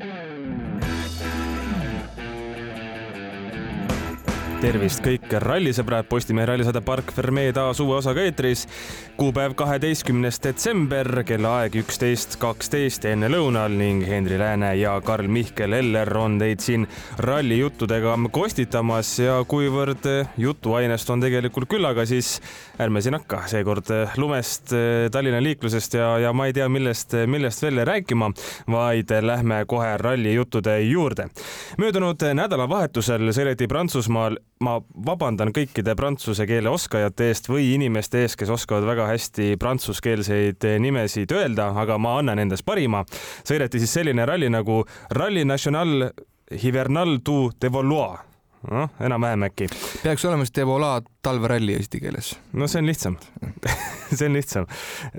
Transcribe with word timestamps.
Mm-hmm. 0.00 0.35
Tervist 4.60 5.02
kõik 5.04 5.30
rallisõbrad, 5.42 6.06
Postimehe 6.08 6.46
rallisaade 6.48 6.80
Park 6.84 7.10
Fermee 7.12 7.52
taas 7.52 7.80
uue 7.82 7.98
osaga 7.98 8.22
eetris. 8.24 8.66
kuupäev 9.16 9.54
kaheteistkümnes 9.56 10.38
detsember, 10.44 11.08
kellaaeg 11.24 11.76
üksteist 11.80 12.36
kaksteist 12.40 13.04
enne 13.08 13.28
lõunal 13.32 13.72
ning 13.72 14.04
Henri 14.04 14.38
Lääne 14.38 14.74
ja 14.76 15.00
Karl-Mihkel 15.00 15.72
Eller 15.72 16.16
on 16.16 16.38
teid 16.38 16.60
siin 16.60 16.86
rallijuttudega 17.18 18.16
kostitamas 18.30 19.18
ja 19.18 19.44
kuivõrd 19.48 20.04
jutuainest 20.36 21.10
on 21.10 21.20
tegelikult 21.20 21.68
küllaga, 21.68 22.06
siis 22.06 22.40
ärme 22.80 23.00
siin 23.00 23.16
hakka 23.16 23.42
seekord 23.46 23.92
lumest, 24.16 24.72
Tallinna 25.12 25.40
liiklusest 25.42 25.94
ja, 25.94 26.18
ja 26.18 26.32
ma 26.32 26.46
ei 26.46 26.52
tea, 26.52 26.68
millest, 26.68 27.16
millest 27.26 27.62
veel 27.62 27.84
rääkima, 27.84 28.30
vaid 28.68 29.12
lähme 29.20 29.64
kohe 29.66 29.96
rallijuttude 29.96 30.80
juurde. 30.80 31.28
möödunud 31.78 32.28
nädalavahetusel 32.34 33.32
sõideti 33.32 33.68
Prantsusmaal 33.68 34.36
ma 34.64 34.76
vabandan 35.06 35.52
kõikide 35.54 35.94
prantsuse 35.98 36.46
keele 36.48 36.70
oskajate 36.72 37.30
eest 37.30 37.50
või 37.50 37.72
inimeste 37.74 38.22
ees, 38.24 38.36
kes 38.36 38.52
oskavad 38.52 38.86
väga 38.88 39.08
hästi 39.10 39.56
prantsuskeelseid 39.60 40.68
nimesid 40.80 41.32
öelda, 41.36 41.70
aga 41.76 41.98
ma 41.98 42.18
annan 42.20 42.40
endast 42.46 42.64
parima. 42.64 43.04
sõideti 43.44 43.82
siis 43.82 43.98
selline 43.98 44.26
ralli 44.26 44.48
nagu 44.50 44.84
Rally 45.10 45.44
National 45.44 46.10
Hivernal 46.62 47.18
du 47.26 47.50
Devolois 47.60 48.25
noh, 48.70 48.90
enam-vähem 49.00 49.46
äkki. 49.48 49.68
peaks 50.02 50.24
olema 50.24 50.46
siis 50.46 50.54
Devola 50.56 51.00
talveralli 51.22 51.74
eesti 51.76 52.00
keeles. 52.00 52.34
no 52.52 52.68
see 52.70 52.80
on 52.82 52.90
lihtsam 52.90 53.16
see 54.16 54.28
on 54.28 54.36
lihtsam. 54.36 54.66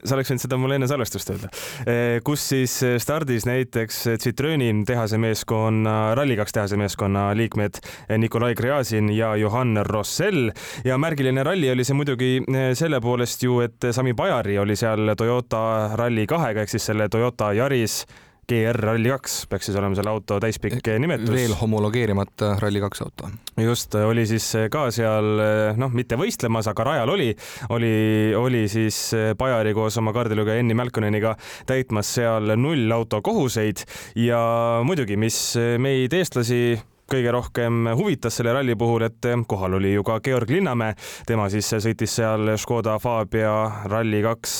sa 0.04 0.16
oleks 0.16 0.32
võinud 0.32 0.44
seda 0.44 0.60
mulle 0.60 0.78
enne 0.80 0.88
salvestust 0.90 1.32
öelda. 1.34 1.50
Eh, 1.88 2.20
kus 2.26 2.44
siis 2.54 2.76
stardis 3.04 3.48
näiteks 3.48 4.04
Citrooni 4.24 4.70
tehase 4.88 5.20
meeskonna, 5.22 6.14
Rally2 6.18 6.56
tehase 6.60 6.80
meeskonna 6.80 7.30
liikmed 7.38 7.82
Nikolai 8.18 8.56
Gräzin 8.56 9.12
ja 9.16 9.36
Johan 9.36 9.78
Rossell 9.88 10.52
ja 10.86 10.98
märgiline 10.98 11.44
ralli 11.44 11.72
oli 11.72 11.86
see 11.88 11.98
muidugi 11.98 12.32
eh, 12.44 12.72
selle 12.78 13.02
poolest 13.04 13.44
ju, 13.44 13.62
et 13.66 13.92
Sami 13.92 14.16
Bajari 14.18 14.58
oli 14.60 14.76
seal 14.80 15.16
Toyota 15.18 15.94
Rally2-ga 16.00 16.64
ehk 16.64 16.72
siis 16.72 16.90
selle 16.92 17.10
Toyota 17.12 17.52
Yaris 17.58 18.04
GR 18.48 18.78
Rally2 18.80 19.48
peaks 19.52 19.68
siis 19.68 19.76
olema 19.76 19.96
selle 19.98 20.12
auto 20.12 20.38
täispikk 20.40 20.88
nimetus. 21.04 21.32
veel 21.36 21.54
homologeerimata 21.60 22.54
Rally2 22.62 23.04
auto. 23.04 23.30
just, 23.60 23.96
oli 23.96 24.24
siis 24.30 24.46
ka 24.72 24.86
seal 24.96 25.42
noh, 25.76 25.92
mitte 25.92 26.16
võistlemas, 26.20 26.70
aga 26.72 26.86
rajal 26.88 27.12
oli, 27.12 27.30
oli, 27.76 27.94
oli 28.40 28.66
siis 28.72 29.12
Bajari 29.38 29.74
koos 29.76 29.98
oma 30.00 30.14
kaardilugeja 30.16 30.64
Enni 30.64 30.78
Mälkoneniga 30.80 31.36
täitmas 31.68 32.14
seal 32.20 32.56
nullauto 32.56 33.22
kohuseid 33.22 33.84
ja 34.16 34.40
muidugi, 34.88 35.20
mis 35.20 35.40
meid, 35.84 36.16
eestlasi 36.16 36.78
kõige 37.12 37.32
rohkem 37.32 37.92
huvitas 37.96 38.40
selle 38.40 38.56
ralli 38.56 38.76
puhul, 38.80 39.08
et 39.08 39.28
kohal 39.48 39.78
oli 39.80 39.94
ju 39.94 40.04
ka 40.08 40.20
Georg 40.24 40.52
Linnamäe, 40.52 40.96
tema 41.28 41.50
siis 41.52 41.68
sõitis 41.72 42.16
seal 42.20 42.56
Škoda 42.60 42.96
Fabia 43.04 43.84
Rally2 43.92 44.56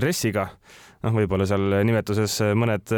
RS-iga 0.00 0.48
noh, 1.04 1.14
võib-olla 1.14 1.46
seal 1.48 1.80
nimetuses 1.86 2.40
mõned, 2.56 2.94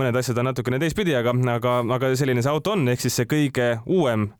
mõned 0.00 0.20
asjad 0.20 0.40
on 0.40 0.50
natukene 0.50 0.80
teistpidi, 0.82 1.14
aga, 1.18 1.34
aga, 1.54 1.80
aga 1.96 2.14
selline 2.18 2.44
see 2.44 2.52
auto 2.52 2.74
on, 2.76 2.88
ehk 2.92 3.04
siis 3.04 3.20
see 3.20 3.30
kõige 3.30 3.72
uuem 3.86 4.30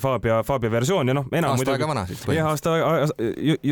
Fabia, 0.00 0.42
Fabia 0.44 0.70
versioon 0.72 1.08
ja 1.08 1.14
noh, 1.16 1.26
enam 1.32 1.54
aasta 1.54 1.74
aega 1.74 1.88
vana 1.88 2.04
siis 2.08 2.22
jah, 2.28 2.50
aasta, 2.50 2.74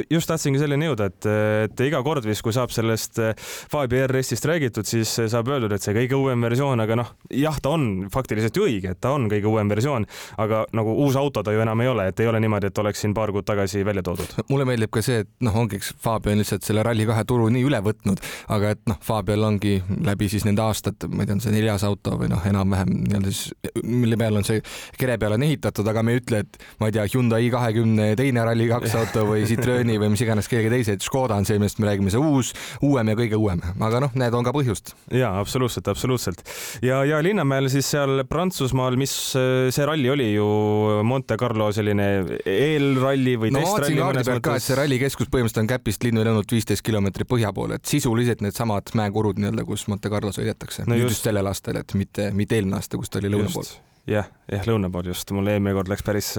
just 0.09 0.31
tahtsingi 0.31 0.61
selleni 0.63 0.89
jõuda, 0.89 1.09
et, 1.11 1.29
et 1.69 1.83
iga 1.85 2.01
kord 2.07 2.25
vist, 2.25 2.43
kui 2.45 2.55
saab 2.57 2.73
sellest 2.73 3.21
eh, 3.23 3.35
Fabia 3.73 4.07
RS-ist 4.09 4.49
räägitud, 4.49 4.89
siis 4.89 5.13
saab 5.29 5.51
öeldud, 5.53 5.75
et 5.77 5.85
see 5.85 5.95
kõige 5.97 6.17
uuem 6.17 6.47
versioon, 6.47 6.81
aga 6.85 6.97
noh, 7.03 7.13
jah, 7.35 7.59
ta 7.63 7.75
on 7.77 8.09
faktiliselt 8.13 8.57
ju 8.57 8.65
õige, 8.69 8.95
et 8.97 9.01
ta 9.05 9.13
on 9.17 9.29
kõige 9.31 9.51
uuem 9.51 9.69
versioon, 9.73 10.07
aga 10.41 10.65
nagu 10.77 10.95
uus 11.05 11.19
auto 11.21 11.45
ta 11.45 11.53
ju 11.53 11.63
enam 11.65 11.85
ei 11.85 11.93
ole, 11.93 12.09
et 12.11 12.25
ei 12.25 12.31
ole 12.31 12.41
niimoodi, 12.45 12.73
et 12.73 12.83
oleks 12.83 13.05
siin 13.05 13.17
paar 13.17 13.33
kuud 13.35 13.47
tagasi 13.49 13.85
välja 13.87 14.05
toodud. 14.07 14.33
mulle 14.49 14.69
meeldib 14.69 14.93
ka 14.95 15.05
see, 15.05 15.25
et 15.27 15.31
noh, 15.45 15.57
ongi, 15.61 15.81
eks 15.81 15.93
Fabia 16.03 16.33
on 16.33 16.43
lihtsalt 16.43 16.65
selle 16.65 16.85
Rally2 16.87 17.27
turu 17.29 17.51
nii 17.53 17.67
üle 17.69 17.83
võtnud, 17.85 18.25
aga 18.57 18.73
et 18.77 18.83
noh, 18.89 19.01
Fabial 19.05 19.45
ongi 19.49 19.77
läbi 20.09 20.31
siis 20.33 20.49
nende 20.49 20.65
aastate, 20.65 21.11
ma 21.13 21.25
ei 21.25 21.29
tea, 21.29 21.39
on 21.39 21.45
see 21.45 21.55
neljas 21.55 21.85
auto 21.89 22.17
või 22.21 22.31
noh, 22.33 22.43
enam-vähem 22.49 22.95
nii-öelda 23.05 23.35
siis, 23.35 23.53
mille 23.85 24.19
peal 24.21 24.41
on 24.41 24.47
see 24.47 24.63
kere 24.99 25.19
peal 25.21 25.37
on 25.37 25.45
ehitatud, 25.47 25.87
aga 25.91 25.98
aga 25.99 26.07
me 26.07 26.15
ei 26.15 26.23
ütle, 26.23 26.43
et 26.45 26.59
ma 26.79 26.89
ei 26.89 26.95
tea, 26.95 27.05
Hyundai 27.13 27.49
i 27.49 27.51
kahekümne 27.53 28.09
teine 28.19 28.45
Rally2 28.47 28.95
auto 29.01 29.25
või 29.33 29.45
Citrooni 29.49 29.99
või 30.01 30.13
mis 30.15 30.23
iganes 30.25 30.49
kellegi 30.51 30.71
teise, 30.73 30.97
et 30.97 31.05
Škoda 31.05 31.39
on 31.39 31.47
see, 31.49 31.59
millest 31.61 31.81
me 31.83 31.89
räägime, 31.89 32.13
see 32.15 32.23
uus, 32.23 32.53
uuem 32.87 33.11
ja 33.13 33.17
kõige 33.19 33.41
uuem, 33.41 33.63
aga 33.85 34.03
noh, 34.05 34.15
need 34.19 34.37
on 34.39 34.47
ka 34.47 34.55
põhjust. 34.55 34.95
ja 35.15 35.33
absoluutselt, 35.41 35.91
absoluutselt 35.91 36.45
ja, 36.85 37.01
ja 37.09 37.21
Linnamäel 37.25 37.71
siis 37.73 37.91
seal 37.91 38.23
Prantsusmaal, 38.31 38.99
mis 39.01 39.15
see 39.35 39.89
ralli 39.89 40.11
oli 40.13 40.31
ju 40.35 40.47
Monte 41.09 41.39
Carlo 41.41 41.71
selline 41.75 42.09
eelralli 42.45 43.37
või 43.41 43.53
no, 43.55 43.65
testralli 43.65 43.99
mõnes 44.03 44.29
mõttes. 44.29 44.45
ka, 44.47 44.57
et 44.61 44.69
see 44.69 44.79
rallikeskus 44.79 45.33
põhimõtteliselt 45.33 45.65
on 45.65 45.73
Käpist 45.75 46.07
linnu 46.07 46.25
ainult 46.25 46.55
viisteist 46.55 46.87
kilomeetrit 46.87 47.29
põhja 47.31 47.53
poole, 47.57 47.81
et 47.81 47.91
sisuliselt 47.91 48.45
needsamad 48.45 48.95
mäekurud 48.99 49.41
nii-öelda, 49.43 49.67
kus 49.69 49.89
Monte 49.91 50.13
Carlo 50.13 50.33
sõidetakse 50.35 50.87
no. 50.89 50.99
just 50.99 51.27
sellel 51.27 51.51
aastal, 51.51 51.81
et 51.83 51.99
mitte, 51.99 52.31
mitte 52.37 52.59
eelmine 52.59 52.79
aasta, 52.79 53.01
kus 53.01 53.11
ta 53.11 53.23
oli 53.23 53.35
lõuna 53.35 53.53
pool 53.53 53.69
jah, 54.09 54.29
jah, 54.51 54.65
lõuna 54.69 54.91
pool 54.93 55.11
just, 55.11 55.31
mul 55.37 55.49
eelmine 55.51 55.75
kord 55.77 55.91
läks 55.93 56.05
päris, 56.07 56.31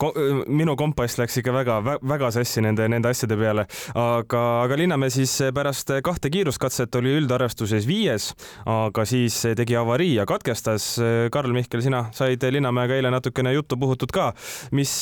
ko, 0.00 0.12
minu 0.46 0.76
kompass 0.78 1.18
läks 1.20 1.40
ikka 1.40 1.54
väga, 1.56 1.78
väga 1.98 2.30
sassi 2.34 2.62
nende, 2.64 2.88
nende 2.90 3.12
asjade 3.12 3.38
peale, 3.40 3.66
aga, 3.98 4.42
aga 4.64 4.80
Linnamäe 4.80 5.12
siis 5.12 5.34
pärast 5.54 5.92
kahte 6.04 6.30
kiiruskatset 6.34 7.00
oli 7.00 7.16
üldarvestuses 7.18 7.88
viies, 7.88 8.30
aga 8.68 9.06
siis 9.08 9.40
tegi 9.58 9.78
avarii 9.78 10.14
ja 10.18 10.26
katkestas. 10.28 10.90
Karl 11.32 11.54
Mihkel, 11.54 11.82
sina 11.84 12.06
said 12.16 12.44
Linnamäega 12.52 12.98
eile 12.98 13.12
natukene 13.14 13.54
juttu 13.56 13.78
puhutud 13.80 14.12
ka. 14.14 14.32
mis, 14.72 14.92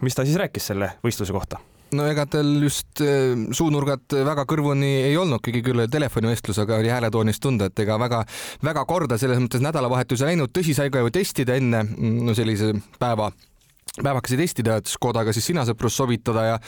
mis 0.00 0.16
ta 0.16 0.24
siis 0.24 0.40
rääkis 0.40 0.72
selle 0.72 0.94
võistluse 1.04 1.36
kohta? 1.36 1.60
No 1.96 2.06
ega 2.10 2.26
tal 2.30 2.48
just 2.62 3.02
äh, 3.04 3.34
suunurgad 3.56 4.16
väga 4.30 4.46
kõrvuni 4.48 4.90
ei 5.08 5.16
olnudki, 5.20 5.62
küll 5.64 5.86
telefonivestlus, 5.90 6.60
aga 6.62 6.80
oli 6.80 6.92
hääletoonist 6.92 7.42
tunda, 7.42 7.70
et 7.70 7.84
ega 7.84 7.98
väga, 8.00 8.24
väga 8.66 8.86
korda 8.88 9.18
selles 9.20 9.40
mõttes 9.42 9.62
nädalavahetuse 9.64 10.28
läinud, 10.28 10.52
tõsi, 10.54 10.74
sai 10.76 10.90
ka 10.92 11.04
ju 11.04 11.12
testida 11.14 11.58
enne 11.60 11.84
no 11.98 12.36
sellise 12.36 12.74
päeva 13.00 13.30
päevakesi 14.00 14.38
testida, 14.38 14.76
et 14.78 14.90
Škodaga 14.90 15.32
siis 15.34 15.48
sina 15.50 15.64
sõprus 15.68 15.96
sobitada 15.98 16.44
ja 16.46 16.58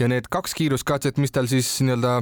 ja 0.00 0.08
need 0.10 0.26
kaks 0.32 0.56
kiiruskatset, 0.58 1.20
mis 1.22 1.30
tal 1.34 1.46
siis 1.50 1.68
nii-öelda 1.84 2.20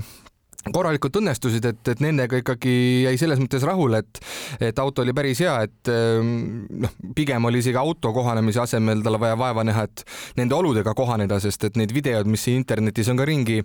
korralikult 0.69 1.17
õnnestusid, 1.21 1.65
et, 1.71 1.81
et 1.89 2.03
nendega 2.05 2.41
ikkagi 2.43 2.73
jäi 3.07 3.17
selles 3.21 3.41
mõttes 3.41 3.65
rahule, 3.65 4.03
et, 4.03 4.21
et 4.69 4.83
auto 4.83 5.01
oli 5.05 5.15
päris 5.17 5.41
hea, 5.41 5.55
et 5.65 5.91
ehm, 5.93 6.67
noh, 6.85 6.93
pigem 7.17 7.49
oli 7.49 7.63
isegi 7.65 7.79
auto 7.81 8.13
kohanemise 8.13 8.61
asemel 8.67 9.01
talle 9.05 9.21
vaja 9.23 9.39
vaeva 9.41 9.65
näha, 9.65 9.87
et 9.89 10.05
nende 10.37 10.57
oludega 10.57 10.93
kohaneda, 10.97 11.41
sest 11.41 11.65
et 11.71 11.81
need 11.81 11.95
videod, 11.97 12.29
mis 12.29 12.45
siin 12.45 12.61
internetis 12.61 13.09
on 13.09 13.21
ka 13.21 13.27
ringi 13.29 13.61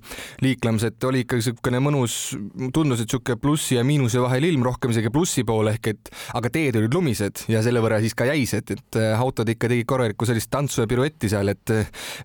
liiklemas, 0.46 0.88
et 0.88 1.08
oli 1.10 1.26
ikka 1.26 1.42
niisugune 1.42 1.84
mõnus, 1.84 2.18
tundus, 2.76 3.04
et 3.04 3.10
niisugune 3.12 3.42
plussi 3.44 3.76
ja 3.76 3.84
miinuse 3.88 4.24
vahel 4.24 4.48
ilm, 4.48 4.64
rohkem 4.66 4.96
isegi 4.96 5.12
plussi 5.14 5.44
poole 5.48 5.76
ehk 5.76 5.92
et 5.92 6.14
aga 6.40 6.52
teed 6.54 6.80
olid 6.80 6.96
lumised 6.96 7.44
ja 7.52 7.60
selle 7.66 7.84
võrra 7.84 8.00
siis 8.04 8.16
ka 8.16 8.30
jäised, 8.32 8.72
et 8.72 9.02
autod 9.20 9.52
ikka 9.52 9.68
tegid 9.72 9.90
korralikku 9.90 10.28
sellist 10.28 10.52
tantsu 10.54 10.86
ja 10.86 10.90
piruetti 10.90 11.30
seal, 11.32 11.52
et 11.52 11.76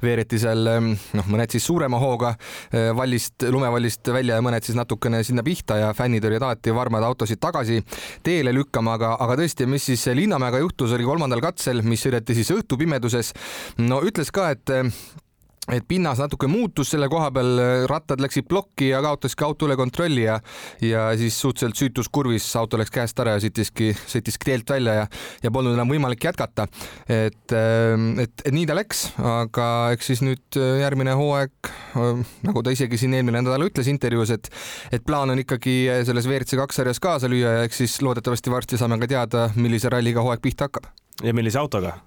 veereti 0.04 0.38
seal 0.38 0.75
ehm, 0.76 0.92
noh, 1.19 1.31
mõned 1.34 1.50
siis 1.50 1.66
suurema 1.66 1.98
hooga 2.00 2.37
eh, 2.70 2.91
vallist, 2.97 3.48
lumevallist 3.50 4.12
välja 4.14 4.38
ja 4.38 4.44
mõned 4.44 4.59
mõned 4.60 4.69
siis 4.69 4.76
natukene 4.76 5.22
sinna 5.25 5.43
pihta 5.43 5.78
ja 5.78 5.94
fännid 5.94 6.25
olid 6.25 6.43
alati 6.43 6.72
varmad 6.75 7.03
autosid 7.03 7.41
tagasi 7.41 7.81
teele 8.22 8.53
lükkama, 8.53 8.94
aga, 8.98 9.16
aga 9.21 9.37
tõesti, 9.41 9.66
mis 9.66 9.84
siis 9.88 10.06
Linnamäega 10.15 10.60
juhtus, 10.60 10.93
oli 10.93 11.04
kolmandal 11.04 11.41
katsel, 11.41 11.82
mis 11.82 12.03
sõideti 12.04 12.34
siis 12.34 12.50
õhtupimeduses. 12.53 13.32
no 13.78 14.03
ütles 14.03 14.31
ka, 14.31 14.50
et 14.50 14.70
et 15.69 15.84
pinnas 15.88 16.19
natuke 16.19 16.48
muutus 16.50 16.91
selle 16.94 17.09
koha 17.12 17.28
peal, 17.34 17.60
rattad 17.91 18.22
läksid 18.22 18.48
plokki 18.48 18.91
ja 18.91 19.03
kaotaski 19.04 19.44
auto 19.44 19.69
üle 19.69 19.76
kontrolli 19.78 20.25
ja 20.25 20.38
ja 20.84 21.10
siis 21.21 21.37
suhteliselt 21.41 21.76
süütus 21.76 22.09
kurvis 22.09 22.48
auto 22.56 22.78
läks 22.81 22.93
käest 22.94 23.21
ära 23.21 23.37
ja 23.37 23.43
sõitiski, 23.44 23.93
sõitiski 24.09 24.50
teelt 24.50 24.72
välja 24.72 24.97
ja 25.03 25.06
ja 25.44 25.52
polnud 25.52 25.76
enam 25.76 25.90
võimalik 25.90 26.25
jätkata. 26.25 26.67
et, 27.08 27.52
ähm, 27.52 28.19
et, 28.19 28.32
et 28.44 28.55
nii 28.55 28.67
ta 28.67 28.76
läks, 28.79 29.05
aga 29.19 29.69
eks 29.94 30.11
siis 30.12 30.25
nüüd 30.25 30.58
äh, 30.58 30.81
järgmine 30.85 31.14
hooaeg, 31.19 31.55
äh, 31.70 32.25
nagu 32.49 32.64
ta 32.64 32.75
isegi 32.75 32.99
siin 33.00 33.14
eelmine 33.19 33.44
nädal 33.44 33.69
ütles 33.69 33.90
intervjuus, 33.93 34.35
et 34.37 34.50
et 34.93 35.05
plaan 35.06 35.31
on 35.31 35.44
ikkagi 35.44 35.76
äh, 35.90 36.05
selles 36.08 36.29
WRC 36.29 36.58
kaks 36.61 36.81
sarjas 36.81 37.02
kaasa 37.02 37.31
lüüa 37.31 37.58
ja 37.61 37.67
eks 37.69 37.85
siis 37.85 38.00
loodetavasti 38.02 38.52
varsti 38.52 38.81
saame 38.81 39.00
ka 39.00 39.11
teada, 39.11 39.49
millise 39.56 39.93
ralliga 39.93 40.25
hooaeg 40.25 40.43
pihta 40.44 40.70
hakkab. 40.70 40.90
ja 41.23 41.37
millise 41.37 41.61
autoga? 41.61 41.99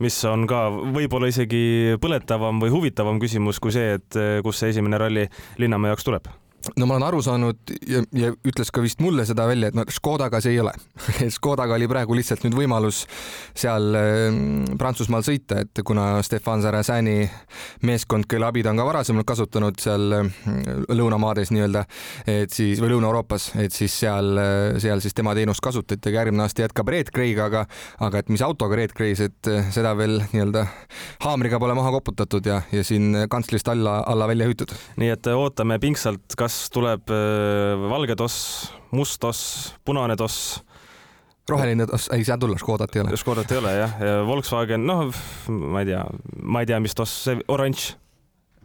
Mis 0.00 0.18
on 0.28 0.46
ka 0.50 0.66
võib-olla 0.70 1.30
isegi 1.30 1.96
põletavam 2.00 2.60
või 2.62 2.72
huvitavam 2.74 3.20
küsimus 3.22 3.60
kui 3.62 3.74
see, 3.74 3.96
et 4.00 4.20
eh, 4.20 4.38
kust 4.44 4.62
see 4.62 4.72
esimene 4.74 5.00
ralli 5.00 5.26
Linnamäe 5.60 5.94
jaoks 5.94 6.08
tuleb 6.08 6.30
no 6.76 6.86
ma 6.86 6.96
olen 6.96 7.06
aru 7.06 7.22
saanud 7.24 7.72
ja, 7.88 8.02
ja 8.16 8.30
ütles 8.46 8.70
ka 8.72 8.82
vist 8.84 9.00
mulle 9.00 9.24
seda 9.28 9.46
välja, 9.48 9.70
et 9.70 9.76
no 9.78 9.84
Škodaga 9.88 10.40
see 10.44 10.54
ei 10.54 10.60
ole 10.62 10.74
Škodaga 11.36 11.76
oli 11.76 11.88
praegu 11.90 12.16
lihtsalt 12.18 12.44
nüüd 12.44 12.56
võimalus 12.58 13.04
seal 13.56 13.96
äh, 13.96 14.28
Prantsusmaal 14.80 15.24
sõita, 15.26 15.62
et 15.64 15.82
kuna 15.86 16.20
Stefan 16.26 16.62
Sarasani 16.64 17.24
meeskond, 17.88 18.28
kelle 18.30 18.48
abi 18.50 18.64
ta 18.64 18.74
on 18.74 18.80
ka 18.80 18.86
varasemalt 18.88 19.28
kasutanud 19.28 19.80
seal 19.80 20.16
äh, 20.18 20.30
lõunamaades 20.92 21.52
nii-öelda, 21.54 21.84
et 22.28 22.52
siis 22.54 22.80
või 22.82 22.92
Lõuna-Euroopas, 22.94 23.50
et 23.62 23.74
siis 23.74 23.94
seal, 24.02 24.38
seal 24.82 25.00
siis 25.02 25.16
tema 25.16 25.34
teenust 25.38 25.62
kasutati, 25.64 26.10
aga 26.10 26.24
järgmine 26.24 26.44
aasta 26.44 26.64
jätkab 26.66 26.90
Red 26.92 27.12
Grey'ga, 27.14 27.48
aga, 27.48 27.64
aga 28.04 28.20
et 28.22 28.32
mis 28.32 28.44
autoga 28.44 28.78
Red 28.78 28.94
Grey's, 28.96 29.22
et 29.24 29.50
äh, 29.50 29.70
seda 29.74 29.94
veel 29.98 30.20
nii-öelda 30.34 30.66
haamriga 31.24 31.60
pole 31.62 31.76
maha 31.78 31.94
koputatud 31.96 32.46
ja, 32.46 32.60
ja 32.74 32.84
siin 32.86 33.24
kantslist 33.32 33.68
alla, 33.72 34.00
alla 34.06 34.28
välja 34.30 34.48
hüütud. 34.50 34.74
nii 35.00 35.12
et 35.14 35.32
ootame 35.32 35.78
pingsalt, 35.82 36.36
kas 36.38 36.49
tuleb 36.74 37.12
äh, 37.14 37.86
valge 37.90 38.16
toss, 38.18 38.70
must 38.96 39.20
toss, 39.22 39.70
punane 39.86 40.16
toss? 40.20 40.60
Roheline 41.50 41.86
toss, 41.90 42.10
ei 42.14 42.22
saa 42.26 42.38
tulla, 42.38 42.58
Škodat 42.60 42.94
ei 42.94 43.02
ole. 43.02 43.16
Škodat 43.18 43.50
ei 43.50 43.58
ole 43.58 43.72
jah, 43.74 43.96
Volkswagen, 44.28 44.84
noh, 44.86 45.08
ma 45.50 45.82
ei 45.82 45.88
tea, 45.88 46.04
ma 46.42 46.62
ei 46.62 46.68
tea, 46.70 46.78
mis 46.82 46.94
toss, 46.94 47.24
see 47.26 47.40
oranž 47.50 47.90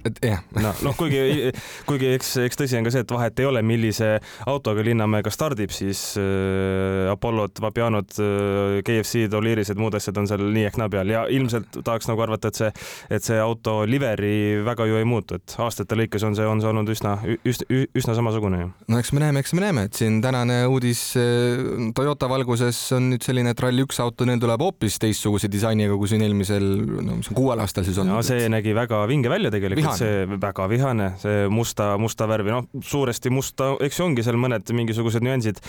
et 0.06 0.20
jah. 0.30 0.42
no, 0.56 0.72
noh, 0.86 0.96
kuigi, 0.98 1.52
kuigi 1.88 2.12
eks, 2.16 2.32
eks 2.46 2.60
tõsi 2.60 2.78
on 2.78 2.86
ka 2.86 2.94
see, 2.94 3.04
et 3.06 3.14
vahet 3.16 3.42
ei 3.42 3.48
ole, 3.50 3.62
millise 3.66 4.16
autoga 4.50 4.84
Linnamäega 4.86 5.32
stardib, 5.34 5.74
siis 5.74 6.02
äh, 6.22 7.12
Apollod, 7.12 7.58
Vapianod 7.64 8.18
äh,, 8.22 8.80
KFC-d, 8.86 9.34
Oliirised, 9.40 9.80
muud 9.82 9.98
asjad 9.98 10.20
on 10.22 10.30
seal 10.30 10.46
nii 10.56 10.68
ehk 10.70 10.80
naa 10.82 10.92
peal 10.94 11.14
ja 11.14 11.26
ilmselt 11.32 11.82
tahaks 11.82 12.10
nagu 12.12 12.26
arvata, 12.26 12.52
et 12.52 12.60
see, 12.62 12.72
et 13.18 13.26
see 13.26 13.40
auto 13.42 13.80
liveri 13.90 14.62
väga 14.66 14.88
ju 14.90 15.00
ei 15.00 15.08
muutu, 15.10 15.40
et 15.40 15.58
aastate 15.66 15.98
lõikes 15.98 16.26
on 16.28 16.38
see, 16.38 16.46
on 16.50 16.62
see 16.62 16.72
olnud 16.72 16.92
üsna, 16.94 17.18
üsna, 17.48 17.82
üsna 17.98 18.18
samasugune 18.18 18.62
ju. 18.62 18.70
no 18.92 19.02
eks 19.02 19.14
me 19.16 19.26
näeme, 19.26 19.42
eks 19.42 19.56
me 19.58 19.66
näeme, 19.66 19.88
et 19.90 19.98
siin 19.98 20.22
tänane 20.24 20.62
uudis 20.70 21.02
äh, 21.20 21.90
Toyota 21.98 22.30
valguses 22.30 22.80
on 22.96 23.10
nüüd 23.14 23.26
selline, 23.26 23.56
et 23.56 23.66
Rally1 23.66 24.02
auto, 24.06 24.30
neil 24.30 24.42
tuleb 24.44 24.62
hoopis 24.68 25.00
teistsuguse 25.02 25.50
disainiga, 25.52 25.98
kui 25.98 26.12
siin 26.12 26.24
eelmisel, 26.26 26.70
no 27.02 27.20
mis 27.20 27.32
on 27.32 27.40
kuuel 27.42 27.66
aastal 27.66 27.88
siis 27.88 27.98
olnud. 28.02 28.20
no 28.20 28.24
see 28.26 28.46
nägi 28.52 28.76
väga 28.78 29.02
vinge 29.10 29.32
välja 29.34 29.52
tegelikult 29.54 29.95
see 30.00 30.40
väga 30.42 30.68
vihane, 30.72 31.10
see 31.22 31.46
musta, 31.52 31.94
musta 32.02 32.28
värvi, 32.30 32.54
noh, 32.54 32.68
suuresti 32.84 33.32
musta, 33.34 33.74
eks 33.86 34.00
ju 34.00 34.08
ongi 34.08 34.26
seal 34.26 34.40
mõned 34.42 34.72
mingisugused 34.76 35.26
nüansid 35.26 35.62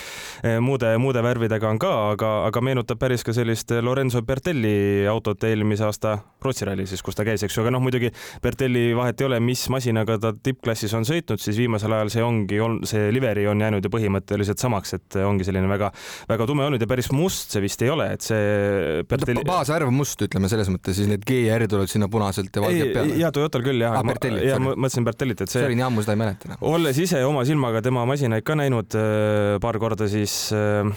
eh, 0.42 0.58
muude, 0.62 0.92
muude 1.02 1.22
värvidega 1.24 1.70
on 1.70 1.80
ka, 1.82 1.92
aga, 2.14 2.32
aga 2.48 2.62
meenutab 2.64 3.00
päris 3.00 3.24
ka 3.26 3.34
sellist 3.36 3.72
Lorenzo 3.82 4.22
Bertelli 4.26 5.06
autot 5.10 5.44
eelmise 5.48 5.86
aasta 5.86 6.16
Rootsi 6.46 6.66
ralli 6.68 6.86
siis, 6.86 7.02
kus 7.02 7.16
ta 7.18 7.24
käis, 7.26 7.42
eks 7.42 7.56
ju, 7.56 7.64
aga 7.64 7.74
noh, 7.74 7.82
muidugi 7.82 8.12
Bertelli 8.42 8.88
vahet 8.96 9.20
ei 9.20 9.28
ole, 9.28 9.40
mis 9.42 9.64
masinaga 9.72 10.18
ta 10.22 10.32
tippklassis 10.34 10.94
on 10.98 11.06
sõitnud, 11.08 11.42
siis 11.42 11.58
viimasel 11.58 11.94
ajal 11.96 12.12
see 12.12 12.24
ongi, 12.26 12.60
see 12.88 13.10
liveri 13.14 13.46
on 13.50 13.62
jäänud 13.64 13.86
ju 13.86 13.92
põhimõtteliselt 13.92 14.62
samaks, 14.62 14.96
et 14.98 15.18
ongi 15.26 15.46
selline 15.46 15.70
väga, 15.70 15.90
väga 16.30 16.48
tume 16.48 16.66
olnud 16.66 16.82
ja 16.82 16.90
päris 16.90 17.10
must 17.14 17.54
see 17.54 17.64
vist 17.64 17.82
ei 17.82 17.90
ole, 17.92 18.08
et 18.16 18.26
see 18.26 19.02
Bertelli... 19.08 19.44
baasvärv 19.46 19.90
must, 19.94 20.22
ütleme 20.26 20.50
selles 20.52 20.70
mõttes, 20.72 20.98
siis 20.98 21.10
need 21.10 21.24
GR 21.26 21.66
tulevad 21.70 21.92
sinna 21.92 22.10
punaselt 22.12 22.54
ja 22.54 22.64
valged 22.64 22.92
peale. 22.94 23.18
ja 23.20 23.32
Toyotal 23.34 23.64
küll 23.66 23.82
jah 23.82 23.96
ah,, 24.18 24.42
ja 24.50 24.58
ma 24.62 24.74
mõtlesin 24.74 25.06
Bertellit, 25.06 25.44
et 25.44 25.52
see. 25.52 25.60
see 25.60 25.70
oli 25.70 25.78
nii 25.78 25.86
ammu, 25.88 26.04
seda 26.04 26.16
ei 26.16 26.22
mäleta 26.24 26.50
enam. 26.50 26.64
olles 26.72 27.00
ise 27.02 27.22
oma 27.28 27.44
silmaga 27.48 27.82
tema 27.84 28.04
masinaid 28.08 28.46
ka 28.46 28.58
näinud 28.58 28.98
äh, 28.98 29.56
paar 29.62 29.78
korda, 29.82 30.08
siis 30.12 30.36
äh, 30.56 30.88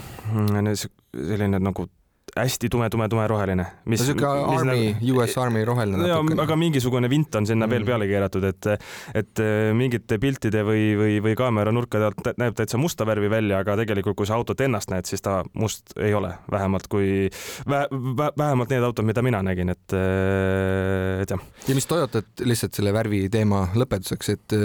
selline 1.14 1.60
nagu 1.60 1.88
hästi 2.36 2.68
tume, 2.68 2.88
tume, 2.90 3.08
tume 3.08 3.26
roheline. 3.28 3.66
mis. 3.84 4.02
siuke 4.06 4.26
Army, 4.26 4.94
US 5.12 5.36
Army 5.38 5.64
roheline 5.64 5.98
natukene. 5.98 6.42
aga 6.42 6.56
mingisugune 6.56 7.10
vint 7.10 7.34
on 7.34 7.46
sinna 7.48 7.66
mm. 7.66 7.74
veel 7.74 7.86
peale 7.88 8.08
keeratud, 8.10 8.46
et, 8.50 8.68
et 9.14 9.42
äh, 9.42 9.70
mingite 9.76 10.18
piltide 10.22 10.62
või, 10.66 10.84
või, 10.98 11.18
või 11.24 11.36
kaamera 11.38 11.72
nurkade 11.74 12.10
alt 12.10 12.30
näeb 12.40 12.56
täitsa 12.58 12.78
musta 12.80 13.06
värvi 13.08 13.30
välja, 13.32 13.60
aga 13.64 13.76
tegelikult, 13.82 14.18
kui 14.20 14.28
sa 14.28 14.38
autot 14.38 14.60
ennast 14.64 14.92
näed, 14.92 15.08
siis 15.10 15.24
ta 15.24 15.40
must 15.58 15.94
ei 15.98 16.14
ole, 16.16 16.32
vähemalt 16.52 16.86
kui 16.90 17.28
vä,, 17.68 17.84
vä, 17.90 18.30
vähemalt 18.38 18.74
need 18.74 18.86
autod, 18.86 19.08
mida 19.08 19.24
mina 19.26 19.42
nägin, 19.46 19.74
et, 19.74 19.96
äh, 19.96 21.22
et 21.24 21.34
jah. 21.34 21.42
ja 21.68 21.78
mis 21.78 21.88
Toyotat 21.90 22.44
lihtsalt 22.46 22.76
selle 22.78 22.94
värvi 22.94 23.24
teema 23.32 23.64
lõpetuseks, 23.74 24.32
et, 24.36 24.58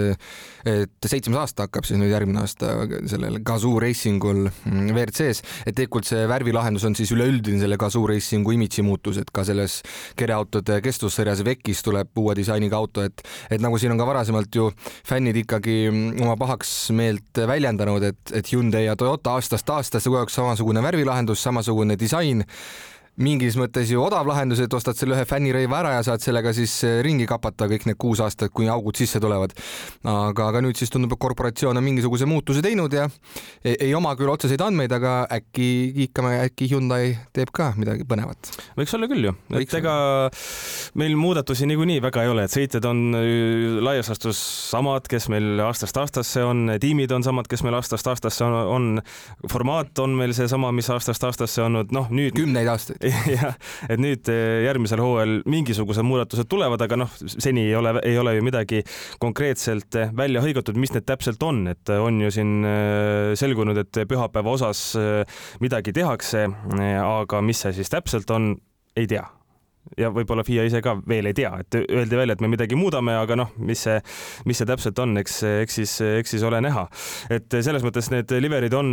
et 0.70 1.10
seitsmes 1.10 1.40
aasta 1.42 1.66
hakkab 1.66 1.88
siis 1.88 1.98
nüüd 2.00 2.12
järgmine 2.14 2.44
aasta 2.44 2.72
sellel 3.10 3.40
Gazoo 3.46 3.80
Racingul 3.82 4.46
mm, 4.46 4.92
WRC-s, 4.94 5.42
et 5.66 5.74
tegelikult 5.74 6.06
see 6.08 6.26
värvilahendus 6.30 6.86
on 6.86 6.94
siis 6.98 7.10
üleüldine 7.14 7.55
siin 7.56 7.64
selle 7.64 7.78
Gazoo 7.80 8.06
Racingu 8.06 8.52
imidži 8.52 8.84
muutus, 8.84 9.18
et 9.20 9.30
ka 9.32 9.44
selles 9.46 9.80
kereautode 10.18 10.80
kestvussarjas 10.84 11.42
VEC-is 11.46 11.82
tuleb 11.86 12.20
uue 12.20 12.34
disainiga 12.36 12.76
auto, 12.76 13.04
et, 13.06 13.22
et 13.50 13.62
nagu 13.62 13.78
siin 13.80 13.94
on 13.94 14.00
ka 14.00 14.08
varasemalt 14.08 14.54
ju 14.54 14.68
fännid 15.06 15.40
ikkagi 15.42 15.78
oma 16.22 16.36
pahaksmeelt 16.40 17.44
väljendanud, 17.48 18.04
et, 18.10 18.34
et 18.36 18.52
Hyundai 18.52 18.86
ja 18.86 18.96
Toyota 18.96 19.36
aastast 19.36 19.70
aastasse 19.70 20.10
kogu 20.10 20.20
aeg 20.20 20.34
samasugune 20.34 20.84
värvilahendus, 20.84 21.42
samasugune 21.46 21.96
disain 21.98 22.44
mingis 23.22 23.56
mõttes 23.56 23.90
ju 23.92 24.02
odav 24.02 24.28
lahendus, 24.28 24.60
et 24.60 24.74
ostad 24.76 24.98
selle 24.98 25.16
ühe 25.16 25.24
fännirõiva 25.28 25.80
ära 25.80 25.94
ja 25.96 26.02
saad 26.06 26.24
sellega 26.24 26.52
siis 26.56 26.72
eh, 26.84 26.98
ringi 27.04 27.26
kapata 27.28 27.68
kõik 27.70 27.86
need 27.88 27.98
kuus 28.00 28.20
aastat, 28.24 28.52
kuni 28.52 28.68
augud 28.72 28.98
sisse 28.98 29.20
tulevad. 29.22 29.54
aga, 30.04 30.48
aga 30.50 30.62
nüüd 30.64 30.76
siis 30.76 30.92
tundub, 30.92 31.14
et 31.16 31.22
korporatsioon 31.22 31.76
on 31.76 31.84
mingisuguse 31.84 32.28
muutuse 32.28 32.62
teinud 32.64 32.92
ja 32.92 33.06
ei, 33.64 33.76
ei 33.88 33.94
oma 33.96 34.14
küll 34.18 34.30
otseseid 34.32 34.60
andmeid, 34.60 34.92
aga 34.92 35.14
äkki 35.38 35.68
kiikame, 35.96 36.34
äkki 36.44 36.68
Hyundai 36.72 37.16
teeb 37.36 37.52
ka 37.56 37.70
midagi 37.78 38.04
põnevat. 38.08 38.52
võiks 38.76 38.94
olla 38.98 39.08
küll 39.10 39.30
ju, 39.30 39.34
et 39.56 39.74
ega 39.80 39.96
meil 41.00 41.16
muudatusi 41.16 41.68
niikuinii 41.70 42.02
väga 42.04 42.26
ei 42.26 42.32
ole, 42.34 42.46
et 42.46 42.52
sõitjad 42.52 42.84
on 42.90 43.02
äh, 43.16 43.80
laias 43.86 44.12
laastus 44.12 44.40
samad, 44.70 45.08
kes 45.08 45.30
meil 45.32 45.62
aastast 45.64 45.96
aastasse 46.00 46.44
on, 46.44 46.66
tiimid 46.82 47.16
on 47.16 47.24
samad, 47.24 47.48
kes 47.48 47.64
meil 47.64 47.78
aastast 47.80 48.12
aastasse 48.12 48.44
on, 48.44 48.58
on, 48.76 49.02
formaat 49.50 50.04
on 50.04 50.16
meil 50.18 50.36
seesama, 50.36 50.72
mis 50.76 50.90
aastast 50.92 51.24
aastasse 51.24 51.64
olnud, 51.64 51.96
noh 51.96 52.12
nüüd. 52.12 52.36
kümneid 52.36 52.68
aastaid 52.70 53.05
jah, 53.36 53.54
et 53.90 54.00
nüüd 54.00 54.28
eh, 54.32 54.64
järgmisel 54.66 55.00
hooajal 55.02 55.38
mingisugused 55.50 56.06
muudatused 56.06 56.48
tulevad, 56.50 56.82
aga 56.82 56.98
noh, 57.00 57.12
seni 57.26 57.66
ei 57.68 57.76
ole, 57.78 57.96
ei 58.06 58.18
ole 58.18 58.36
ju 58.36 58.44
midagi 58.46 58.82
konkreetselt 59.22 59.98
eh, 59.98 60.12
välja 60.16 60.42
hõigatud, 60.44 60.78
mis 60.80 60.94
need 60.94 61.06
täpselt 61.08 61.42
on, 61.46 61.64
et 61.72 61.92
eh, 61.92 62.02
on 62.02 62.20
ju 62.24 62.32
siin 62.34 62.54
selgunud, 63.38 63.78
et 63.80 64.02
pühapäeva 64.08 64.52
osas 64.56 64.80
midagi 65.62 65.92
tehakse, 65.96 66.46
aga 67.02 67.40
mis 67.44 67.60
see 67.62 67.74
siis 67.76 67.90
täpselt 67.92 68.30
on, 68.34 68.54
ei 68.96 69.08
tea. 69.10 69.24
Ja 70.00 70.08
võib-olla 70.10 70.42
FIA 70.42 70.64
ise 70.66 70.80
ka 70.82 70.96
veel 71.06 71.28
ei 71.30 71.36
tea, 71.36 71.52
et 71.62 71.76
öeldi 71.78 72.18
välja, 72.18 72.34
et 72.34 72.42
me 72.42 72.50
midagi 72.50 72.78
muudame, 72.78 73.14
aga 73.20 73.36
noh, 73.38 73.52
mis 73.62 73.84
see, 73.86 74.00
mis 74.48 74.58
see 74.58 74.66
täpselt 74.66 74.98
on, 75.02 75.14
eks, 75.20 75.38
eks 75.62 75.78
siis, 75.78 75.98
eks 76.22 76.34
siis 76.34 76.46
ole 76.46 76.58
näha. 76.64 76.88
et 77.30 77.60
selles 77.60 77.86
mõttes 77.86 78.10
need 78.10 78.34
liverid 78.42 78.74
on 78.74 78.90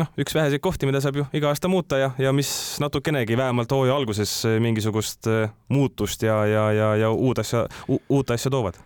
noh, 0.00 0.10
üks 0.18 0.34
väheseid 0.34 0.62
kohti, 0.64 0.88
mida 0.88 1.00
saab 1.04 1.20
ju 1.20 1.26
iga 1.36 1.50
aasta 1.52 1.70
muuta 1.70 1.98
ja, 2.00 2.10
ja 2.18 2.32
mis 2.34 2.50
natukenegi 2.82 3.36
vähemalt 3.38 3.72
hooaja 3.72 3.96
alguses 3.96 4.32
mingisugust 4.60 5.30
äh, 5.30 5.52
muutust 5.68 6.22
ja, 6.22 6.44
ja, 6.46 6.66
ja, 6.72 6.90
ja 7.04 7.10
uut 7.10 7.38
asja, 7.38 7.66
uut 7.88 8.34
asja 8.34 8.50
toovad 8.50 8.80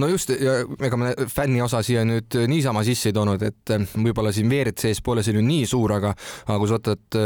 no 0.00 0.08
just 0.10 0.32
ja 0.34 0.56
ega 0.86 0.98
me 0.98 1.12
fänni 1.30 1.62
osa 1.62 1.82
siia 1.86 2.04
nüüd 2.06 2.34
niisama 2.50 2.82
sisse 2.86 3.10
ei 3.10 3.16
toonud, 3.16 3.42
et 3.46 3.74
eh, 3.74 3.84
võib-olla 3.94 4.32
siin 4.34 4.48
WRC-s 4.50 5.02
pole 5.04 5.22
see 5.24 5.36
nüüd 5.36 5.46
nii 5.46 5.68
suur, 5.70 5.94
aga, 5.96 6.14
aga 6.46 6.58
kui 6.60 6.70
sa 6.70 6.78
võtad 6.78 7.18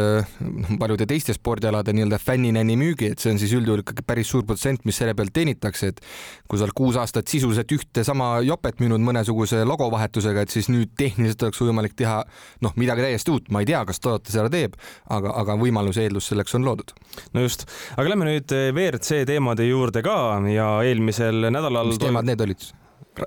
noh, 0.44 0.74
paljude 0.80 1.06
teiste 1.08 1.36
spordialade 1.36 1.94
nii-öelda 1.96 2.20
fänninänni 2.22 2.76
müügi, 2.80 3.12
et 3.12 3.22
see 3.22 3.32
on 3.32 3.40
siis 3.40 3.54
üldjuhul 3.56 3.84
ikkagi 3.84 4.04
päris 4.08 4.32
suur 4.32 4.44
protsent, 4.48 4.84
mis 4.88 4.98
selle 5.00 5.14
pealt 5.18 5.34
teenitakse, 5.36 5.92
et 5.92 6.02
kui 6.48 6.60
sa 6.60 6.66
oled 6.66 6.76
kuus 6.76 6.98
aastat 7.00 7.30
sisuliselt 7.30 7.72
ühte 7.74 8.04
sama 8.06 8.34
jopet 8.46 8.82
müünud 8.82 9.02
mõnesuguse 9.04 9.64
logovahetusega, 9.68 10.44
et 10.44 10.54
siis 10.54 10.70
nüüd 10.72 10.92
tehniliselt 10.98 11.48
oleks 11.48 11.62
võimalik 11.64 11.96
teha 11.98 12.20
noh, 12.64 12.76
midagi 12.80 13.04
täiesti 13.06 13.34
uut, 13.34 13.50
ma 13.54 13.64
ei 13.64 13.70
tea, 13.70 13.84
kas 13.88 14.02
Toyota 14.02 14.32
seda 14.32 14.52
teeb, 14.52 14.76
aga, 15.14 15.32
aga 15.42 15.56
võimalus 15.60 15.98
ja 15.98 16.06
eeldus 16.06 16.30
selleks 16.32 16.56
on 16.58 16.66
loodud. 16.68 16.92
no 17.34 17.44
just, 17.44 17.66
aga 17.96 18.12
lähme 18.12 18.28
nüüd 18.28 18.52
WRC 18.52 19.24
teemade 19.28 19.66
juurde 19.68 20.02
ka 20.04 20.18
ja 20.52 20.68
eelmisel 20.86 21.48
nädalal 21.48 21.92
mis 21.92 22.00
teemad 22.02 22.28
need 22.28 22.44
olid? 22.44 22.57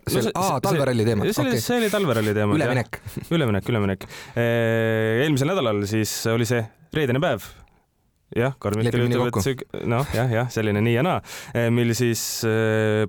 See, 0.08 0.34
aa, 0.34 0.60
talveralli 0.64 1.08
teema. 1.08 1.28
see 1.30 1.44
oli 1.44 1.56
okay., 1.56 1.64
see 1.64 1.80
oli 1.82 1.90
talveralli 1.94 2.36
teema. 2.38 2.56
üleminek. 2.60 3.02
üleminek, 3.30 3.74
üleminek. 3.74 4.08
eelmisel 4.36 5.52
nädalal 5.54 5.84
siis 5.90 6.14
oli 6.32 6.48
see 6.50 6.64
reedene 6.96 7.22
päev 7.24 7.48
jah, 8.36 8.56
Karl 8.62 8.80
Mihkel 8.80 9.06
ütleb, 9.06 9.28
et 9.28 9.40
see, 9.44 9.82
noh, 9.92 10.06
jah, 10.16 10.30
jah, 10.32 10.52
selline 10.54 10.84
nii 10.84 10.98
ja 10.98 11.06
naa, 11.06 11.22
mil 11.74 11.96
siis 11.98 12.22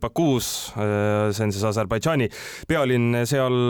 Bakuus, 0.02 0.48
see 0.74 1.44
on 1.46 1.54
siis 1.54 1.66
Aserbaidžaani 1.70 2.30
pealinn, 2.70 3.22
seal 3.28 3.60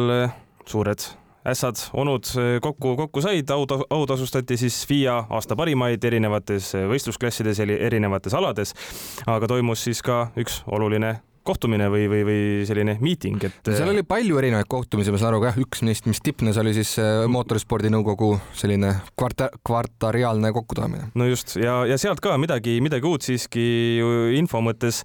suured 0.68 1.04
ässad, 1.48 1.80
onud 1.98 2.28
kokku, 2.62 2.94
kokku 2.96 3.22
said, 3.24 3.50
aud-, 3.50 3.74
autasustati 3.90 4.56
siis 4.56 4.84
FIA 4.86 5.24
aasta 5.30 5.56
parimaid 5.58 6.04
erinevates 6.04 6.70
võistlusklassides, 6.90 7.60
erinevates 7.66 8.34
alades. 8.38 8.74
aga 9.26 9.50
toimus 9.50 9.82
siis 9.88 10.02
ka 10.06 10.28
üks 10.38 10.62
oluline 10.70 11.16
kohtumine 11.46 11.88
või, 11.92 12.06
või, 12.10 12.22
või 12.26 12.42
selline 12.68 12.96
miiting, 13.02 13.42
et. 13.48 13.70
seal 13.70 13.90
oli 13.92 14.04
palju 14.06 14.38
erinevaid 14.40 14.68
kohtumisi, 14.70 15.12
ma 15.14 15.20
saan 15.20 15.32
aru 15.32 15.46
jah, 15.48 15.58
üks 15.62 15.82
neist, 15.86 16.06
mis 16.10 16.22
tippnes, 16.24 16.58
oli 16.60 16.74
siis 16.76 16.94
äh, 17.02 17.24
mootorispordinõukogu 17.32 18.30
selline 18.58 18.94
kvarta-, 19.18 19.50
kvartariaalne 19.66 20.52
kokkutoomine. 20.54 21.10
no 21.18 21.28
just 21.28 21.56
ja, 21.60 21.82
ja 21.88 21.98
sealt 22.00 22.22
ka 22.24 22.36
midagi, 22.40 22.78
midagi 22.84 23.08
uut 23.08 23.26
siiski 23.26 23.66
info 24.38 24.62
mõttes 24.64 25.02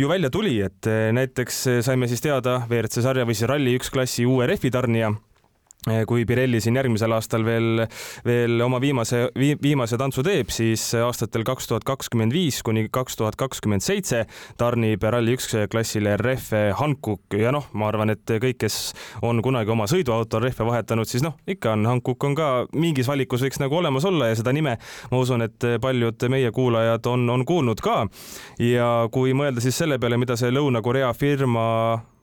ju 0.00 0.10
välja 0.10 0.32
tuli, 0.34 0.56
et 0.64 0.90
äh, 0.90 1.10
näiteks 1.16 1.62
saime 1.86 2.10
siis 2.10 2.24
teada 2.24 2.62
WRC 2.68 3.04
sarja 3.04 3.28
või 3.28 3.38
siis 3.38 3.50
Rally1 3.50 3.94
klassi 3.94 4.28
uue 4.28 4.48
rehvi 4.50 4.72
tarnija 4.74 5.14
Eh, 5.14 5.33
kui 6.08 6.24
Pirelli 6.24 6.60
siin 6.64 6.78
järgmisel 6.78 7.12
aastal 7.12 7.44
veel, 7.44 7.84
veel 8.24 8.60
oma 8.64 8.80
viimase 8.80 9.26
vi,, 9.38 9.52
viimase 9.62 9.98
tantsu 10.00 10.24
teeb, 10.24 10.52
siis 10.54 10.86
aastatel 10.96 11.44
kaks 11.46 11.68
tuhat 11.68 11.84
kakskümmend 11.84 12.32
viis 12.32 12.62
kuni 12.64 12.86
kaks 12.92 13.18
tuhat 13.20 13.36
kakskümmend 13.40 13.84
seitse 13.84 14.24
tarnib 14.60 15.04
Rally1 15.04 15.66
klassile 15.72 16.16
rehve 16.20 16.66
Hankook 16.78 17.36
ja 17.38 17.52
noh, 17.54 17.68
ma 17.76 17.90
arvan, 17.90 18.14
et 18.14 18.24
kõik, 18.24 18.58
kes 18.64 18.78
on 19.26 19.42
kunagi 19.44 19.74
oma 19.74 19.88
sõiduautol 19.90 20.46
rehve 20.46 20.66
vahetanud, 20.68 21.08
siis 21.10 21.24
noh, 21.26 21.36
ikka 21.46 21.74
on 21.76 21.84
Hankook 21.90 22.28
on 22.30 22.38
ka 22.38 22.50
mingis 22.72 23.10
valikus 23.10 23.44
võiks 23.44 23.60
nagu 23.60 23.76
olemas 23.80 24.08
olla 24.08 24.30
ja 24.30 24.40
seda 24.40 24.54
nime 24.56 24.78
ma 25.10 25.20
usun, 25.20 25.44
et 25.44 25.68
paljud 25.80 26.28
meie 26.32 26.50
kuulajad 26.54 27.06
on, 27.12 27.28
on 27.30 27.44
kuulnud 27.44 27.80
ka. 27.84 28.04
ja 28.62 28.88
kui 29.12 29.36
mõelda 29.36 29.62
siis 29.64 29.76
selle 29.78 30.00
peale, 30.00 30.18
mida 30.20 30.38
see 30.40 30.52
Lõuna-Korea 30.54 31.12
firma 31.18 31.66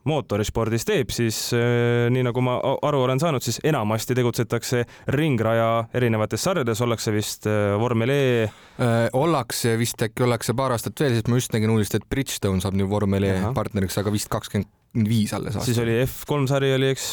mootorispordis 0.09 0.85
teeb, 0.87 1.11
siis 1.13 1.37
äh, 1.57 2.07
nii 2.13 2.23
nagu 2.25 2.43
ma 2.45 2.57
aru 2.87 3.03
olen 3.05 3.21
saanud, 3.21 3.43
siis 3.45 3.59
enamasti 3.67 4.17
tegutsetakse 4.17 4.83
ringraja 5.13 5.69
erinevates 5.97 6.45
sarjades, 6.47 6.81
ollakse 6.81 7.13
vist 7.15 7.47
äh, 7.49 7.73
vormel 7.79 8.13
E. 8.13 8.21
Äh, 8.81 9.07
ollakse 9.17 9.75
vist 9.79 10.01
äkki 10.01 10.25
ollakse 10.25 10.55
paar 10.57 10.75
aastat 10.75 10.99
veel, 10.99 11.17
sest 11.17 11.29
ma 11.31 11.37
just 11.39 11.53
nägin 11.55 11.73
uudist, 11.73 11.97
et 11.97 12.07
Bridgestone 12.09 12.63
saab 12.63 12.77
nüüd 12.79 12.89
vormel 12.91 13.29
E 13.29 13.35
partneriks, 13.55 13.99
aga 14.01 14.13
vist 14.13 14.31
kakskümmend 14.31 15.07
viis 15.07 15.33
alles 15.37 15.55
aastat. 15.55 15.69
siis 15.69 15.83
oli 15.83 15.99
F3 16.03 16.47
sari 16.51 16.73
oli, 16.75 16.89
eks? 16.95 17.11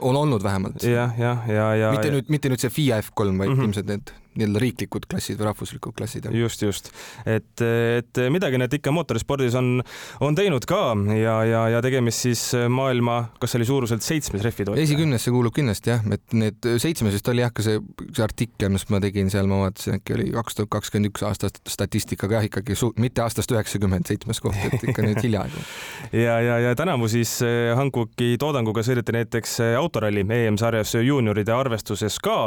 on 0.00 0.16
olnud 0.16 0.42
vähemalt. 0.42 0.82
jah, 0.82 1.12
jah, 1.18 1.42
ja, 1.48 1.54
ja, 1.54 1.74
ja. 1.74 1.90
mitte 1.92 2.12
nüüd, 2.14 2.30
mitte 2.30 2.52
nüüd 2.52 2.62
see 2.62 2.70
FIA 2.70 3.00
F3, 3.02 3.34
vaid 3.34 3.50
mm 3.50 3.54
-hmm. 3.54 3.64
ilmselt 3.66 3.90
need 3.90 4.14
nii-öelda 4.38 4.62
riiklikud 4.62 5.08
klassid 5.10 5.38
või 5.40 5.48
rahvuslikud 5.50 5.96
klassid. 5.98 6.28
just, 6.34 6.62
just, 6.62 6.90
et, 7.26 7.62
et 7.62 8.22
midagi 8.32 8.60
nad 8.60 8.72
ikka 8.72 8.92
mootorispordis 8.94 9.56
on, 9.58 9.78
on 10.24 10.38
teinud 10.38 10.66
ka 10.68 10.82
ja, 11.16 11.38
ja, 11.48 11.62
ja 11.74 11.82
tegemist 11.84 12.26
siis 12.26 12.42
maailma, 12.68 13.20
kas 13.40 13.54
see 13.54 13.62
oli 13.62 13.68
suuruselt 13.70 14.04
seitsmes 14.04 14.44
rehvitootja? 14.46 14.84
esikümnesse 14.84 15.32
kuulub 15.34 15.56
kindlasti 15.56 15.94
jah, 15.94 16.04
et 16.14 16.36
need 16.36 16.70
seitsmes 16.82 17.16
vist 17.16 17.32
oli 17.32 17.42
jah, 17.44 17.52
ka 17.54 17.64
see, 17.66 17.80
see 18.12 18.24
artikkel, 18.24 18.72
mis 18.74 18.86
ma 18.92 19.00
tegin 19.02 19.32
seal, 19.32 19.48
ma 19.50 19.62
vaatasin, 19.64 19.98
äkki 19.98 20.16
oli 20.18 20.28
kaks 20.36 20.58
tuhat 20.58 20.72
kakskümmend 20.76 21.12
üks 21.12 21.24
aasta 21.26 21.50
statistikaga 21.68 22.38
jah, 22.38 22.48
ikkagi 22.50 22.76
mitte 23.02 23.24
aastast 23.24 23.52
üheksakümmend 23.54 24.08
seitsmes 24.10 24.42
koht, 24.44 24.58
et 24.68 24.84
ikka 24.84 25.04
nüüd 25.06 25.20
hiljaaegu 25.24 25.64
ja, 26.24 26.38
ja, 26.44 26.58
ja 26.68 26.74
tänavu 26.78 27.08
siis 27.10 27.38
eh, 27.42 27.72
Hankoki 27.76 28.36
toodanguga 28.40 28.82
sõideti 28.86 29.14
näiteks 29.16 29.58
eh, 29.64 29.74
autoralli 29.78 30.24
EM-sarjas 30.24 30.94
juunioride 31.02 31.54
arvestuses 31.54 32.18
ka 32.22 32.38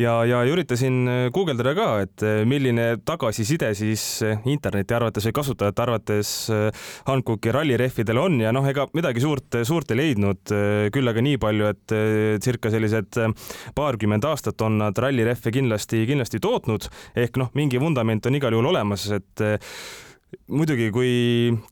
ja, 0.00 0.18
ja 0.28 0.42
üritasin 0.48 1.00
eh, 1.08 1.27
guugeldada 1.34 1.74
ka, 1.76 1.86
et 2.04 2.24
eh, 2.26 2.40
milline 2.48 2.86
tagasiside 3.06 3.70
siis 3.76 4.04
eh, 4.26 4.40
interneti 4.50 4.96
arvates 4.96 5.28
või 5.28 5.36
kasutajate 5.38 5.84
arvates 5.84 6.32
eh, 6.54 6.88
Hankooki 7.08 7.52
rallirehvidel 7.54 8.20
on 8.22 8.40
ja 8.42 8.52
noh, 8.54 8.66
ega 8.68 8.88
midagi 8.96 9.22
suurt, 9.24 9.60
suurt 9.68 9.92
ei 9.94 10.00
leidnud, 10.00 10.52
küll 10.94 11.10
aga 11.10 11.22
nii 11.24 11.38
palju, 11.40 11.70
et 11.72 11.94
circa 12.44 12.70
sellised 12.72 13.18
paarkümmend 13.76 14.26
aastat 14.28 14.60
on 14.66 14.78
nad 14.82 14.98
rallirehve 14.98 15.52
kindlasti, 15.54 16.04
kindlasti 16.08 16.40
tootnud. 16.42 16.88
Ehk 17.18 17.38
noh, 17.40 17.50
mingi 17.58 17.80
vundament 17.82 18.26
on 18.28 18.38
igal 18.38 18.54
juhul 18.54 18.70
olemas, 18.70 19.08
et 19.16 19.44
muidugi, 20.52 20.90
kui 20.94 21.12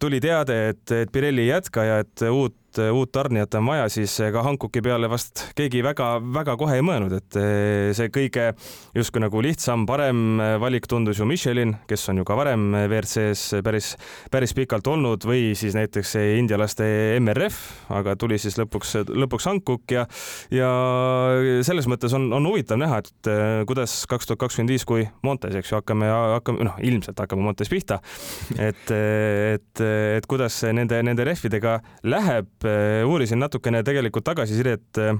tuli 0.00 0.20
teade, 0.22 0.56
et, 0.72 0.84
et 0.96 1.12
Pirelli 1.12 1.46
ei 1.46 1.52
jätka 1.52 1.84
ja 1.84 1.98
et 2.04 2.24
uut 2.30 2.56
uut, 2.76 2.96
uut 3.06 3.12
tarnijat 3.12 3.54
on 3.54 3.66
vaja, 3.66 3.88
siis 3.88 4.12
ega 4.20 4.42
Hankoki 4.44 4.82
peale 4.84 5.08
vast 5.10 5.46
keegi 5.56 5.82
väga-väga 5.84 6.56
kohe 6.58 6.76
ei 6.78 6.84
mõelnud, 6.84 7.12
et 7.16 7.38
eh, 7.40 7.92
see 7.96 8.10
kõige 8.12 8.50
justkui 8.96 9.22
nagu 9.22 9.40
lihtsam, 9.44 9.86
parem 9.88 10.40
valik 10.60 10.86
tundus 10.90 11.20
ju 11.20 11.26
Michelin, 11.28 11.76
kes 11.88 12.08
on 12.10 12.20
ju 12.20 12.26
ka 12.26 12.36
varem 12.38 12.74
WRC-s 12.86 13.60
päris, 13.64 13.94
päris 14.32 14.54
pikalt 14.56 14.86
olnud 14.86 15.24
või 15.26 15.54
siis 15.58 15.76
näiteks 15.76 16.16
indialaste 16.38 16.86
MRF, 17.20 17.60
aga 17.96 18.16
tuli 18.18 18.38
siis 18.40 18.58
lõpuks, 18.60 18.96
lõpuks 19.08 19.48
Hankuk 19.50 19.94
ja, 19.94 20.06
ja 20.52 20.70
selles 21.66 21.88
mõttes 21.90 22.14
on, 22.16 22.28
on 22.36 22.50
huvitav 22.50 22.80
näha, 22.80 23.00
et 23.04 23.32
kuidas 23.68 23.98
kaks 24.10 24.28
tuhat 24.28 24.42
kakskümmend 24.44 24.74
viis, 24.74 24.86
kui 24.88 25.06
Montes, 25.26 25.56
eks 25.56 25.72
ju, 25.72 25.80
hakkame, 25.80 26.10
hakkame, 26.36 26.66
noh, 26.68 26.78
ilmselt 26.84 27.18
hakkame 27.22 27.46
Montes 27.46 27.70
pihta, 27.72 28.00
et, 28.58 28.84
et, 28.90 29.84
et 30.18 30.28
kuidas 30.30 30.58
nende, 30.76 31.00
nende 31.06 31.26
rehvidega 31.26 31.78
läheb 32.06 32.65
Äh, 32.65 32.65
uurisin 33.06 33.40
natukene 33.42 33.82
tegelikult 33.86 34.26
tagasisidet 34.26 35.02
äh, 35.02 35.16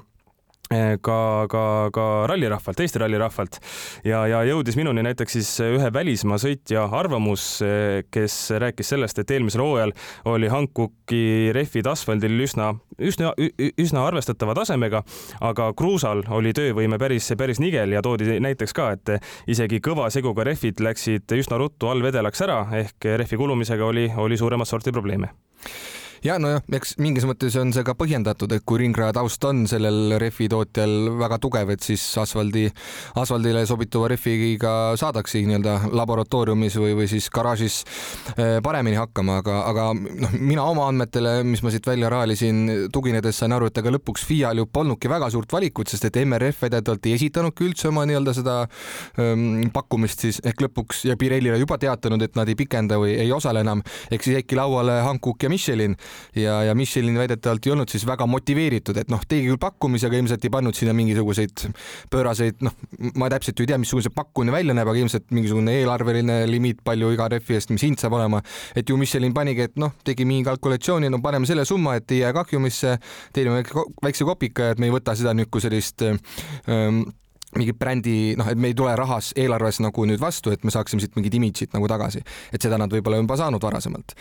ka, 1.01 1.47
ka, 1.51 1.63
ka 1.95 2.05
rallirahvalt, 2.27 2.81
Eesti 2.81 2.99
rallirahvalt. 2.99 3.59
Ja, 4.07 4.25
ja 4.27 4.43
jõudis 4.47 4.77
minuni 4.79 5.05
näiteks 5.07 5.37
siis 5.39 5.51
ühe 5.63 5.91
välismaa 5.95 6.39
sõitja 6.43 6.87
arvamus, 6.99 7.45
äh, 7.63 8.03
kes 8.11 8.39
rääkis 8.59 8.91
sellest, 8.95 9.21
et 9.23 9.31
eelmisel 9.31 9.63
hooajal 9.63 9.95
oli 10.33 10.51
Hankoki 10.51 11.53
rehvid 11.55 11.87
asfaldil 11.91 12.35
üsna, 12.47 12.73
üsna, 12.99 13.33
üsna 13.79 14.07
arvestatava 14.09 14.57
tasemega, 14.59 15.05
aga 15.41 15.71
kruusal 15.79 16.25
oli 16.35 16.55
töövõime 16.57 16.99
päris, 16.99 17.31
päris 17.39 17.63
nigel 17.63 17.95
ja 17.95 18.03
toodi 18.03 18.41
näiteks 18.43 18.75
ka, 18.75 18.91
et 18.97 19.15
isegi 19.47 19.81
kõva 19.85 20.11
seguga 20.11 20.47
rehvid 20.47 20.83
läksid 20.83 21.37
üsna 21.39 21.61
ruttu 21.63 21.93
allvedelaks 21.93 22.43
ära 22.47 22.65
ehk 22.81 23.13
rehvi 23.23 23.39
kulumisega 23.39 23.87
oli, 23.87 24.09
oli 24.17 24.39
suuremat 24.41 24.69
sorti 24.69 24.95
probleeme 24.95 25.31
ja 26.27 26.37
nojah, 26.43 26.63
eks 26.75 26.97
mingis 27.03 27.25
mõttes 27.29 27.55
on 27.61 27.71
see 27.75 27.85
ka 27.87 27.95
põhjendatud, 27.99 28.51
et 28.57 28.65
kui 28.67 28.81
ringraja 28.81 29.15
taust 29.17 29.45
on 29.47 29.65
sellel 29.71 30.17
rehvi 30.21 30.49
tootjal 30.51 31.13
väga 31.21 31.39
tugev, 31.43 31.71
et 31.75 31.85
siis 31.87 32.03
asfaldi, 32.19 32.65
asfaldile 33.21 33.63
sobituva 33.69 34.11
rehviga 34.11 34.73
saadakse 34.99 35.43
nii-öelda 35.47 35.93
laboratooriumis 35.95 36.79
või, 36.83 36.95
või 36.99 37.09
siis 37.11 37.29
garaažis 37.33 37.79
eh, 38.35 38.59
paremini 38.65 38.99
hakkama, 38.99 39.39
aga, 39.43 39.59
aga 39.71 39.87
noh, 39.95 40.35
mina 40.41 40.65
oma 40.67 40.89
andmetele, 40.91 41.39
mis 41.47 41.63
ma 41.63 41.73
siit 41.75 41.87
välja 41.87 42.11
raalisin, 42.13 42.89
tuginedes 42.93 43.43
sain 43.43 43.55
aru, 43.55 43.71
et 43.71 43.83
ega 43.83 43.93
lõpuks 43.95 44.27
FIA-l 44.27 44.63
ju 44.63 44.69
polnudki 44.73 45.11
väga 45.13 45.31
suurt 45.35 45.53
valikut, 45.53 45.93
sest 45.93 46.09
et 46.09 46.21
MRF 46.25 46.67
väidetavalt 46.67 47.07
ei 47.07 47.17
esitanudki 47.19 47.69
üldse 47.69 47.91
oma 47.93 48.07
nii-öelda 48.09 48.35
seda 48.37 48.57
ähm, 49.23 49.69
pakkumist 49.75 50.27
siis 50.27 50.41
ehk 50.47 50.67
lõpuks 50.67 51.05
ja 51.11 51.19
Pirellile 51.21 51.61
juba 51.61 51.79
teatanud, 51.83 52.23
et 52.25 52.35
nad 52.39 52.49
ei 52.51 52.59
pikenda 52.59 52.99
või 53.03 53.15
ei 53.21 53.31
osale 53.35 53.63
enam, 53.63 53.85
ehk 54.11 54.25
siis 54.25 54.41
jäidki 54.41 54.59
lauale 54.59 55.01
Hankook 55.07 55.47
ja 55.47 55.53
Michelin 55.53 55.97
ja, 56.37 56.61
ja 56.67 56.75
Michelin 56.75 57.19
väidetavalt 57.19 57.67
ei 57.67 57.73
olnud 57.75 57.93
siis 57.93 58.07
väga 58.09 58.27
motiveeritud, 58.31 58.97
et 59.01 59.11
noh, 59.13 59.23
tegi 59.29 59.49
küll 59.49 59.61
pakkumise, 59.61 60.09
aga 60.09 60.21
ilmselt 60.21 60.47
ei 60.47 60.53
pannud 60.53 60.77
sinna 60.77 60.95
mingisuguseid 60.97 61.67
pööraseid, 62.13 62.63
noh, 62.67 62.77
ma 63.21 63.31
täpselt 63.33 63.59
ju 63.59 63.67
ei 63.67 63.73
tea, 63.73 63.81
missugune 63.83 64.07
see 64.07 64.15
pakkumine 64.15 64.55
välja 64.55 64.77
näeb, 64.77 64.91
aga 64.93 65.03
ilmselt 65.03 65.29
mingisugune 65.35 65.77
eelarveline 65.81 66.39
limiit, 66.51 66.83
palju 66.87 67.13
iga 67.15 67.29
rehvi 67.33 67.59
eest, 67.59 67.73
mis 67.75 67.85
hind 67.87 68.01
saab 68.03 68.17
olema. 68.19 68.43
et 68.77 68.89
ju 68.89 68.97
Michelin 69.01 69.35
panigi, 69.37 69.67
et 69.71 69.77
noh, 69.81 69.95
tegi 70.05 70.27
mingi 70.29 70.47
kalkulatsiooni, 70.49 71.11
no 71.13 71.21
paneme 71.25 71.49
selle 71.49 71.65
summa, 71.69 71.97
et 72.01 72.11
ei 72.13 72.23
jää 72.25 72.33
kahjumisse, 72.37 72.97
teenime 73.37 73.63
väikse 74.03 74.27
kopika, 74.29 74.73
et 74.73 74.83
me 74.83 74.91
ei 74.91 74.95
võta 74.95 75.17
seda 75.19 75.35
nüüd 75.37 75.51
kui 75.53 75.65
sellist 75.65 76.05
ähm, 76.07 77.05
mingit 77.57 77.79
brändi, 77.79 78.35
noh, 78.39 78.49
et 78.51 78.59
me 78.59 78.71
ei 78.73 78.77
tule 78.77 78.95
rahas 78.99 79.33
eelarves 79.39 79.81
nagu 79.85 80.07
nüüd 80.09 80.21
vastu, 80.23 80.53
et 80.53 80.65
me 80.67 80.75
saaksime 80.75 81.03
siit 81.03 81.17
mingit 81.19 81.37
imidžit 81.39 81.75
nagu 81.77 81.89
tagasi, 81.91 82.23
et 82.53 82.63
seda 82.63 82.79
nad 82.81 82.93
võib-olla 82.93 83.21
juba 83.23 83.39
saanud 83.41 83.63
varasemalt 83.63 84.17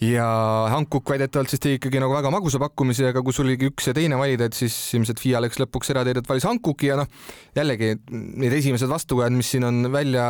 ja 0.00 0.26
Hankook 0.72 1.10
väidetavalt 1.12 1.52
siis 1.52 1.60
tegi 1.62 1.78
ikkagi 1.78 2.00
nagu 2.02 2.14
väga 2.14 2.30
magusa 2.32 2.58
pakkumise, 2.62 3.08
aga 3.10 3.22
kui 3.24 3.34
sul 3.34 3.46
oligi 3.46 3.68
üks 3.70 3.88
ja 3.90 3.94
teine 3.96 4.16
valida, 4.18 4.48
et 4.48 4.56
siis 4.56 4.74
ilmselt 4.96 5.20
FIA 5.22 5.42
läks 5.44 5.60
lõpuks 5.60 5.92
erateed, 5.92 6.18
et 6.22 6.28
valis 6.28 6.46
Hankooki 6.48 6.88
ja 6.90 6.96
noh, 6.98 7.10
jällegi 7.56 7.92
need 8.10 8.56
esimesed 8.56 8.90
vastukajad, 8.90 9.34
mis 9.36 9.50
siin 9.54 9.66
on 9.68 9.86
välja 9.92 10.24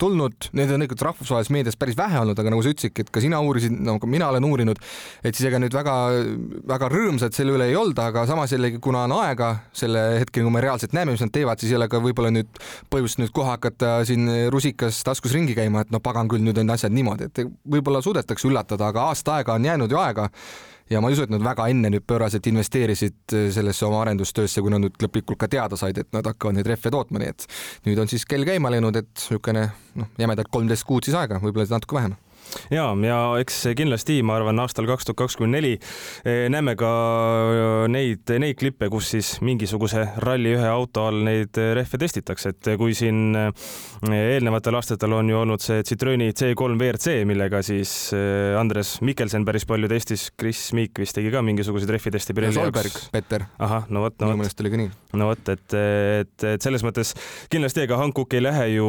tulnud, 0.00 0.50
need 0.52 0.72
on 0.72 0.82
tegelikult 0.82 1.06
rahvusvahelises 1.08 1.52
meedias 1.54 1.78
päris 1.80 1.96
vähe 1.98 2.20
olnud, 2.20 2.38
aga 2.38 2.52
nagu 2.52 2.64
sa 2.64 2.72
ütlesidki, 2.74 3.06
et 3.06 3.12
ka 3.14 3.22
sina 3.24 3.40
uurisid, 3.44 3.76
no 3.86 3.96
ka 4.02 4.10
mina 4.10 4.28
olen 4.32 4.48
uurinud, 4.48 4.82
et 5.22 5.36
siis 5.36 5.48
ega 5.50 5.60
nüüd 5.62 5.76
väga-väga 5.76 6.90
rõõmsad 6.92 7.36
selle 7.36 7.56
üle 7.56 7.70
ei 7.70 7.78
olda, 7.78 8.10
aga 8.10 8.26
samas 8.28 8.52
jällegi, 8.52 8.80
kuna 8.84 9.06
on 9.06 9.16
aega 9.20 9.52
selle 9.76 10.04
hetkeni, 10.20 10.48
kui 10.48 10.56
me 10.58 10.64
reaalselt 10.64 10.96
näeme, 10.96 11.14
mis 11.16 11.24
nad 11.24 11.32
teevad, 11.34 11.62
siis 11.62 11.72
ei 11.72 11.80
ole 11.80 11.88
ka 11.92 12.02
võib-olla 12.04 12.32
nüüd 12.34 12.60
põhjust 12.92 13.22
nüüd 13.22 13.32
kohe 13.36 13.52
hakata 13.54 13.98
siin 14.08 14.28
rusikas 14.52 15.00
taskus 15.06 15.34
ringi 15.36 15.56
käima, 15.56 15.86
et 15.86 15.94
no 15.94 16.02
pagan 16.04 16.28
küll, 16.30 16.44
nüüd 16.44 16.58
on 16.60 16.74
asjad 16.74 16.94
niimoodi, 16.94 17.30
et 17.30 17.42
võib-olla 17.76 18.02
suudetakse 18.04 18.48
üllatada, 18.48 18.90
aga 18.96 19.12
aasta 19.12 19.36
aega 19.36 19.54
on 19.60 19.68
jäänud 19.68 19.92
ju 19.92 20.00
aega 20.00 20.30
ja 20.90 21.00
ma 21.00 21.10
ei 21.10 21.16
usu, 21.16 21.26
et 21.26 21.32
nad 21.34 21.44
väga 21.44 21.68
enne 21.72 21.90
nüüd 21.92 22.04
pööraselt 22.08 22.46
investeerisid 22.48 23.34
äh, 23.34 23.48
sellesse 23.54 23.86
oma 23.88 24.00
arendustöösse, 24.04 24.62
kui 24.62 24.72
nad 24.72 24.84
nüüd 24.84 24.96
lõplikult 25.02 25.40
ka 25.42 25.50
teada 25.52 25.78
said, 25.78 25.98
et 26.02 26.12
nad 26.16 26.26
hakkavad 26.26 26.58
neid 26.58 26.70
rehve 26.70 26.92
tootma, 26.94 27.22
nii 27.22 27.32
et 27.34 27.48
nüüd 27.88 28.02
on 28.02 28.10
siis 28.10 28.26
kell 28.28 28.46
käima 28.48 28.72
läinud, 28.72 28.96
et 29.02 29.10
niisugune 29.12 29.68
noh, 30.00 30.14
jämedalt 30.20 30.52
kolmteist 30.52 30.86
kuud 30.88 31.08
siis 31.08 31.18
aega, 31.18 31.42
võib-olla 31.42 31.68
natuke 31.76 31.98
vähem 31.98 32.16
ja, 32.70 32.88
ja 33.06 33.18
eks 33.40 33.62
kindlasti 33.76 34.20
ma 34.26 34.36
arvan, 34.38 34.58
aastal 34.62 34.86
kaks 34.88 35.06
tuhat 35.06 35.20
kakskümmend 35.24 35.56
neli 35.56 35.74
eh, 35.76 36.46
näeme 36.52 36.76
ka 36.78 36.90
eh, 37.52 37.86
neid, 37.92 38.32
neid 38.42 38.58
klippe, 38.60 38.88
kus 38.92 39.10
siis 39.14 39.32
mingisuguse 39.44 40.04
Rally1 40.24 40.66
auto 40.70 41.06
all 41.10 41.22
neid 41.26 41.58
eh, 41.60 41.72
rehve 41.76 42.00
testitakse, 42.00 42.54
et 42.54 42.72
kui 42.80 42.94
siin 42.96 43.36
eelnevatel 43.36 44.78
aastatel 44.78 45.16
on 45.16 45.30
ju 45.30 45.40
olnud 45.40 45.62
see 45.62 45.84
Citrooni 45.86 46.30
C3 46.36 46.76
WRC, 46.76 47.16
millega 47.28 47.62
siis 47.66 47.92
Andres 48.58 48.96
Mikkelsen 49.06 49.44
päris 49.46 49.66
palju 49.68 49.88
testis, 49.90 50.28
Kris 50.36 50.68
Miik 50.76 51.00
vist 51.00 51.16
tegi 51.16 51.32
ka 51.32 51.42
mingisuguseid 51.46 51.90
rehviteste 51.96 52.34
Pirelli 52.36 52.58
jaoks. 52.60 53.08
Peter. 53.12 53.46
ahah, 53.62 53.88
no 53.88 54.04
vot, 54.04 54.16
no 54.20 54.28
vot. 54.28 54.34
minu 54.34 54.42
meelest 54.42 54.60
oli 54.62 54.72
ka 54.72 54.80
nii. 54.80 54.90
no 55.20 55.30
vot, 55.30 55.52
et, 55.52 55.76
et, 55.76 56.46
et 56.52 56.66
selles 56.66 56.84
mõttes 56.86 57.14
kindlasti 57.52 57.84
ega 57.86 57.98
Hankook 58.00 58.36
ei 58.36 58.44
lähe 58.44 58.68
ju 58.74 58.88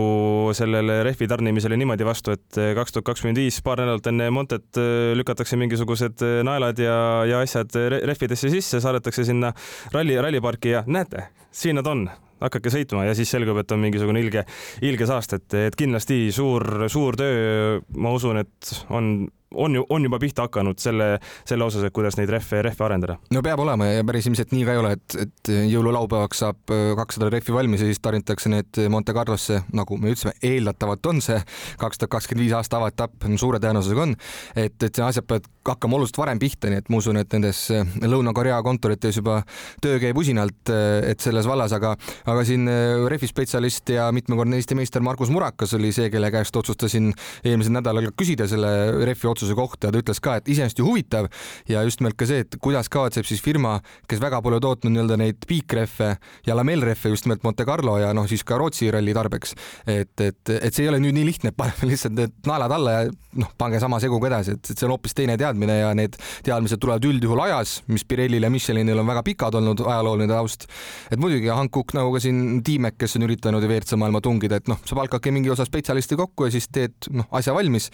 sellele 0.57 1.01
rehvi 1.07 1.29
tarnimisele 1.29 1.79
niimoodi 1.79 2.07
vastu, 2.07 2.35
et 2.35 2.61
kaks 2.77 2.95
tuhat 2.95 3.11
kakskümmend 3.11 3.39
viis 3.39 3.46
paar 3.63 3.81
nädalat 3.81 4.07
enne 4.11 4.29
Montet 4.33 4.79
äh, 4.79 5.13
lükatakse 5.17 5.59
mingisugused 5.59 6.23
äh, 6.25 6.39
naelad 6.47 6.79
ja, 6.81 6.97
ja 7.29 7.41
asjad 7.45 7.73
rehvidesse 7.97 8.51
sisse, 8.53 8.81
saadetakse 8.83 9.25
sinna 9.27 9.53
ralli, 9.95 10.17
ralliparki 10.21 10.75
ja 10.75 10.83
näete, 10.87 11.29
siin 11.51 11.79
nad 11.79 11.89
on. 11.89 12.07
Hakake 12.37 12.69
sõitma 12.69 13.07
ja 13.07 13.15
siis 13.17 13.31
selgub, 13.33 13.57
et 13.57 13.71
on 13.73 13.79
mingisugune 13.81 14.21
ilge, 14.21 14.43
ilge 14.85 15.07
saast, 15.09 15.31
et, 15.33 15.55
et 15.57 15.77
kindlasti 15.77 16.27
suur, 16.35 16.85
suur 16.85 17.17
töö, 17.17 17.79
ma 17.97 18.11
usun, 18.13 18.37
et 18.43 18.73
on 18.93 19.07
on 19.53 19.75
ju, 19.75 19.85
on 19.89 20.03
juba 20.03 20.19
pihta 20.19 20.47
hakanud 20.47 20.79
selle, 20.79 21.17
selle 21.47 21.65
osas, 21.67 21.85
et 21.87 21.93
kuidas 21.95 22.17
neid 22.19 22.29
rehve, 22.31 22.61
rehve 22.65 22.85
arendada. 22.85 23.17
no 23.31 23.41
peab 23.43 23.61
olema 23.63 23.87
ja 23.87 24.03
päris 24.07 24.27
ilmselt 24.27 24.51
nii 24.51 24.65
ka 24.67 24.75
ei 24.75 24.81
ole, 24.81 24.93
et, 24.97 25.17
et 25.23 25.51
jõululaupäevaks 25.71 26.41
saab 26.43 26.73
äh, 26.73 26.91
kakssada 26.99 27.29
rehvi 27.31 27.55
valmis 27.55 27.83
ja 27.83 27.89
siis 27.89 28.01
tarnitakse 28.03 28.51
need 28.51 28.81
Monte 28.91 29.15
Carlosse, 29.15 29.61
nagu 29.75 29.97
me 29.97 30.11
ütlesime, 30.11 30.35
eeldatavalt 30.43 31.11
on 31.11 31.21
see 31.23 31.39
kaks 31.79 32.01
tuhat 32.01 32.15
kakskümmend 32.17 32.45
viis 32.45 32.55
aasta 32.57 32.81
avaetapp, 32.81 33.27
suure 33.39 33.61
tõenäosusega 33.63 34.03
on, 34.03 34.15
et, 34.55 34.75
et 34.83 35.01
asjad 35.03 35.27
peavad 35.27 35.47
hakkama 35.67 35.97
oluliselt 35.97 36.19
varem 36.19 36.39
pihta, 36.39 36.71
nii 36.71 36.81
et 36.83 36.91
ma 36.91 36.99
usun, 37.01 37.19
et 37.21 37.37
nendes 37.37 37.63
äh, 37.75 37.95
Lõuna-Korea 38.03 38.59
kontorites 38.67 39.21
juba 39.21 39.39
töö 39.83 40.01
käib 40.03 40.19
usinalt, 40.19 40.73
äh, 40.73 41.11
et 41.13 41.23
selles 41.23 41.47
vallas, 41.47 41.75
aga, 41.75 41.95
aga 42.27 42.43
siin 42.47 42.67
rehvispetsialist 43.07 43.95
ja 43.95 44.09
mitmekordne 44.15 44.59
Eesti 44.59 44.75
meister 44.75 45.03
Margus 45.03 45.31
Murakas 45.31 45.75
oli 45.77 45.93
see, 45.95 46.11
kelle 46.11 46.31
käest 46.33 46.55
otsustasin 46.59 47.13
eelmisel 47.47 47.75
nädalal 47.77 48.11
küsida 48.17 48.47
selle 48.49 48.71
rehvi 49.05 49.29
otsuse 49.37 49.57
kohta 49.57 49.87
ja 49.87 49.95
ta 49.95 50.01
ütles 50.01 50.21
ka, 50.23 50.37
et 50.39 50.49
iseenesest 50.49 50.81
ju 50.81 50.87
huvitav 50.87 51.29
ja 51.69 51.83
just 51.85 52.01
nimelt 52.01 52.17
ka 52.17 52.27
see, 52.29 52.41
et 52.45 52.57
kuidas 52.63 52.89
kavatseb 52.89 53.27
siis 53.29 53.43
firma, 53.45 53.77
kes 54.09 54.21
väga 54.23 54.41
pole 54.45 54.59
tootnud 54.63 54.93
nii-öelda 54.93 55.19
neid 55.21 55.45
piikrehve 55.47 56.09
ja 56.47 56.57
lamellrehve 56.57 57.13
just 57.13 57.27
nimelt 57.27 57.45
Monte 57.45 57.65
Carlo 57.67 57.97
ja 58.01 58.13
noh, 58.17 58.27
siis 58.29 58.43
ka 58.47 58.57
Rootsi 58.57 58.89
ralli 58.93 59.13
tarbeks, 59.15 59.53
et, 59.85 60.13
et, 60.23 60.41
et 60.57 60.73
see 60.73 60.87
ei 60.87 60.91
ole 60.91 61.01
nüüd 61.03 61.15
nii 61.17 61.27
lihtne, 61.29 61.53
et 61.53 61.57
paneme 61.57 61.89
lihtsalt 61.91 62.17
need 62.17 62.35
naelad 62.47 62.73
alla 62.77 62.95
ja 62.97 63.05
noh, 63.37 63.51
pange 63.59 63.79
sama 63.83 63.99
seguga 64.03 64.31
edasi, 64.31 64.57
et, 64.57 64.71
et 64.71 64.77
see 64.77 64.87
on 64.87 64.95
hoopis 64.95 65.15
teine 65.17 65.37
teadmine 65.39 65.79
ja 65.79 65.91
need 65.97 66.17
teadmised 66.45 66.81
tulevad 66.81 67.05
üldjuhul 67.07 67.43
ajas, 67.45 67.81
mis 67.91 68.05
Pirellil 68.07 68.47
ja 68.47 68.51
Michelinil 68.53 69.01
on 69.01 69.09
väga 69.09 69.23
pikad 69.27 69.57
olnud, 69.59 69.83
ajalooline 69.85 70.29
taust. 70.31 70.67
et 71.11 71.21
muidugi 71.21 71.51
Hankook 71.53 71.93
nagu 71.97 72.13
ka 72.15 72.21
siin 72.23 72.61
Tiimek, 72.65 72.97
kes 72.97 73.17
on 73.19 73.27
üritanud 73.27 73.63
ju 73.63 73.69
WRC 73.69 73.99
maailma 73.99 74.21
tungida, 74.23 74.61
et 74.61 74.71
noh, 74.71 74.79
sa 74.87 74.97
palkadki 74.97 75.33
mingi 75.35 75.51
osa 75.53 75.65
spetsialisti 75.67 76.17
kokku 76.19 76.47
ja 76.47 76.55
siis 76.55 76.69
teed 76.73 77.09
noh, 77.13 77.27
asja 77.37 77.55
valmis. 77.55 77.89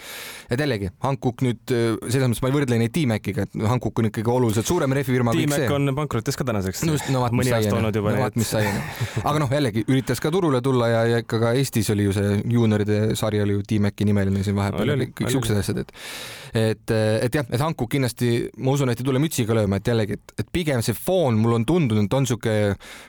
et 0.49 0.59
jällegi, 0.59 0.91
Hankook 1.03 1.32
Hankook 1.33 1.43
nüüd, 1.45 1.61
äh, 1.73 1.95
selles 2.11 2.29
mõttes 2.29 2.43
ma 2.43 2.49
ei 2.51 2.55
võrdle 2.55 2.77
neid 2.79 2.93
T-Maciga, 2.93 3.47
et 3.47 3.55
Hankook 3.69 3.99
on 3.99 4.09
ikkagi 4.09 4.29
oluliselt 4.29 4.67
suurem 4.67 4.93
rehvifirma. 4.93 5.33
T-Mac 5.33 5.73
on 5.73 5.93
pankrotis 5.97 6.37
ka 6.37 6.45
tänaseks. 6.47 6.83
no 6.85 6.97
no 7.13 7.23
vaat 7.23 7.33
mis 7.33 7.49
sai, 7.49 7.69
no 7.71 7.91
vaat 8.19 8.37
mis 8.39 8.53
sai. 8.53 8.67
aga 9.23 9.41
noh, 9.41 9.49
jällegi 9.51 9.85
üritas 9.87 10.21
ka 10.21 10.31
turule 10.33 10.61
tulla 10.61 10.89
ja, 10.91 11.03
ja 11.09 11.23
ikka 11.23 11.39
ka 11.41 11.53
Eestis 11.57 11.89
oli 11.93 12.07
ju 12.07 12.13
see 12.13 12.39
juunioride 12.53 13.15
sari 13.19 13.41
oli 13.41 13.57
ju 13.57 13.65
T-Maci 13.67 14.07
nimeline 14.07 14.45
siin 14.45 14.57
vahepeal, 14.57 15.07
kõik 15.17 15.33
siuksed 15.33 15.61
asjad, 15.63 15.83
et 15.83 15.95
et, 16.53 16.91
et 16.93 17.33
jah, 17.33 17.47
et 17.49 17.61
Hankook 17.61 17.89
kindlasti, 17.95 18.29
ma 18.61 18.75
usun, 18.75 18.91
et 18.93 18.99
ei 19.01 19.07
tule 19.07 19.21
mütsiga 19.21 19.55
lööma, 19.57 19.79
et 19.79 19.89
jällegi, 19.89 20.19
et, 20.19 20.33
et 20.43 20.49
pigem 20.53 20.83
see 20.85 20.93
foon 20.93 21.39
mul 21.41 21.57
on 21.57 21.65
tundunud, 21.65 22.13
on 22.13 22.27
sihuke, 22.29 22.53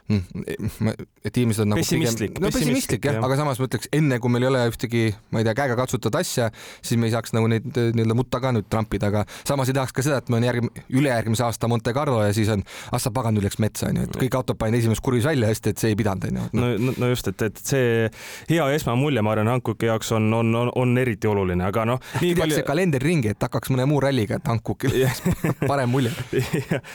mm, 0.08 0.94
et 1.28 1.40
inimesed 1.42 1.66
on 1.66 1.74
nagu 1.74 1.82
pessimistlik, 1.82 2.32
pigem, 2.32 2.46
no 2.46 2.52
pessimistlik 2.54 3.08
jah, 3.10 3.20
aga 3.24 3.36
samas 3.42 3.60
ma 3.60 3.68
ütleks, 3.68 3.90
enne 3.92 4.18
kui 4.22 4.32
meil 4.32 4.46
ei 4.46 4.50
ole 4.52 4.62
ühtegi, 4.70 5.04
ma 5.34 5.42
ei 5.42 5.48
tea, 5.48 5.56
käega 5.60 5.76
katsutavat 5.76 6.22
asja, 6.22 6.48
siis 6.80 7.00
me 7.00 7.10
ei 7.10 7.14
saaks 7.14 7.36
nagu 7.36 7.50
neid 7.52 7.68
nii-öelda 7.68 8.13
mutta 8.16 8.40
ka 8.42 8.52
nüüd 8.54 8.68
trampida, 8.70 9.10
aga 9.12 9.24
samas 9.46 9.70
ei 9.70 9.76
tahaks 9.76 9.94
ka 9.94 10.04
seda, 10.04 10.20
et 10.22 10.32
meil 10.32 10.42
on 10.42 10.48
järg-, 10.48 10.82
ülejärgmise 10.94 11.46
aasta 11.46 11.68
Monte 11.70 11.94
Carlo 11.96 12.22
ja 12.24 12.32
siis 12.36 12.50
on, 12.52 12.64
ah 12.92 13.02
sa 13.02 13.12
pagan, 13.14 13.36
nüüd 13.36 13.46
läks 13.46 13.60
metsa 13.62 13.88
onju, 13.90 14.08
et 14.08 14.18
kõik 14.24 14.38
autod 14.38 14.58
panin 14.60 14.78
esimeses 14.78 15.02
kurvis 15.04 15.26
välja, 15.28 15.50
hästi, 15.50 15.74
et 15.74 15.82
see 15.82 15.92
ei 15.94 15.98
pidanud 15.98 16.28
onju. 16.30 16.46
no, 16.52 16.70
no, 16.78 16.96
no 17.02 17.10
just, 17.12 17.30
et, 17.32 17.46
et 17.48 17.62
see 17.62 18.10
hea 18.50 18.68
esmamulje, 18.78 19.24
ma 19.24 19.34
arvan, 19.34 19.52
Hankooki 19.54 19.90
jaoks 19.90 20.12
on, 20.16 20.30
on, 20.34 20.54
on, 20.62 20.72
on 20.80 20.98
eriti 21.00 21.30
oluline, 21.30 21.66
aga 21.68 21.86
noh. 21.94 22.02
nii 22.22 22.34
palju. 22.38 22.58
see 22.60 22.66
kalender 22.66 23.04
ringi, 23.04 23.34
et 23.34 23.48
hakkaks 23.48 23.72
mõne 23.74 23.88
muu 23.90 24.02
ralliga, 24.04 24.40
et 24.40 24.50
Hankookil 24.50 24.96
parem 25.70 25.92
mulje 25.92 26.12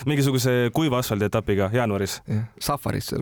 mingisuguse 0.10 0.70
kuiva 0.76 1.04
asfaldi 1.04 1.30
etapiga 1.30 1.70
jaanuaris. 1.74 2.20
Safaris 2.64 3.14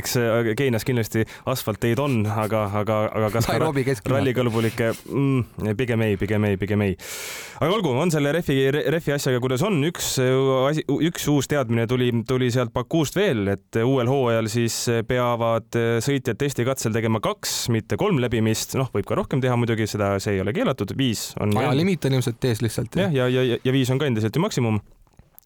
eks 0.00 0.16
Keenias 0.56 0.86
kindlasti 0.86 1.24
asfaltteid 1.48 2.00
on, 2.02 2.20
aga, 2.26 2.66
aga, 2.80 2.98
aga 3.10 3.30
kas 3.34 3.48
ka 3.48 3.58
rallikõlbulikke 4.12 4.92
mm,? 4.94 5.74
pigem 5.78 6.04
ei, 6.06 6.16
pigem 6.20 6.46
ei, 6.48 6.58
pigem 6.60 6.84
ei. 6.86 6.96
aga 7.60 7.70
olgu, 7.72 7.92
on 7.96 8.12
selle 8.14 8.32
rehvi, 8.36 8.58
rehvi 8.72 9.14
asjaga, 9.16 9.40
kuidas 9.42 9.64
on, 9.66 9.78
üks 9.88 10.16
asi, 10.70 10.84
üks 11.08 11.28
uus 11.32 11.50
teadmine 11.50 11.86
tuli, 11.90 12.10
tuli 12.28 12.50
sealt 12.54 12.74
Bakuust 12.76 13.16
veel, 13.18 13.46
et 13.54 13.80
uuel 13.82 14.10
hooajal 14.10 14.50
siis 14.52 14.78
peavad 15.08 15.78
sõitjad 16.04 16.38
testikatsel 16.40 16.94
tegema 16.96 17.22
kaks, 17.24 17.66
mitte 17.74 17.98
kolm 18.00 18.20
läbimist, 18.22 18.76
noh, 18.80 18.90
võib 18.94 19.08
ka 19.08 19.18
rohkem 19.18 19.42
teha 19.44 19.56
muidugi, 19.58 19.88
seda, 19.90 20.14
see 20.22 20.36
ei 20.36 20.44
ole 20.44 20.54
keelatud, 20.56 20.92
viis 20.98 21.30
on. 21.40 21.54
ajalimiit 21.56 22.08
on 22.08 22.18
ilmselt 22.18 22.50
ees 22.50 22.62
lihtsalt. 22.64 23.00
jah, 23.00 23.12
ja, 23.14 23.30
ja, 23.32 23.44
ja, 23.54 23.60
ja 23.64 23.74
viis 23.74 23.90
on 23.92 24.02
ka 24.02 24.08
endiselt 24.10 24.36
ju 24.36 24.44
maksimum 24.44 24.80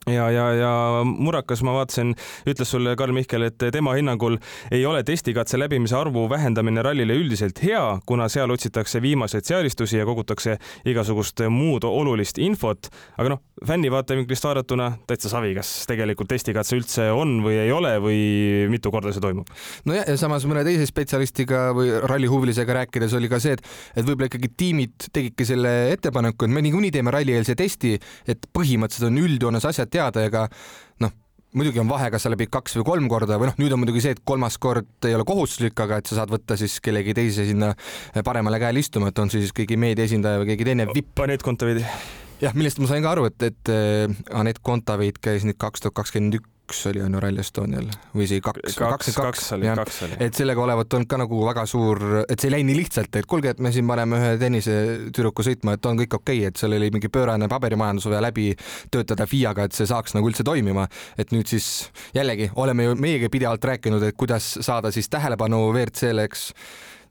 ja, 0.07 0.31
ja, 0.31 0.53
ja 0.55 0.73
Murakas, 1.05 1.63
ma 1.63 1.75
vaatasin, 1.77 2.15
ütles 2.49 2.71
sulle, 2.73 2.95
Karl 2.97 3.13
Mihkel, 3.13 3.45
et 3.51 3.61
tema 3.73 3.93
hinnangul 3.99 4.39
ei 4.73 4.85
ole 4.87 5.03
testikatse 5.05 5.59
läbimise 5.61 5.97
arvu 5.99 6.25
vähendamine 6.31 6.83
rallile 6.83 7.17
üldiselt 7.21 7.61
hea, 7.63 7.83
kuna 8.07 8.29
seal 8.33 8.51
otsitakse 8.51 9.03
viimaseid 9.03 9.45
sealistusi 9.45 10.01
ja 10.01 10.07
kogutakse 10.09 10.57
igasugust 10.89 11.45
muud 11.53 11.85
olulist 11.85 12.39
infot. 12.39 12.89
aga 13.19 13.35
noh, 13.35 13.43
fänni 13.67 13.91
vaatevinklist 13.93 14.45
vaadatuna 14.45 14.91
täitsa 15.09 15.31
savi, 15.33 15.53
kas 15.57 15.71
tegelikult 15.91 16.31
testikatse 16.33 16.79
üldse 16.79 17.09
on 17.13 17.39
või 17.45 17.59
ei 17.61 17.73
ole 17.75 17.93
või 18.03 18.21
mitu 18.73 18.93
korda 18.93 19.13
see 19.15 19.23
toimub? 19.25 19.49
nojah, 19.89 20.07
ja 20.09 20.17
samas 20.21 20.47
mõne 20.49 20.65
teise 20.67 20.87
spetsialistiga 20.89 21.71
või 21.77 21.93
rallihuvilisega 22.11 22.81
rääkides 22.81 23.17
oli 23.19 23.31
ka 23.33 23.41
see, 23.43 23.57
et, 23.59 23.65
et 23.95 24.07
võib-olla 24.07 24.31
ikkagi 24.31 24.53
tiimid 24.57 25.11
tegidki 25.13 25.47
selle 25.49 25.75
ettepaneku, 25.95 26.47
et 26.47 26.55
me 26.57 26.65
niikuinii 26.65 26.93
teeme 26.95 27.13
rallieelse 27.15 27.57
testi, 27.59 27.97
et 28.29 28.49
põhimõtteliselt 28.57 29.11
on 29.11 29.21
üldjoones 29.25 29.69
asjad 29.69 29.93
teada, 29.93 30.25
ega 30.25 30.47
noh, 31.05 31.13
muidugi 31.57 31.83
on 31.83 31.91
vahe, 31.91 32.09
kas 32.15 32.25
sa 32.25 32.33
läbid 32.33 32.53
kaks 32.55 32.79
või 32.81 32.89
kolm 32.93 33.11
korda 33.13 33.39
või 33.41 33.51
noh, 33.51 33.61
nüüd 33.61 33.77
on 33.77 33.83
muidugi 33.83 34.05
see, 34.07 34.17
et 34.17 34.25
kolmas 34.25 34.57
kord 34.63 35.09
ei 35.09 35.19
ole 35.19 35.27
kohustuslik, 35.29 35.77
aga 35.85 36.01
et 36.01 36.11
sa 36.11 36.23
saad 36.23 36.33
võtta 36.33 36.57
siis 36.61 36.79
kellegi 36.85 37.17
teise 37.19 37.45
sinna 37.49 37.75
paremale 38.25 38.63
käele 38.63 38.81
istuma, 38.81 39.13
et 39.13 39.23
on 39.23 39.33
siis 39.33 39.53
keegi 39.57 39.81
meedia 39.81 40.09
esindaja 40.09 40.43
või 40.43 40.53
keegi 40.55 40.73
teine 40.73 40.89
vipp. 40.95 41.25
Anett 41.27 41.45
Kontaveit. 41.45 41.85
Jah, 42.41 42.57
millest 42.57 42.81
ma 42.83 42.91
sain 42.91 43.05
ka 43.05 43.15
aru, 43.15 43.29
et, 43.31 43.43
et 43.51 43.73
äh, 43.75 44.17
Anett 44.37 44.63
Kontaveit 44.63 45.21
käis 45.23 45.47
nüüd 45.47 45.61
kaks 45.61 45.85
tuhat 45.85 45.99
kakskümmend 46.01 46.41
üks 46.41 46.57
üks 46.71 46.87
oli 46.91 47.03
on 47.03 47.15
ju 47.15 47.21
Rally 47.23 47.43
Estonial 47.43 47.89
või 48.15 48.27
isegi 48.27 48.43
kaks, 48.45 48.77
kaks, 48.79 49.11
kaks 49.17 49.47
kaks 49.79 49.99
et 50.23 50.39
sellega 50.39 50.63
olevat 50.63 50.95
olnud 50.97 51.11
ka 51.11 51.19
nagu 51.21 51.41
väga 51.45 51.65
suur, 51.69 52.03
et 52.23 52.39
see 52.39 52.51
ei 52.51 52.57
läinud 52.57 52.71
nii 52.71 52.79
lihtsalt, 52.79 53.17
et 53.19 53.29
kuulge, 53.31 53.55
et 53.55 53.63
me 53.63 53.73
siin 53.75 53.89
paneme 53.91 54.21
ühe 54.21 54.37
tennisetüdruku 54.41 55.47
sõitma, 55.47 55.75
et 55.77 55.89
on 55.91 55.99
kõik 56.01 56.19
okei 56.21 56.43
okay,, 56.43 56.51
et 56.51 56.61
seal 56.61 56.77
oli 56.77 56.93
mingi 56.95 57.11
pöörane 57.13 57.49
paberimajandus 57.51 58.07
vaja 58.11 58.23
läbi 58.29 58.51
töötada 58.93 59.27
FIA-ga, 59.31 59.67
et 59.67 59.77
see 59.77 59.89
saaks 59.91 60.15
nagu 60.17 60.31
üldse 60.31 60.47
toimima. 60.47 60.87
et 61.19 61.35
nüüd 61.35 61.51
siis 61.51 61.91
jällegi 62.15 62.51
oleme 62.57 62.87
ju 62.87 62.95
meiegi 62.97 63.33
pidevalt 63.33 63.65
rääkinud, 63.65 64.07
et 64.07 64.17
kuidas 64.17 64.53
saada 64.61 64.93
siis 64.95 65.11
tähelepanu 65.11 65.67
WRC-le, 65.73 66.29
eks 66.31 66.51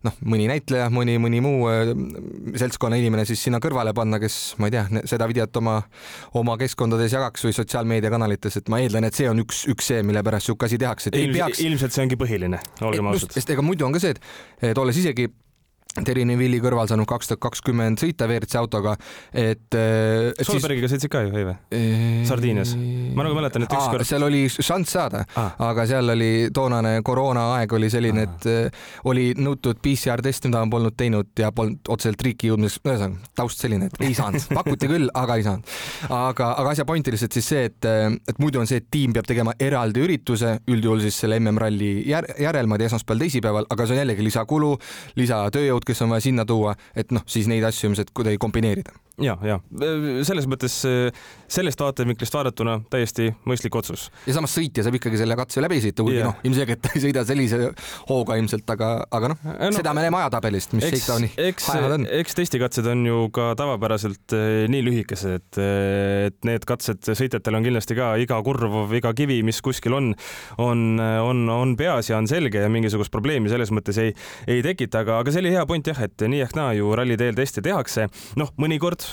noh, 0.07 0.15
mõni 0.31 0.47
näitleja, 0.49 0.87
mõni, 0.93 1.17
mõni 1.21 1.41
muu 1.43 1.67
äh, 1.71 1.91
seltskonna 2.59 2.99
inimene 2.99 3.25
siis 3.27 3.41
sinna 3.47 3.59
kõrvale 3.63 3.93
panna, 3.97 4.19
kes 4.21 4.37
ma 4.61 4.69
ei 4.69 4.75
tea, 4.77 4.85
seda 5.09 5.27
videot 5.29 5.59
oma, 5.61 5.75
oma 6.39 6.55
keskkondades 6.61 7.15
jagaks 7.15 7.45
või 7.47 7.57
sotsiaalmeediakanalites, 7.57 8.59
et 8.61 8.71
ma 8.71 8.81
eeldan, 8.83 9.09
et 9.09 9.19
see 9.19 9.29
on 9.31 9.43
üks, 9.43 9.65
üks 9.71 9.91
see, 9.91 10.05
mille 10.07 10.23
pärast 10.25 10.49
sihuke 10.49 10.69
asi 10.69 10.79
tehakse. 10.81 11.13
Peaks... 11.15 11.63
ilmselt 11.65 11.95
see 11.95 12.05
ongi 12.05 12.19
põhiline, 12.19 12.61
olgem 12.85 13.11
ausad. 13.11 13.35
sest 13.35 13.55
ega 13.55 13.65
muidu 13.65 13.87
on 13.87 13.95
ka 13.95 14.03
see, 14.03 14.15
et, 14.15 14.33
et 14.71 14.81
olles 14.81 14.97
isegi 15.03 15.29
Terini 15.89 16.35
Villi 16.37 16.59
kõrval 16.61 16.85
saanud 16.85 17.07
kaks 17.09 17.31
tuhat 17.31 17.39
kakskümmend 17.47 17.97
sõita 17.97 18.27
WRC 18.29 18.59
autoga, 18.59 18.91
et, 19.33 19.73
äh, 19.73 20.29
et. 20.35 20.45
Solbergiga 20.45 20.85
siis... 20.85 20.99
sõitsid 20.99 21.11
ka 21.11 21.23
ju, 21.25 21.31
ei 21.33 21.47
või? 21.47 21.55
Sardiinias. 22.29 22.75
ma 23.17 23.25
nagu 23.25 23.33
mäletan, 23.33 23.65
et 23.65 23.73
ükskord. 23.73 24.05
seal 24.05 24.23
oli 24.27 24.43
šanss 24.53 24.93
saada, 24.93 25.23
aga 25.65 25.85
seal 25.89 26.13
oli 26.13 26.49
toonane 26.53 26.99
koroonaaeg 27.05 27.73
oli 27.73 27.89
selline, 27.89 28.27
et 28.29 28.45
äh, 28.51 28.85
oli 29.09 29.31
nõutud 29.33 29.81
PCR 29.81 30.21
test, 30.21 30.45
mida 30.45 30.61
ma 30.61 30.69
polnud 30.69 30.93
teinud 30.99 31.33
ja 31.41 31.49
polnud 31.55 31.89
otseselt 31.89 32.21
riiki 32.21 32.51
jõudmiseks, 32.51 32.85
ühesõnaga 32.85 33.33
taust 33.41 33.65
selline, 33.65 33.89
et 33.89 34.05
ei 34.05 34.13
saanud, 34.17 34.45
pakuti 34.59 34.91
küll, 34.93 35.09
aga 35.17 35.39
ei 35.41 35.47
saanud. 35.49 35.75
aga, 36.05 36.51
aga 36.53 36.75
asja 36.77 36.85
point 36.85 37.09
lihtsalt 37.09 37.39
siis 37.39 37.49
see, 37.55 37.65
et, 37.71 37.89
äh, 37.89 38.13
et 38.29 38.37
muidu 38.37 38.61
on 38.61 38.69
see, 38.69 38.83
et 38.83 38.89
tiim 38.93 39.17
peab 39.17 39.25
tegema 39.25 39.57
eraldi 39.57 40.05
ürituse, 40.05 40.53
üldjuhul 40.69 41.01
siis 41.07 41.17
selle 41.25 41.41
MM-ralli 41.41 41.91
järel, 42.13 42.69
ma 42.69 42.77
ei 42.77 42.85
tea, 42.85 42.93
esmaspäeval, 42.93 43.25
teisipäeval, 43.25 43.69
aga 43.73 43.89
see 43.89 43.97
on 43.97 44.03
jällegi 44.03 44.29
lisakulu, 44.29 44.73
lisatööjõud 45.17 45.78
jõud, 45.79 45.87
kes 45.87 46.05
on 46.05 46.15
vaja 46.15 46.29
sinna 46.29 46.45
tuua, 46.45 46.75
et 46.95 47.15
noh, 47.15 47.23
siis 47.29 47.47
neid 47.47 47.63
asju 47.67 47.89
ilmselt 47.91 48.11
kuidagi 48.15 48.41
kombineerida 48.41 48.95
ja, 49.23 49.35
ja 49.43 49.57
selles 50.27 50.47
mõttes 50.49 50.75
sellest 51.49 51.81
vaatevinklist 51.81 52.35
vaadatuna 52.35 52.77
täiesti 52.91 53.29
mõistlik 53.49 53.75
otsus. 53.79 54.07
ja 54.27 54.35
samas 54.37 54.53
sõitja 54.55 54.85
saab 54.85 54.97
ikkagi 54.99 55.19
selle 55.19 55.37
katse 55.39 55.63
läbi 55.63 55.79
sõita, 55.83 56.05
kuigi 56.05 56.19
yeah. 56.19 56.29
noh, 56.31 56.39
ilmselgelt 56.47 56.81
ta 56.83 56.93
ei 56.95 57.03
sõida 57.03 57.23
sellise 57.27 57.71
hooga 58.09 58.37
ilmselt, 58.39 58.67
aga, 58.75 58.91
aga 59.15 59.31
noh 59.33 59.41
no,, 59.45 59.71
seda 59.75 59.93
me 59.95 60.05
näeme 60.05 60.19
ajatabelist, 60.21 60.75
mis 60.77 60.87
Shakedowni 60.87 61.31
ajad 61.39 61.95
on. 61.97 62.07
eks 62.19 62.39
testikatsed 62.39 62.89
on 62.91 63.05
ju 63.09 63.25
ka 63.35 63.51
tavapäraselt 63.59 64.35
nii 64.71 64.85
lühikesed, 64.85 65.39
et, 65.39 65.61
et 66.29 66.39
need 66.47 66.67
katsed 66.69 67.11
sõitjatel 67.11 67.59
on 67.59 67.67
kindlasti 67.67 67.97
ka 67.99 68.13
iga 68.21 68.39
kurv, 68.45 68.95
iga 68.97 69.13
kivi, 69.17 69.41
mis 69.47 69.61
kuskil 69.65 69.97
on, 69.97 70.11
on, 70.61 70.85
on, 70.99 71.43
on 71.53 71.75
peas 71.79 72.11
ja 72.11 72.19
on 72.19 72.29
selge 72.29 72.63
ja 72.63 72.71
mingisugust 72.71 73.13
probleemi 73.13 73.51
selles 73.51 73.73
mõttes 73.75 73.99
ei, 74.01 74.15
ei 74.47 74.63
tekita, 74.65 75.03
aga, 75.03 75.19
aga 75.23 75.33
see 75.33 75.43
oli 75.43 75.55
hea 75.55 75.65
point 75.69 75.85
jah, 75.85 75.99
et 76.05 76.25
nii 76.25 76.41
ehk 76.45 76.55
naa 76.57 76.73
ju 76.77 76.89
ralli 76.97 77.17
teel 77.19 77.37
teste 77.37 77.61
tehakse. 77.65 78.07
noh, 78.39 78.49
mõnikord 78.61 79.05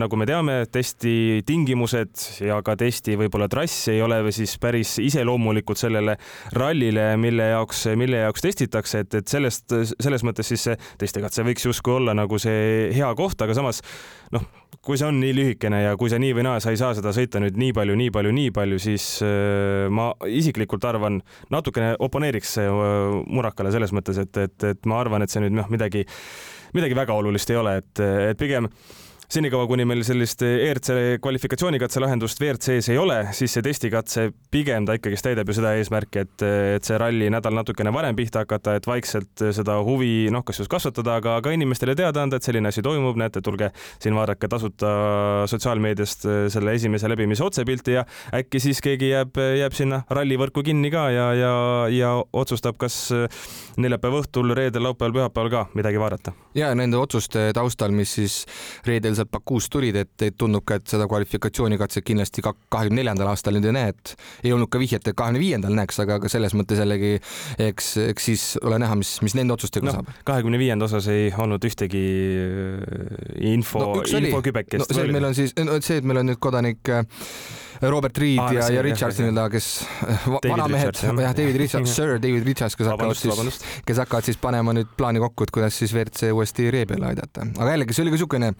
nagu 0.00 0.18
me 0.20 0.26
teame, 0.28 0.56
testi 0.72 1.42
tingimused 1.48 2.26
ja 2.44 2.60
ka 2.64 2.76
testi 2.80 3.16
võib-olla 3.20 3.48
trass 3.52 3.88
ei 3.92 4.02
ole 4.04 4.20
siis 4.34 4.56
päris 4.60 4.96
iseloomulikud 5.02 5.80
sellele 5.80 6.16
rallile, 6.56 7.08
mille 7.20 7.50
jaoks, 7.54 7.86
mille 8.00 8.24
jaoks 8.26 8.44
testitakse, 8.44 9.04
et, 9.04 9.20
et 9.20 9.30
sellest, 9.36 9.72
selles 9.94 10.26
mõttes 10.26 10.52
siis 10.52 10.68
see 10.68 10.76
testikatse 11.00 11.46
võiks 11.46 11.64
justkui 11.70 11.96
olla 11.98 12.16
nagu 12.16 12.38
see 12.42 12.90
hea 12.94 13.10
koht, 13.18 13.40
aga 13.44 13.56
samas 13.56 13.80
noh, 14.34 14.44
kui 14.82 14.98
see 14.98 15.08
on 15.08 15.20
nii 15.20 15.34
lühikene 15.36 15.82
ja 15.84 15.94
kui 16.00 16.10
sa 16.12 16.18
nii 16.22 16.32
või 16.36 16.46
naa, 16.46 16.62
sa 16.62 16.72
ei 16.74 16.80
saa 16.80 16.94
seda 16.96 17.12
sõita 17.14 17.42
nüüd 17.42 17.58
nii 17.60 17.74
palju, 17.76 17.94
nii 18.00 18.14
palju, 18.14 18.32
nii 18.34 18.54
palju, 18.54 18.80
siis 18.82 19.06
ma 19.94 20.10
isiklikult 20.26 20.84
arvan, 20.88 21.20
natukene 21.54 21.94
oponeeriks 22.02 22.56
Murakale 22.64 23.72
selles 23.74 23.94
mõttes, 23.94 24.18
et, 24.22 24.42
et, 24.42 24.68
et 24.74 24.90
ma 24.90 25.00
arvan, 25.02 25.24
et 25.24 25.32
see 25.32 25.42
nüüd 25.44 25.56
noh, 25.56 25.70
midagi 25.72 26.04
midagi 26.74 26.96
väga 26.98 27.14
olulist 27.14 27.50
ei 27.52 27.58
ole, 27.60 27.78
et, 27.82 28.02
et 28.02 28.38
pigem 28.38 28.68
senikaua, 29.32 29.66
kuni 29.68 29.86
meil 29.88 30.02
sellist 30.06 30.42
ERC 30.44 31.18
kvalifikatsioonikatse 31.22 32.02
lahendust 32.02 32.40
WRC-s 32.40 32.90
ei 32.92 32.98
ole, 33.00 33.20
siis 33.36 33.54
see 33.56 33.64
testikatse 33.64 34.28
pigem 34.52 34.86
ta 34.86 34.96
ikkagist 34.98 35.24
täidab 35.26 35.48
ju 35.48 35.56
seda 35.58 35.74
eesmärki, 35.78 36.24
et, 36.24 36.44
et 36.76 36.86
see 36.86 36.98
ralli 37.00 37.30
nädal 37.32 37.56
natukene 37.56 37.92
varem 37.94 38.16
pihta 38.18 38.44
hakata, 38.44 38.76
et 38.78 38.88
vaikselt 38.88 39.44
seda 39.56 39.78
huvi 39.86 40.28
noh, 40.34 40.44
kas 40.46 40.60
just 40.62 40.72
kasvatada, 40.72 41.18
aga 41.20 41.38
ka 41.44 41.54
inimestele 41.54 41.96
teada 41.98 42.24
anda, 42.24 42.38
et 42.38 42.46
selline 42.46 42.70
asi 42.70 42.84
toimub, 42.84 43.18
näete, 43.20 43.42
tulge 43.44 43.70
siin 44.02 44.16
vaadake 44.16 44.50
tasuta 44.50 44.92
sotsiaalmeediast 45.50 46.28
selle 46.52 46.76
esimese 46.76 47.08
läbimise 47.10 47.44
otsepilti 47.46 47.96
ja 47.98 48.04
äkki 48.34 48.60
siis 48.62 48.82
keegi 48.84 49.10
jääb, 49.12 49.40
jääb 49.60 49.76
sinna 49.76 50.02
rallivõrku 50.10 50.64
kinni 50.66 50.92
ka 50.94 51.08
ja, 51.14 51.28
ja, 51.38 51.54
ja 51.92 52.12
otsustab, 52.32 52.78
kas 52.80 53.08
neljapäeva 53.80 54.22
õhtul, 54.22 54.54
reedel, 54.56 54.84
laupäeval, 54.88 55.16
pühapäeval 55.18 55.52
ka 55.52 55.64
midagi 55.74 56.00
vaadata. 56.00 56.34
ja 56.54 56.74
nende 56.74 56.98
otsuste 57.00 57.48
taustal, 57.56 57.94
mis 57.94 58.14
siis 58.18 58.44
reedel 58.86 59.13
sealt 59.18 59.30
Bakuust 59.34 59.70
tulid, 59.72 59.96
et, 59.98 60.12
et 60.22 60.36
tundub 60.38 60.64
ka, 60.66 60.78
et 60.80 60.90
seda 60.90 61.08
kvalifikatsioonikatset 61.10 62.04
kindlasti 62.06 62.44
ka 62.44 62.54
kahekümne 62.72 63.02
neljandal 63.02 63.32
aastal 63.32 63.56
nüüd 63.56 63.68
ei 63.70 63.76
näe, 63.76 63.94
et 63.94 64.14
ei 64.44 64.54
olnud 64.54 64.70
ka 64.72 64.80
vihjet, 64.82 65.06
et 65.06 65.16
kahekümne 65.16 65.42
viiendal 65.42 65.74
näeks, 65.76 65.98
aga, 66.04 66.18
aga 66.20 66.30
selles 66.32 66.54
mõttes 66.56 66.80
jällegi 66.82 67.16
eks, 67.62 67.90
eks 68.10 68.28
siis 68.30 68.46
ole 68.62 68.78
näha, 68.82 68.96
mis, 69.00 69.16
mis 69.26 69.36
nende 69.38 69.56
otsustega 69.56 69.88
no, 69.88 69.96
saab. 69.98 70.14
kahekümne 70.28 70.60
viienda 70.60 70.88
osas 70.88 71.08
ei 71.12 71.28
olnud 71.32 71.64
ühtegi 71.66 72.04
äh, 72.44 73.52
info 73.54 73.82
no,, 73.82 73.92
infokübekest 74.04 74.88
no,. 74.88 74.96
see, 74.96 75.06
et 75.06 75.14
meil 75.14 75.30
on 75.30 75.36
siis, 75.36 75.54
no 75.60 75.78
see, 75.80 76.00
et 76.02 76.08
meil 76.08 76.22
on 76.22 76.32
nüüd 76.32 76.42
kodanik 76.42 76.92
äh, 76.92 77.04
Robert 77.82 78.18
Reed 78.18 78.38
ah, 78.38 78.52
ja, 78.54 78.68
ja 78.72 78.82
Richards 78.84 79.18
nii-öelda, 79.20 79.46
kes 79.52 79.68
äh, 80.06 80.26
vanamehed, 80.48 81.00
jah, 81.02 81.36
David 81.36 81.58
Richards, 81.60 81.94
Sir 81.96 82.18
David 82.22 82.46
Richards, 82.46 82.76
kes 82.78 82.90
hakkavad 82.90 83.18
siis, 83.18 83.60
kes 83.86 84.02
hakkavad 84.02 84.28
siis 84.28 84.38
panema 84.40 84.74
nüüd 84.76 84.90
plaani 84.98 85.22
kokku, 85.22 85.48
et 85.48 85.54
kuidas 85.54 85.78
siis 85.78 85.94
WRC 85.94 86.30
uuesti 86.34 86.68
ree 86.74 86.86
peale 86.90 87.10
aidata. 87.12 87.46
aga 87.58 87.74
jällegi, 87.74 87.96
see 87.96 88.04
oli 88.06 88.14
ka 88.14 88.18
niisugune 88.18 88.52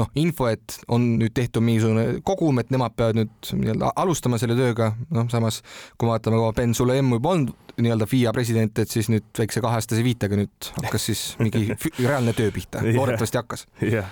noh, 0.00 0.10
info, 0.20 0.50
et 0.52 0.78
on 0.88 1.06
nüüd 1.20 1.34
tehtud 1.36 1.64
mingisugune 1.64 2.20
kogum, 2.26 2.60
et 2.62 2.74
nemad 2.74 2.96
peavad 2.98 3.22
nüüd 3.22 3.52
nii-öelda 3.52 3.94
alustama 3.96 4.40
selle 4.40 4.58
tööga, 4.58 4.92
noh, 5.14 5.30
samas 5.32 5.62
kui 5.98 6.10
vaatame, 6.10 6.42
Ben 6.58 6.74
Suleim 6.74 7.12
juba 7.16 7.34
on 7.36 7.48
nii-öelda 7.78 8.06
FIA 8.10 8.32
president, 8.34 8.78
et 8.82 8.90
siis 8.90 9.08
nüüd 9.12 9.26
väikse 9.38 9.62
kaheaastase 9.62 10.02
viitega 10.02 10.38
nüüd 10.38 10.70
hakkas 10.82 11.04
siis 11.10 11.22
mingi 11.38 11.76
reaalne 12.08 12.34
töö 12.36 12.50
pihta, 12.54 12.82
loodetavasti 12.82 13.38
hakkas. 13.38 13.66
jah, 13.84 14.08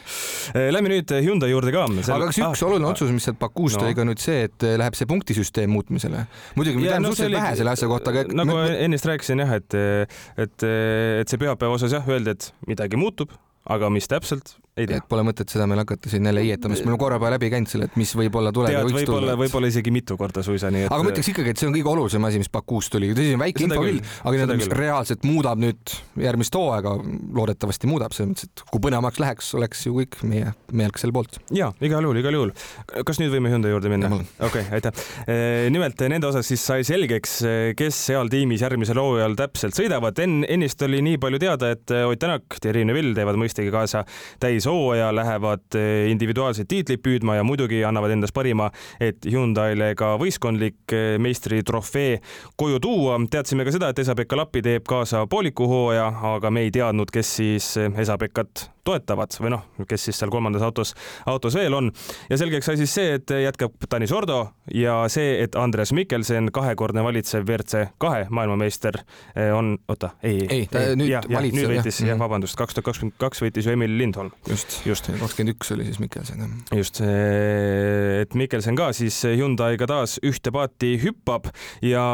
lähme 0.70 0.92
nüüd 0.92 1.14
Hyundai 1.24 1.50
juurde 1.50 1.74
ka. 1.74 1.86
aga 1.86 2.30
kas 2.30 2.38
üks 2.38 2.62
ah, 2.62 2.68
oluline 2.68 2.86
ah, 2.86 2.94
otsus, 2.94 3.10
mis 3.14 3.26
sealt 3.26 3.40
Bakuust 3.42 3.82
oli 3.82 3.96
ka 3.98 4.06
nüüd 4.06 4.22
see, 4.22 4.45
et 4.46 4.56
et 4.56 4.66
läheb 4.80 4.96
see 4.98 5.08
punktisüsteem 5.10 5.72
muutmisele. 5.72 6.26
muidugi 6.58 6.80
me 6.80 6.88
teame 6.88 7.04
no, 7.04 7.14
suhteliselt 7.14 7.40
vähe 7.40 7.56
selle 7.60 7.74
asja 7.74 7.88
kohta, 7.90 8.12
aga 8.14 8.26
nagu 8.36 8.58
me... 8.58 8.68
ennist 8.86 9.08
rääkisin 9.08 9.42
jah, 9.44 9.56
et, 9.60 9.78
et, 10.36 10.66
et 10.66 11.32
see 11.32 11.42
pühapäeva 11.42 11.78
osas 11.78 11.94
jah, 11.96 12.06
öeldi, 12.08 12.36
et 12.36 12.70
midagi 12.70 13.00
muutub, 13.00 13.34
aga 13.76 13.90
mis 13.92 14.08
täpselt. 14.10 14.56
Et 14.76 15.06
pole 15.08 15.22
mõtet 15.24 15.48
seda 15.48 15.64
meil 15.68 15.80
hakata 15.80 16.10
siin 16.12 16.26
jälle 16.28 16.42
heietama, 16.44 16.76
sest 16.76 16.84
me 16.84 16.92
oleme 16.92 17.00
korra 17.00 17.16
juba 17.16 17.30
läbi 17.32 17.48
käinud 17.52 17.70
selle, 17.70 17.86
et 17.88 17.94
mis 17.96 18.10
võib-olla 18.18 18.50
ja 18.68 18.82
võiks 18.84 18.96
võib 18.98 19.08
tulla. 19.08 19.36
võib-olla 19.40 19.70
isegi 19.72 19.92
mitu 19.94 20.18
korda 20.20 20.42
suisa, 20.44 20.68
nii 20.72 20.84
et. 20.84 20.92
aga 20.92 21.04
ma 21.06 21.12
ütleks 21.14 21.30
ikkagi, 21.32 21.54
et 21.54 21.62
see 21.62 21.68
on 21.70 21.76
kõige 21.78 21.88
olulisem 21.94 22.26
asi, 22.28 22.40
mis 22.42 22.50
Bakuust 22.52 22.92
tuli, 22.92 23.08
tõsi, 23.16 23.32
on 23.38 23.40
väike 23.40 23.64
info 23.64 23.80
küll, 23.80 24.02
aga 24.20 24.34
nii-öelda, 24.34 24.56
mis 24.60 24.68
reaalselt 24.76 25.24
muudab 25.24 25.62
nüüd 25.62 25.94
järgmist 26.20 26.58
hooaega, 26.60 26.92
loodetavasti 27.38 27.88
muudab, 27.88 28.12
selles 28.16 28.34
mõttes, 28.34 28.50
et 28.50 28.64
kui 28.68 28.84
põnevamaks 28.84 29.22
läheks, 29.22 29.48
oleks 29.56 29.86
ju 29.86 29.94
kõik 29.96 30.18
meie 30.28 30.52
meelksel 30.76 31.14
poolt. 31.16 31.40
ja 31.56 31.70
igal 31.80 32.04
juhul, 32.04 32.20
igal 32.20 32.36
juhul. 32.36 32.52
kas 33.08 33.22
nüüd 33.22 33.32
võime 33.32 33.54
Hyundai 33.54 33.72
juurde 33.72 33.92
minna? 33.94 34.12
okei 34.44 34.66
aitäh. 34.76 35.04
Eh, 35.24 35.70
nimelt 35.72 36.04
nende 36.04 36.28
osas 36.28 36.52
siis 36.52 36.60
sai 36.68 36.84
selgeks, 36.84 37.38
kes 37.80 38.02
seal 38.10 38.28
tiimis 38.32 38.60
järgmisel 38.66 39.00
hooajal 39.00 39.40
täpselt 39.40 39.78
sõidavad. 39.78 40.20
enne, 40.20 40.44
ennist 40.52 40.84
oli 40.84 41.00
nii 41.08 41.16
palju 41.22 41.40
teada, 41.40 41.72
et 41.72 41.96
Ott 41.96 42.20
Tänak, 42.20 42.60
Thierry 42.60 42.84
Neuville 42.88 43.14
teevad 43.16 43.38
mõistagi 43.40 43.72
kaasa 43.72 44.04
täishooaja, 44.42 44.65
lähevad 44.66 45.36
lähevad 45.36 45.74
eh, 45.74 46.10
individuaalseid 46.10 46.68
tiitleid 46.68 47.02
püüdma 47.04 47.36
ja 47.36 47.44
muidugi 47.44 47.82
annavad 47.84 48.14
endast 48.14 48.34
parima, 48.34 48.70
et 49.00 49.24
Hyundai'le 49.26 49.94
ka 49.96 50.16
võistkondlik 50.20 50.92
eh, 50.92 51.16
meistritrofee 51.18 52.20
koju 52.56 52.80
tuua. 52.80 53.18
teadsime 53.30 53.64
ka 53.64 53.72
seda, 53.72 53.90
et 53.90 53.98
Esa-Pekka 53.98 54.36
Lappi 54.36 54.62
teeb 54.62 54.86
kaasa 54.88 55.26
pooliku 55.26 55.68
hooaja, 55.68 56.08
aga 56.36 56.50
me 56.50 56.66
ei 56.66 56.70
teadnud, 56.70 57.10
kes 57.12 57.36
siis 57.40 57.76
eh, 57.76 57.92
Esa-Pekkat 57.98 58.70
toetavad 58.86 59.34
või 59.42 59.50
noh, 59.50 59.64
kes 59.88 60.04
siis 60.06 60.18
seal 60.20 60.30
kolmandas 60.30 60.62
autos, 60.62 60.94
autos 61.26 61.56
veel 61.58 61.74
on. 61.74 61.90
ja 62.30 62.38
selgeks 62.38 62.68
sai 62.68 62.76
siis 62.78 62.92
see, 62.94 63.16
et 63.18 63.32
jätkab 63.42 63.74
Tanis 63.90 64.12
Ordo 64.14 64.52
ja 64.74 65.00
see, 65.10 65.40
et 65.42 65.58
Andres 65.58 65.90
Mikkelsen, 65.96 66.52
kahekordne 66.54 67.02
valitsev 67.02 67.42
WRC 67.48 67.96
kahe 67.98 68.28
maailmameister 68.30 69.00
on, 69.56 69.74
oota, 69.90 70.12
ei, 70.22 70.38
ei, 70.46 70.68
ta 70.70 70.84
ei, 70.84 70.94
nüüd 71.00 71.10
ja, 71.10 71.24
valitseb. 71.26 71.58
nüüd 71.58 71.72
võitis, 71.74 71.98
jah, 72.06 72.20
vabandust, 72.20 72.54
kaks 72.58 72.78
tuhat 72.78 72.92
kakskümmend 72.92 73.18
kaks 73.18 73.42
võitis 73.42 73.66
ju 73.66 73.74
Emil 73.74 73.98
Lindholm. 73.98 74.30
Just, 74.56 74.86
just. 74.86 75.08
Kakskümmend 75.20 75.52
üks 75.54 75.70
oli 75.74 75.84
siis 75.86 75.98
Mikkelsen 76.00 76.40
jah. 76.40 76.52
just, 76.78 77.00
et 77.04 78.34
Mikkelsen 78.38 78.76
ka 78.78 78.88
siis 78.96 79.18
Hyundai'ga 79.26 79.88
taas 79.90 80.16
ühte 80.24 80.52
paati 80.54 80.94
hüppab 81.02 81.50
ja 81.84 82.04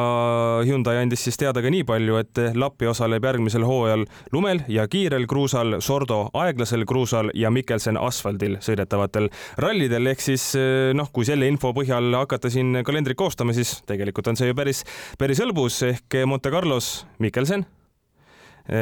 Hyundai 0.66 0.98
andis 1.02 1.22
siis 1.26 1.38
teada 1.40 1.62
ka 1.62 1.70
nii 1.72 1.84
palju, 1.88 2.18
et 2.22 2.42
Lappi 2.58 2.88
osaleb 2.90 3.24
järgmisel 3.28 3.66
hooajal 3.68 4.04
lumel 4.34 4.64
ja 4.72 4.88
kiirel 4.90 5.28
kruusal, 5.30 5.78
Sordo 5.84 6.24
aeglasel 6.42 6.86
kruusal 6.88 7.30
ja 7.38 7.52
Mikkelsen 7.54 8.00
asfaldil 8.00 8.58
sõidetavatel 8.64 9.30
rallidel, 9.62 10.10
ehk 10.12 10.24
siis 10.24 10.50
noh, 10.98 11.12
kui 11.14 11.28
selle 11.28 11.48
info 11.50 11.72
põhjal 11.76 12.10
hakata 12.22 12.50
siin 12.52 12.82
kalendrit 12.86 13.18
koostama, 13.18 13.54
siis 13.56 13.78
tegelikult 13.88 14.32
on 14.32 14.40
see 14.40 14.50
ju 14.50 14.58
päris, 14.58 14.82
päris 15.20 15.42
hõlbus 15.42 15.82
ehk 15.92 16.22
Monte 16.26 16.50
Carlos 16.54 16.94
Mikkelsen, 17.22 17.66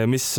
mis 0.09 0.33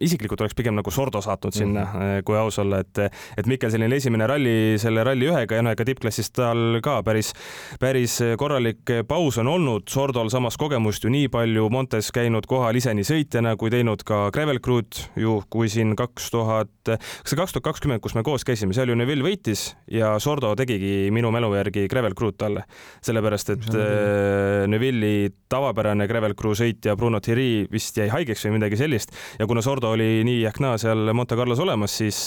isiklikult 0.00 0.40
oleks 0.40 0.56
pigem 0.56 0.74
nagu 0.78 0.90
Sordo 0.90 1.20
saatnud 1.22 1.54
sinna 1.54 1.84
mm, 1.84 2.00
-hmm. 2.00 2.22
kui 2.24 2.36
aus 2.38 2.58
olla, 2.58 2.80
et, 2.80 2.98
et 3.36 3.46
Mikkelsenil 3.46 3.92
esimene 3.92 4.26
ralli 4.26 4.78
selle 4.78 5.04
Rally 5.04 5.28
ühega 5.30 5.58
ja 5.58 5.62
noh, 5.62 5.74
ega 5.74 5.84
tippklassis 5.84 6.30
tal 6.34 6.80
ka 6.82 7.02
päris, 7.02 7.32
päris 7.80 8.18
korralik 8.38 8.90
paus 9.08 9.38
on 9.38 9.48
olnud. 9.48 9.88
Sordol 9.88 10.30
samas 10.30 10.56
kogemust 10.56 11.04
ju 11.04 11.10
nii 11.10 11.28
palju 11.28 11.68
Montes 11.70 12.10
käinud 12.12 12.46
kohal 12.46 12.76
ise 12.76 12.94
nii 12.94 13.04
sõitjana 13.04 13.56
kui 13.56 13.70
teinud 13.70 14.02
ka 14.06 14.30
Gravel 14.34 14.60
Crew'd 14.64 15.00
ju, 15.16 15.42
kui 15.50 15.68
siin 15.68 15.96
kaks 15.96 16.30
tuhat, 16.30 16.70
kas 16.84 17.30
see 17.30 17.38
kaks 17.38 17.52
tuhat 17.52 17.64
kakskümmend, 17.64 18.02
kus 18.04 18.14
me 18.14 18.22
koos 18.22 18.44
käisime, 18.44 18.74
seal 18.74 18.88
ju 18.88 18.98
Neville 18.98 19.24
võitis 19.26 19.74
ja 19.90 20.14
Sordo 20.18 20.54
tegigi 20.56 21.10
minu 21.14 21.30
mälu 21.34 21.52
järgi 21.54 21.86
Gravel 21.90 22.14
Crew'd 22.18 22.38
talle, 22.40 22.64
sellepärast 23.04 23.54
et 23.56 23.68
äh, 23.74 24.66
Neville'i 24.70 25.30
tavapärane 25.52 26.06
Gravel 26.10 26.34
Crew 26.38 26.56
sõitja 26.58 26.96
Bruno 26.96 27.20
Thierry 27.24 27.66
vist 27.70 27.98
jäi 27.98 28.08
haigeks 28.12 28.46
või 28.46 28.58
midagi 28.58 28.78
sellist 28.80 29.14
ja 29.38 29.46
kuna 29.50 29.62
Sordo 29.64 29.83
Ricardo 29.84 29.92
oli 29.92 30.24
nii 30.24 30.44
ehk 30.48 30.60
naa 30.62 30.78
seal 30.80 31.12
Monte 31.14 31.36
Carlos 31.36 31.60
olemas, 31.60 31.92
siis, 31.98 32.18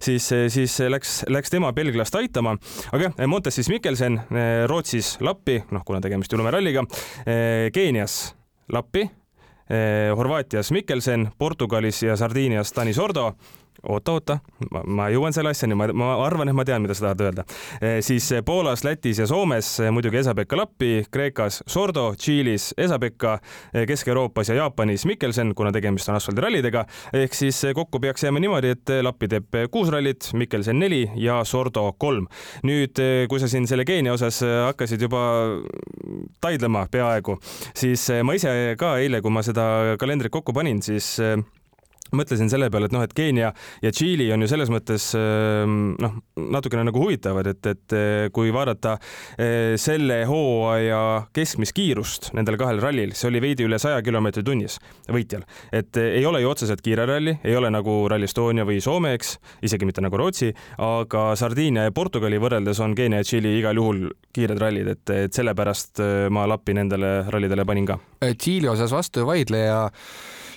siis, 0.00 0.28
siis 0.48 0.76
läks, 0.88 1.24
läks 1.28 1.50
tema 1.50 1.72
belglast 1.72 2.14
aitama. 2.14 2.56
aga 2.92 3.08
jah, 3.08 3.26
Montes 3.26 3.54
siis 3.54 3.68
Mikkelsen, 3.68 4.20
Rootsis 4.70 5.18
Lappi, 5.20 5.58
noh, 5.70 5.82
kuna 5.84 6.00
tegemist 6.00 6.32
ju 6.32 6.38
lumeralliga, 6.38 6.84
Keenias 7.72 8.34
Lappi, 8.72 9.08
Horvaatias 10.16 10.70
Mikkelsen, 10.70 11.30
Portugalis 11.38 12.02
ja 12.02 12.16
Sardiinias 12.16 12.72
Tanis 12.72 12.98
Ordo 12.98 13.32
oota-oota, 13.88 14.38
ma 14.86 15.08
jõuan 15.12 15.34
selle 15.34 15.52
asjani, 15.54 15.76
ma, 15.78 15.88
ma 15.92 16.10
arvan, 16.24 16.50
et 16.50 16.56
ma 16.56 16.64
tean, 16.66 16.82
mida 16.84 16.96
sa 16.96 17.08
tahad 17.08 17.24
öelda. 17.26 17.44
siis 18.04 18.30
Poolas, 18.46 18.84
Lätis 18.84 19.18
ja 19.18 19.26
Soomes 19.26 19.68
muidugi 19.92 20.20
Esa-Pekka 20.20 20.56
Lappi, 20.56 21.04
Kreekas 21.10 21.62
Sordo, 21.66 22.06
Tšiilis 22.18 22.72
Esa-Pekka, 22.78 23.38
Kesk-Euroopas 23.86 24.48
ja 24.48 24.58
Jaapanis 24.62 25.06
Mikkelsen, 25.06 25.54
kuna 25.54 25.72
tegemist 25.72 26.08
on 26.08 26.18
asfaldirallidega. 26.18 26.84
ehk 27.12 27.34
siis 27.34 27.62
kokku 27.74 28.00
peaks 28.00 28.24
jääma 28.24 28.40
niimoodi, 28.40 28.74
et 28.76 28.94
Lappi 29.02 29.28
teeb 29.28 29.58
kuus 29.70 29.90
rallit, 29.92 30.30
Mikkelsen 30.32 30.78
neli 30.78 31.04
ja 31.16 31.42
Sordo 31.44 31.92
kolm. 31.98 32.26
nüüd, 32.62 33.00
kui 33.28 33.40
sa 33.40 33.48
siin 33.48 33.66
selle 33.66 33.84
Keenia 33.84 34.12
osas 34.12 34.40
hakkasid 34.42 35.02
juba 35.02 35.24
taidlema 36.40 36.86
peaaegu, 36.90 37.38
siis 37.76 38.08
ma 38.22 38.36
ise 38.36 38.74
ka 38.78 38.96
eile, 39.02 39.20
kui 39.22 39.32
ma 39.34 39.42
seda 39.44 39.96
kalendrit 40.00 40.32
kokku 40.32 40.54
panin, 40.56 40.82
siis 40.82 41.16
mõtlesin 42.16 42.50
selle 42.52 42.70
peale, 42.72 42.88
et 42.88 42.94
noh, 42.94 43.04
et 43.04 43.14
Keenia 43.16 43.50
ja 43.82 43.92
Tšiili 43.92 44.30
on 44.34 44.44
ju 44.44 44.48
selles 44.50 44.70
mõttes 44.72 45.10
ehm, 45.18 45.94
noh, 46.00 46.16
natukene 46.54 46.86
nagu 46.88 47.02
huvitavad, 47.02 47.48
et, 47.52 47.66
et 47.70 47.96
eh, 47.96 48.26
kui 48.34 48.52
vaadata 48.54 48.96
eh, 49.38 49.74
selle 49.80 50.22
hooaja 50.28 51.00
keskmist 51.34 51.74
kiirust 51.76 52.30
nendel 52.36 52.58
kahel 52.60 52.82
rallil, 52.82 53.14
see 53.16 53.30
oli 53.30 53.42
veidi 53.44 53.66
üle 53.68 53.78
saja 53.82 54.02
kilomeetri 54.04 54.44
tunnis 54.46 54.78
võitjal, 55.12 55.44
et 55.74 55.96
eh, 56.00 56.18
ei 56.20 56.26
ole 56.28 56.42
ju 56.44 56.52
otseselt 56.52 56.84
kiire 56.84 57.06
ralli, 57.10 57.36
ei 57.44 57.56
ole 57.58 57.72
nagu 57.74 57.96
Rally 58.10 58.28
Estonia 58.28 58.66
või 58.68 58.80
Soome, 58.84 59.14
eks, 59.18 59.36
isegi 59.66 59.88
mitte 59.88 60.04
nagu 60.04 60.18
Rootsi, 60.20 60.52
aga 60.84 61.26
Sardiinia 61.38 61.88
ja 61.88 61.94
Portugali 61.94 62.40
võrreldes 62.42 62.82
on 62.84 62.96
Keenia 62.98 63.22
ja 63.22 63.28
Tšiili 63.28 63.56
igal 63.58 63.80
juhul 63.80 64.06
kiired 64.34 64.60
rallid, 64.60 64.90
et, 64.96 65.14
et 65.14 65.34
sellepärast 65.34 66.02
ma 66.34 66.46
lappi 66.50 66.74
nendele 66.76 67.16
rallidele 67.30 67.66
panin 67.68 67.86
ka. 67.88 67.98
Tšiili 68.24 68.70
osas 68.72 68.92
vastu 68.94 69.22
ei 69.22 69.28
vaidle 69.28 69.60
ja 69.64 69.78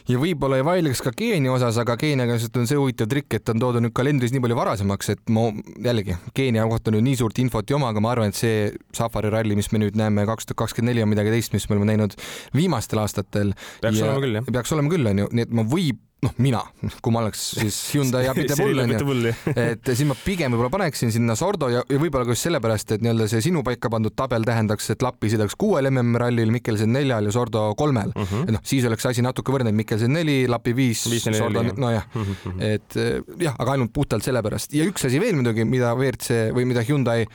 ja 0.08 0.20
võib-olla 0.22 0.60
ei 0.60 0.66
vaidleks 0.66 1.02
ka 1.06 1.12
Keenia 1.18 1.52
osas, 1.54 1.78
aga 1.82 1.98
Keeniaga 2.00 2.38
on 2.38 2.70
see 2.70 2.80
huvitav 2.80 3.10
trikk, 3.12 3.40
et 3.40 3.52
on 3.52 3.62
toodud 3.62 3.84
nüüd 3.84 3.96
kalendris 3.98 4.34
nii 4.34 4.44
palju 4.44 4.58
varasemaks, 4.60 5.12
et 5.14 5.34
ma 5.34 5.48
jällegi 5.84 6.18
Keenia 6.38 6.66
kohta 6.70 6.94
nüüd 6.96 7.06
nii 7.08 7.20
suurt 7.20 7.40
infot 7.44 7.68
ei 7.70 7.78
oma, 7.78 7.92
aga 7.94 8.04
ma 8.04 8.14
arvan, 8.16 8.34
et 8.34 8.40
see 8.40 8.72
safari 8.96 9.32
ralli, 9.34 9.58
mis 9.60 9.72
me 9.74 9.84
nüüd 9.84 10.00
näeme 10.00 10.28
kaks 10.30 10.50
tuhat 10.50 10.64
kakskümmend 10.64 10.94
neli 10.94 11.04
on 11.04 11.12
midagi 11.12 11.34
teist, 11.34 11.56
mis 11.56 11.68
me 11.70 11.78
oleme 11.78 11.92
näinud 11.92 12.16
viimastel 12.56 13.04
aastatel. 13.04 13.54
peaks 13.84 14.00
ja, 14.00 14.08
olema 14.08 14.24
küll, 14.24 14.40
jah. 14.40 14.52
peaks 14.60 14.76
olema 14.78 14.94
küll, 14.94 15.14
onju, 15.14 15.32
nii 15.36 15.48
et 15.48 15.56
ma 15.60 15.68
võib 15.68 16.04
noh, 16.26 16.34
mina, 16.42 16.62
kui 17.04 17.14
ma 17.14 17.22
oleks 17.22 17.42
siis 17.60 17.78
Hyundai 17.94 18.26
Abitabull 18.32 18.82
onju, 18.84 19.34
et 19.54 19.92
siis 19.92 20.08
ma 20.10 20.16
pigem 20.18 20.56
võib-olla 20.56 20.72
paneksin 20.74 21.12
sinna 21.14 21.36
Sordo 21.38 21.70
ja, 21.74 21.84
ja 21.86 22.00
võib-olla 22.02 22.26
ka 22.26 22.34
just 22.34 22.48
sellepärast, 22.48 22.96
et 22.96 23.06
nii-öelda 23.06 23.28
see 23.32 23.44
sinu 23.50 23.62
paika 23.66 23.92
pandud 23.94 24.16
tabel 24.18 24.48
tähendaks, 24.48 24.90
et 24.94 25.06
Lappi 25.06 25.30
sõidaks 25.34 25.58
kuuel 25.60 25.92
MM-rallil, 25.92 26.50
Mikkelsen 26.56 26.92
neljal 26.96 27.30
ja 27.30 27.36
Sordo 27.36 27.68
kolmel. 27.78 28.14
Uh. 28.16 28.26
-huh. 28.26 28.48
et 28.48 28.56
noh, 28.58 28.64
siis 28.66 28.88
oleks 28.90 29.06
asi 29.12 29.26
natuke 29.26 29.54
võrdne, 29.54 29.74
Mikkelsen 29.78 30.14
neli, 30.14 30.40
Lappi 30.50 30.74
viis, 30.78 31.06
Sordo 31.28 31.64
nojah. 31.78 32.10
Uh, 32.16 32.34
-huh. 32.34 32.58
et 32.74 33.00
jah, 33.44 33.56
aga 33.58 33.78
ainult 33.78 33.94
puhtalt 33.94 34.26
sellepärast. 34.26 34.74
Ja 34.74 34.90
üks 34.90 35.06
asi 35.06 35.22
veel 35.22 35.38
muidugi, 35.38 35.66
mida 35.66 35.94
WRC 35.96 36.52
või 36.58 36.66
mida 36.66 36.86
Hyundai 36.88 37.28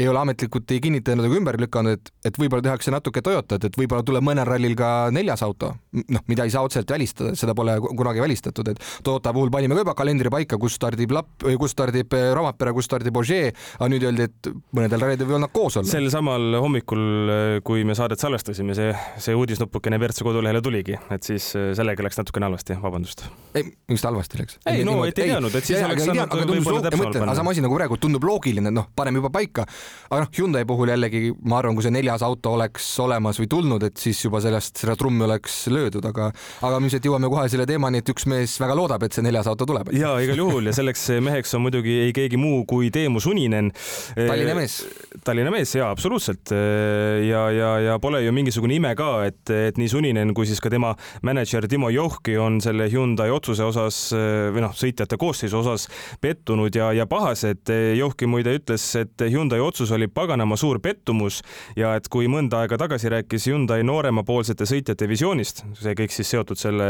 ei 0.00 0.08
ole 0.08 0.20
ametlikult 0.22 0.70
ei 0.72 0.80
kinnitanud 0.80 1.26
ega 1.26 1.36
ümber 1.36 1.58
lükanud, 1.60 1.98
et, 1.98 2.12
et 2.24 2.38
võib-olla 2.40 2.64
tehakse 2.64 2.92
natuke 2.94 3.22
Toyotat, 3.24 3.66
et 3.68 3.76
võib-olla 3.76 4.04
tuleb 4.06 4.24
mõnel 4.24 4.48
rallil 4.48 4.76
ka 4.78 5.10
neljas 5.12 5.42
auto, 5.44 5.74
noh, 6.00 6.24
mida 6.30 6.46
ei 6.46 6.54
saa 6.54 6.64
otseselt 6.64 6.90
välistada, 6.94 7.34
seda 7.38 7.54
pole 7.58 7.76
kunagi 7.82 8.22
välistatud, 8.22 8.29
et 8.30 8.82
Toyota 9.04 9.32
puhul 9.34 9.50
panime 9.52 9.76
ka 9.76 9.84
juba 9.84 9.94
kalendri 9.98 10.30
paika, 10.32 10.58
kus 10.60 10.76
stardib 10.78 11.12
Lapp, 11.14 11.44
kus 11.60 11.74
stardib 11.74 12.14
eh, 12.16 12.30
Romapere, 12.36 12.72
kus 12.76 12.86
stardib 12.88 13.16
Ogier, 13.20 13.52
aga 13.78 13.88
nüüd 13.92 14.06
öeldi, 14.06 14.28
et 14.28 14.50
mõnedel 14.76 15.04
rallidel 15.04 15.28
võivad 15.28 15.44
nad 15.46 15.54
koos 15.54 15.78
olla. 15.80 15.90
sel 15.90 16.08
samal 16.12 16.58
hommikul, 16.60 17.04
eh, 17.34 17.56
kui 17.66 17.84
me 17.88 17.96
saadet 17.98 18.22
salvestasime, 18.22 18.76
see, 18.78 18.92
see 19.20 19.36
uudisnupukene 19.36 19.98
WRC 20.00 20.26
kodulehele 20.26 20.62
tuligi, 20.64 20.98
et 21.10 21.26
siis 21.26 21.50
eh, 21.58 21.70
sellega 21.78 22.06
läks 22.06 22.20
natukene 22.20 22.48
halvasti, 22.50 22.78
vabandust. 22.82 23.26
ei, 23.54 23.66
miks 23.90 24.04
ta 24.04 24.12
halvasti 24.12 24.42
läks? 24.42 24.60
ei, 24.70 24.84
no 24.86 25.00
et 25.04 25.18
ei 25.18 25.32
teadnud, 25.32 25.56
et 25.58 25.66
siis 25.66 25.82
oleks 25.86 26.06
saanud 26.08 26.54
võib-olla 26.54 26.84
täpsemalt 26.86 27.18
panna. 27.18 27.30
aga 27.32 27.38
sama 27.40 27.54
asi 27.54 27.64
nagu 27.64 27.78
praegu 27.78 28.00
tundub 28.00 28.26
loogiline, 28.28 28.72
noh, 28.74 28.90
paneme 28.96 29.22
juba 29.22 29.32
paika, 29.34 29.66
aga 30.10 30.22
noh, 30.24 30.32
Hyundai 30.40 30.64
puhul 30.68 30.92
jällegi 30.92 31.34
ma 31.50 31.58
arvan, 31.60 31.76
kui 31.76 31.84
see 31.84 31.94
neljas 31.94 32.22
auto 32.26 32.54
oleks 32.56 32.86
olemas 33.02 33.40
või 33.40 33.50
tulnud, 33.50 33.84
et 33.90 34.00
siis 34.00 34.20
juba 34.24 34.40
sellest 34.44 34.80
seda 34.80 34.96
trummi 34.98 35.26
oleks 35.26 35.62
löödud, 35.72 36.06
aga 36.06 36.30
aga 36.60 36.78
me 36.78 36.88
ilmselt 36.88 37.06
jõuame 37.06 37.30
kohe 37.32 37.46
selle 37.52 37.66
teemani, 37.68 38.00
et 38.02 38.12
üks 38.12 38.19
mees 38.30 38.56
väga 38.60 38.76
loodab, 38.76 39.04
et 39.06 39.16
see 39.16 39.24
neljas 39.24 39.48
auto 39.50 39.66
tuleb. 39.68 39.92
ja 39.96 40.14
igal 40.22 40.42
juhul 40.42 40.70
ja 40.70 40.74
selleks 40.76 41.06
meheks 41.24 41.54
on 41.56 41.64
muidugi 41.66 41.96
ei 42.06 42.12
keegi 42.16 42.40
muu 42.40 42.64
kui 42.68 42.90
Teemu 42.90 43.20
Suninen. 43.20 43.70
Tallinna 44.16 44.54
mees. 44.58 44.80
Tallinna 45.24 45.52
mees 45.54 45.74
ja 45.74 45.90
absoluutselt 45.90 46.52
ja, 46.52 47.42
ja, 47.54 47.70
ja 47.86 47.98
pole 48.02 48.22
ju 48.24 48.32
mingisugune 48.34 48.76
ime 48.76 48.92
ka, 48.98 49.10
et, 49.28 49.42
et 49.50 49.78
nii 49.80 49.90
Suninen 49.90 50.34
kui 50.36 50.48
siis 50.48 50.60
ka 50.62 50.70
tema 50.72 50.92
mänedžer 51.26 51.66
Timo 51.70 51.90
Johki 51.94 52.36
on 52.40 52.60
selle 52.64 52.88
Hyundai 52.92 53.30
otsuse 53.32 53.64
osas 53.66 54.00
või 54.14 54.64
noh, 54.64 54.74
sõitjate 54.76 55.18
koosseisu 55.20 55.60
osas 55.60 55.86
pettunud 56.20 56.74
ja, 56.74 56.90
ja 56.96 57.06
pahased. 57.10 57.70
Johki 57.98 58.28
muide 58.30 58.54
ütles, 58.58 58.84
et 59.00 59.26
Hyundai 59.30 59.60
otsus 59.62 59.92
oli 59.94 60.08
paganama 60.10 60.58
suur 60.60 60.80
pettumus 60.82 61.40
ja 61.78 61.94
et 61.98 62.08
kui 62.12 62.28
mõnda 62.30 62.64
aega 62.64 62.78
tagasi 62.80 63.12
rääkis 63.12 63.48
Hyundai 63.50 63.82
nooremapoolsete 63.86 64.66
sõitjate 64.68 65.08
visioonist, 65.10 65.64
see 65.80 65.96
kõik 65.98 66.14
siis 66.14 66.30
seotud 66.34 66.60
selle 66.60 66.86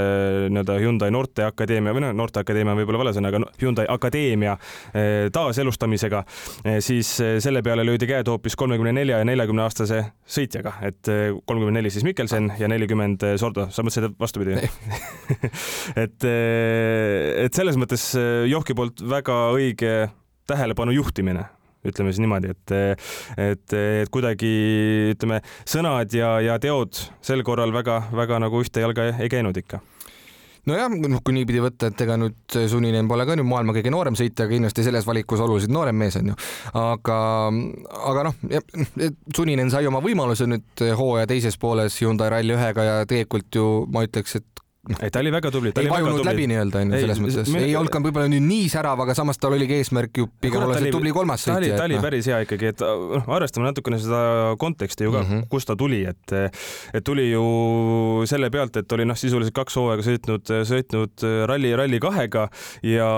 nii-öelda 0.50 0.78
Hyundai 0.82 1.10
Noorteakadeemia 1.20 1.92
või 1.94 2.04
noh, 2.04 2.14
Noorteakadeemia 2.16 2.72
on 2.74 2.80
võib-olla 2.80 3.02
vale 3.02 3.12
sõna, 3.16 3.30
aga 3.30 3.42
Hyundai 3.60 3.86
Akadeemia 3.92 4.54
eh, 4.56 5.28
taaselustamisega, 5.34 6.22
eh, 6.64 6.78
siis 6.84 7.12
eh, 7.20 7.36
selle 7.44 7.62
peale 7.66 7.84
löödi 7.86 8.08
käed 8.08 8.28
hoopis 8.30 8.56
kolmekümne 8.58 8.94
nelja 8.96 9.20
ja 9.20 9.28
neljakümne 9.28 9.64
aastase 9.66 10.02
sõitjaga, 10.30 10.78
et 10.86 11.10
kolmkümmend 11.10 11.76
neli 11.76 11.92
siis 11.92 12.06
Mikkelsen 12.06 12.52
ja 12.60 12.68
nelikümmend 12.70 13.24
Sordo, 13.40 13.68
sa 13.70 13.84
mõtlesid 13.84 14.16
vastupidi? 14.20 14.56
Et, 16.00 16.24
et 16.24 17.56
selles 17.56 17.76
mõttes 17.80 18.02
Johki 18.48 18.74
poolt 18.78 19.02
väga 19.10 19.36
õige 19.56 19.94
tähelepanu 20.48 20.94
juhtimine 20.94 21.44
ütleme 21.86 22.12
siis 22.12 22.20
niimoodi, 22.22 22.52
et, 22.52 22.74
et, 23.40 23.74
et 23.74 24.12
kuidagi 24.12 24.50
ütleme, 25.14 25.40
sõnad 25.68 26.12
ja, 26.16 26.34
ja 26.44 26.58
teod 26.62 26.98
sel 27.24 27.44
korral 27.46 27.72
väga-väga 27.74 28.40
nagu 28.44 28.60
ühte 28.62 28.84
jalga 28.84 29.10
ei 29.16 29.32
käinud 29.32 29.56
ikka 29.56 29.80
nojah, 30.68 30.90
noh, 30.90 31.22
kui 31.24 31.34
niipidi 31.36 31.62
võtta, 31.62 31.90
et 31.90 32.04
ega 32.04 32.16
nüüd 32.20 32.58
Suninen 32.70 33.08
pole 33.10 33.26
ka 33.28 33.36
nüüd 33.38 33.48
maailma 33.48 33.74
kõige 33.76 33.92
noorem 33.94 34.18
sõitja, 34.18 34.48
kindlasti 34.50 34.84
selles 34.86 35.06
valikus 35.08 35.42
oluliselt 35.44 35.72
noorem 35.74 35.96
mees 36.00 36.18
on 36.20 36.32
ju. 36.32 36.38
aga, 36.80 37.18
aga 38.12 38.26
noh, 38.28 38.38
Suninen 39.36 39.72
sai 39.72 39.88
oma 39.90 40.02
võimaluse 40.04 40.48
nüüd 40.50 40.84
hooaja 40.98 41.30
teises 41.30 41.58
pooles 41.60 41.96
Hyundai 42.02 42.30
Rally1-ga 42.34 42.86
ja 42.86 42.96
tegelikult 43.08 43.60
ju 43.60 43.68
ma 43.92 44.04
ütleks, 44.06 44.40
et 44.40 44.64
ei, 44.88 45.10
ta 45.10 45.20
oli 45.20 45.32
väga 45.32 45.50
tubli. 45.52 45.72
ei 45.76 45.88
vajunud 45.90 46.24
läbi 46.24 46.46
nii-öelda 46.48 46.80
onju, 46.80 47.00
selles 47.02 47.18
mõttes. 47.20 47.50
ei 47.60 47.74
olnud 47.76 47.92
ka 47.92 48.00
võib-olla 48.00 48.30
nüüd 48.32 48.46
nii 48.46 48.68
särav, 48.72 49.02
aga 49.04 49.12
samas 49.16 49.36
tal 49.36 49.52
oligi 49.52 49.76
eesmärk 49.76 50.16
ju 50.16 50.28
pigem 50.40 50.64
olla 50.64 50.78
see 50.80 50.92
tubli 50.94 51.12
kolmas 51.12 51.44
sõitja. 51.44 51.76
ta 51.76 51.84
oli, 51.84 51.98
no. 51.98 52.04
päris 52.04 52.28
hea 52.30 52.38
ikkagi, 52.46 52.70
et 52.72 52.84
noh, 52.84 53.28
arvestame 53.36 53.68
natukene 53.68 53.98
seda 54.00 54.20
konteksti 54.60 55.04
ju 55.04 55.12
ka 55.12 55.20
mm, 55.20 55.28
-hmm. 55.28 55.48
kust 55.52 55.68
ta 55.68 55.76
tuli, 55.76 56.00
et 56.08 56.34
et 56.96 57.04
tuli 57.04 57.26
ju 57.28 57.44
selle 58.30 58.48
pealt, 58.50 58.78
et 58.80 58.96
oli 58.96 59.04
noh, 59.04 59.18
sisuliselt 59.20 59.54
kaks 59.54 59.76
hooaega 59.76 60.06
sõitnud, 60.06 60.54
sõitnud 60.72 61.26
ralli, 61.50 61.74
Rally 61.76 62.00
kahega 62.00 62.48
ja 62.82 63.10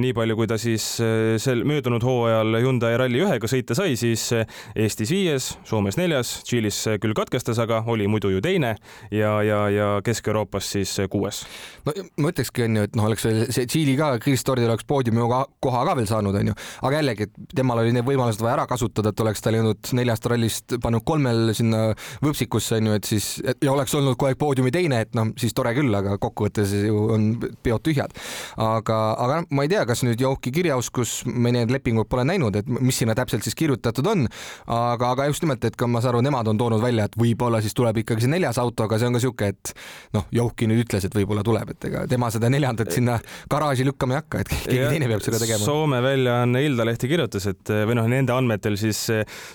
nii 0.00 0.14
palju, 0.16 0.38
kui 0.40 0.48
ta 0.48 0.56
siis 0.58 0.88
sel 1.36 1.64
möödunud 1.68 2.02
hooajal 2.02 2.60
Hyundai 2.64 2.96
Rally 2.96 3.20
ühega 3.26 3.50
sõita 3.50 3.76
sai, 3.76 3.98
siis 4.00 4.30
Eestis 4.74 5.12
viies, 5.12 5.52
Soomes 5.68 6.00
neljas, 6.00 6.40
Tšiilis 6.48 6.80
küll 6.96 7.12
katkestas, 7.12 7.60
aga 7.60 7.84
oli 7.86 8.08
muidu 8.08 8.32
ju 8.32 8.40
teine 8.40 8.76
ja, 9.12 9.36
ja, 9.44 9.68
ja 9.68 9.92
Kesk-Euroopas 10.04 10.72
siis 10.72 10.93
kuues. 11.10 11.42
no 11.86 11.94
ma 12.22 12.32
ütlekski 12.32 12.66
onju, 12.68 12.86
et 12.88 12.96
noh, 12.98 13.08
oleks 13.08 13.26
veel 13.26 13.40
see 13.54 13.68
Tšiili 13.68 13.96
ka, 13.98 14.12
Chris 14.22 14.44
Tordil 14.46 14.70
oleks 14.70 14.86
poodiumi 14.88 15.24
koha 15.64 15.84
ka 15.88 15.96
veel 15.98 16.08
saanud, 16.08 16.36
onju, 16.40 16.54
aga 16.86 17.00
jällegi, 17.00 17.28
et 17.28 17.56
temal 17.58 17.82
oli 17.82 17.94
need 17.96 18.06
võimalused 18.06 18.42
vaja 18.44 18.58
ära 18.58 18.66
kasutada, 18.70 19.12
et 19.12 19.24
oleks 19.24 19.42
ta 19.44 19.52
läinud 19.54 19.92
neljast 19.96 20.28
rallist 20.30 20.76
pannud 20.82 21.04
kolmel 21.06 21.52
sinna 21.56 21.86
võpsikusse 22.24 22.78
onju, 22.80 22.96
et 22.98 23.08
siis 23.08 23.28
et, 23.44 23.58
ja 23.64 23.72
oleks 23.74 23.94
olnud 23.94 24.16
kogu 24.16 24.30
aeg 24.30 24.40
poodiumi 24.40 24.72
teine, 24.74 25.02
et 25.04 25.14
noh, 25.16 25.32
siis 25.40 25.54
tore 25.56 25.74
küll, 25.76 25.92
aga 25.94 26.16
kokkuvõttes 26.22 26.74
ju 26.84 27.06
on 27.14 27.30
peod 27.64 27.84
tühjad. 27.84 28.14
aga, 28.60 28.98
aga 29.20 29.40
noh, 29.42 29.48
ma 29.54 29.66
ei 29.66 29.72
tea, 29.72 29.84
kas 29.88 30.04
nüüd 30.06 30.20
Jouki 30.20 30.52
kirjaoskus, 30.54 31.22
me 31.26 31.52
need 31.54 31.72
lepingud 31.74 32.08
pole 32.10 32.24
näinud, 32.28 32.56
et 32.56 32.68
mis 32.68 32.96
sinna 33.00 33.16
täpselt 33.18 33.44
siis 33.44 33.56
kirjutatud 33.58 34.06
on, 34.10 34.26
aga, 34.70 35.12
aga 35.14 35.28
just 35.30 35.44
nimelt, 35.44 35.64
et 35.64 35.76
ka 35.76 35.88
ma 35.90 36.02
saan 36.04 36.14
aru, 36.14 36.24
nemad 36.24 36.48
on 36.50 36.60
toonud 36.60 36.82
välja, 36.82 37.08
et 37.08 37.18
võib-olla 37.18 37.60
siis 37.64 37.76
tuleb 37.76 38.02
ikkagi 38.02 38.24
see 38.24 38.32
neljas 38.32 38.60
auto, 38.62 38.86
aga 38.86 39.00
see 39.00 39.10
on 39.10 39.18
ka 39.18 39.24
siuke, 39.24 39.50
et 39.54 39.74
noh, 40.16 40.26
Jouki 40.34 40.68
nüüd 40.70 40.83
ütles, 40.84 41.06
et 41.08 41.16
võib-olla 41.16 41.44
tuleb, 41.46 41.74
et 41.74 41.88
ega 41.90 42.04
tema 42.10 42.30
seda 42.34 42.50
neljandat 42.52 42.92
sinna 42.94 43.18
garaaži 43.50 43.86
lükkama 43.88 44.16
ei 44.16 44.20
hakka, 44.22 44.42
et 44.44 44.52
keegi 44.54 44.80
ja, 44.80 44.90
teine 44.92 45.08
peab 45.10 45.24
seda 45.24 45.40
tegema. 45.42 45.64
Soome 45.64 46.00
väljaanne 46.04 46.64
Ilda 46.64 46.86
Lehti 46.88 47.10
kirjutas, 47.10 47.48
et 47.50 47.72
või 47.88 47.98
noh, 47.98 48.08
nende 48.10 48.34
andmetel 48.36 48.78
siis 48.80 49.00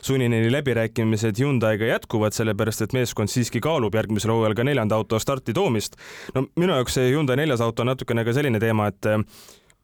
sunnini 0.05 0.41
läbirääkimised 0.51 1.39
Hyundai'ga 1.39 1.93
jätkuvad, 1.93 2.35
sellepärast 2.37 2.87
et 2.87 2.97
meeskond 2.97 3.31
siiski 3.31 3.61
kaalub 3.63 3.95
järgmisel 3.95 4.33
hooajal 4.35 4.57
ka 4.57 4.67
neljanda 4.67 4.99
auto 4.99 5.19
starti 5.21 5.55
toomist. 5.55 5.97
no 6.35 6.47
minu 6.59 6.75
jaoks 6.75 6.99
see 6.99 7.13
Hyundai 7.13 7.39
neljas 7.39 7.63
auto 7.65 7.85
on 7.85 7.93
natukene 7.93 8.25
ka 8.27 8.35
selline 8.35 8.61
teema, 8.61 8.89
et 8.91 9.13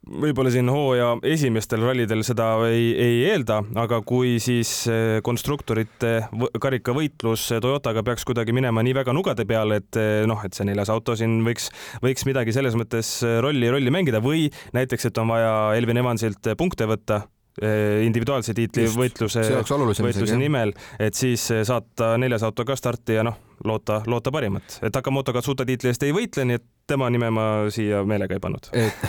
võib-olla 0.05 0.51
siin 0.53 0.69
hooaja 0.69 1.09
esimestel 1.25 1.83
rallidel 1.85 2.21
seda 2.25 2.47
ei, 2.69 2.89
ei 3.01 3.19
eelda, 3.31 3.61
aga 3.81 4.01
kui 4.05 4.35
siis 4.43 4.71
eh, 4.91 5.19
konstruktorite 5.25 6.13
karikavõitlus 6.61 7.47
Toyotaga 7.61 8.03
peaks 8.05 8.25
kuidagi 8.27 8.55
minema 8.55 8.83
nii 8.85 8.95
väga 8.97 9.15
nugade 9.15 9.47
peale, 9.49 9.81
et 9.81 10.01
eh, 10.01 10.23
noh, 10.29 10.41
et 10.45 10.57
see 10.57 10.67
neljas 10.67 10.91
auto 10.93 11.17
siin 11.17 11.39
võiks, 11.45 11.71
võiks 12.05 12.27
midagi 12.29 12.55
selles 12.55 12.77
mõttes 12.77 13.17
rolli, 13.43 13.69
rolli 13.71 13.93
mängida 13.93 14.21
või 14.23 14.49
näiteks, 14.75 15.09
et 15.09 15.23
on 15.23 15.33
vaja 15.33 15.55
Elvin 15.79 16.03
Evansilt 16.03 16.53
punkte 16.59 16.87
võtta 16.89 17.23
eh, 17.61 18.05
individuaalse 18.05 18.53
tiitli 18.57 18.85
Just, 18.85 18.99
võitluse, 19.01 19.47
võitluse 20.05 20.39
nimel, 20.39 20.75
et 20.99 21.17
siis 21.17 21.49
saata 21.65 22.15
neljas 22.21 22.45
auto 22.45 22.67
ka 22.67 22.77
starti 22.77 23.17
ja 23.17 23.25
noh, 23.25 23.41
loota, 23.65 24.03
loota 24.07 24.31
parimat, 24.31 24.79
et 24.85 24.95
Akamoto 24.95 25.33
Katsuta 25.33 25.65
tiitli 25.65 25.89
eest 25.91 26.05
ei 26.05 26.13
võitle, 26.15 26.45
nii 26.45 26.61
et 26.61 26.69
tema 26.87 27.09
nime 27.09 27.31
ma 27.33 27.45
siia 27.73 28.03
meelega 28.05 28.37
ei 28.37 28.43
pannud. 28.43 28.69
et, 28.73 29.07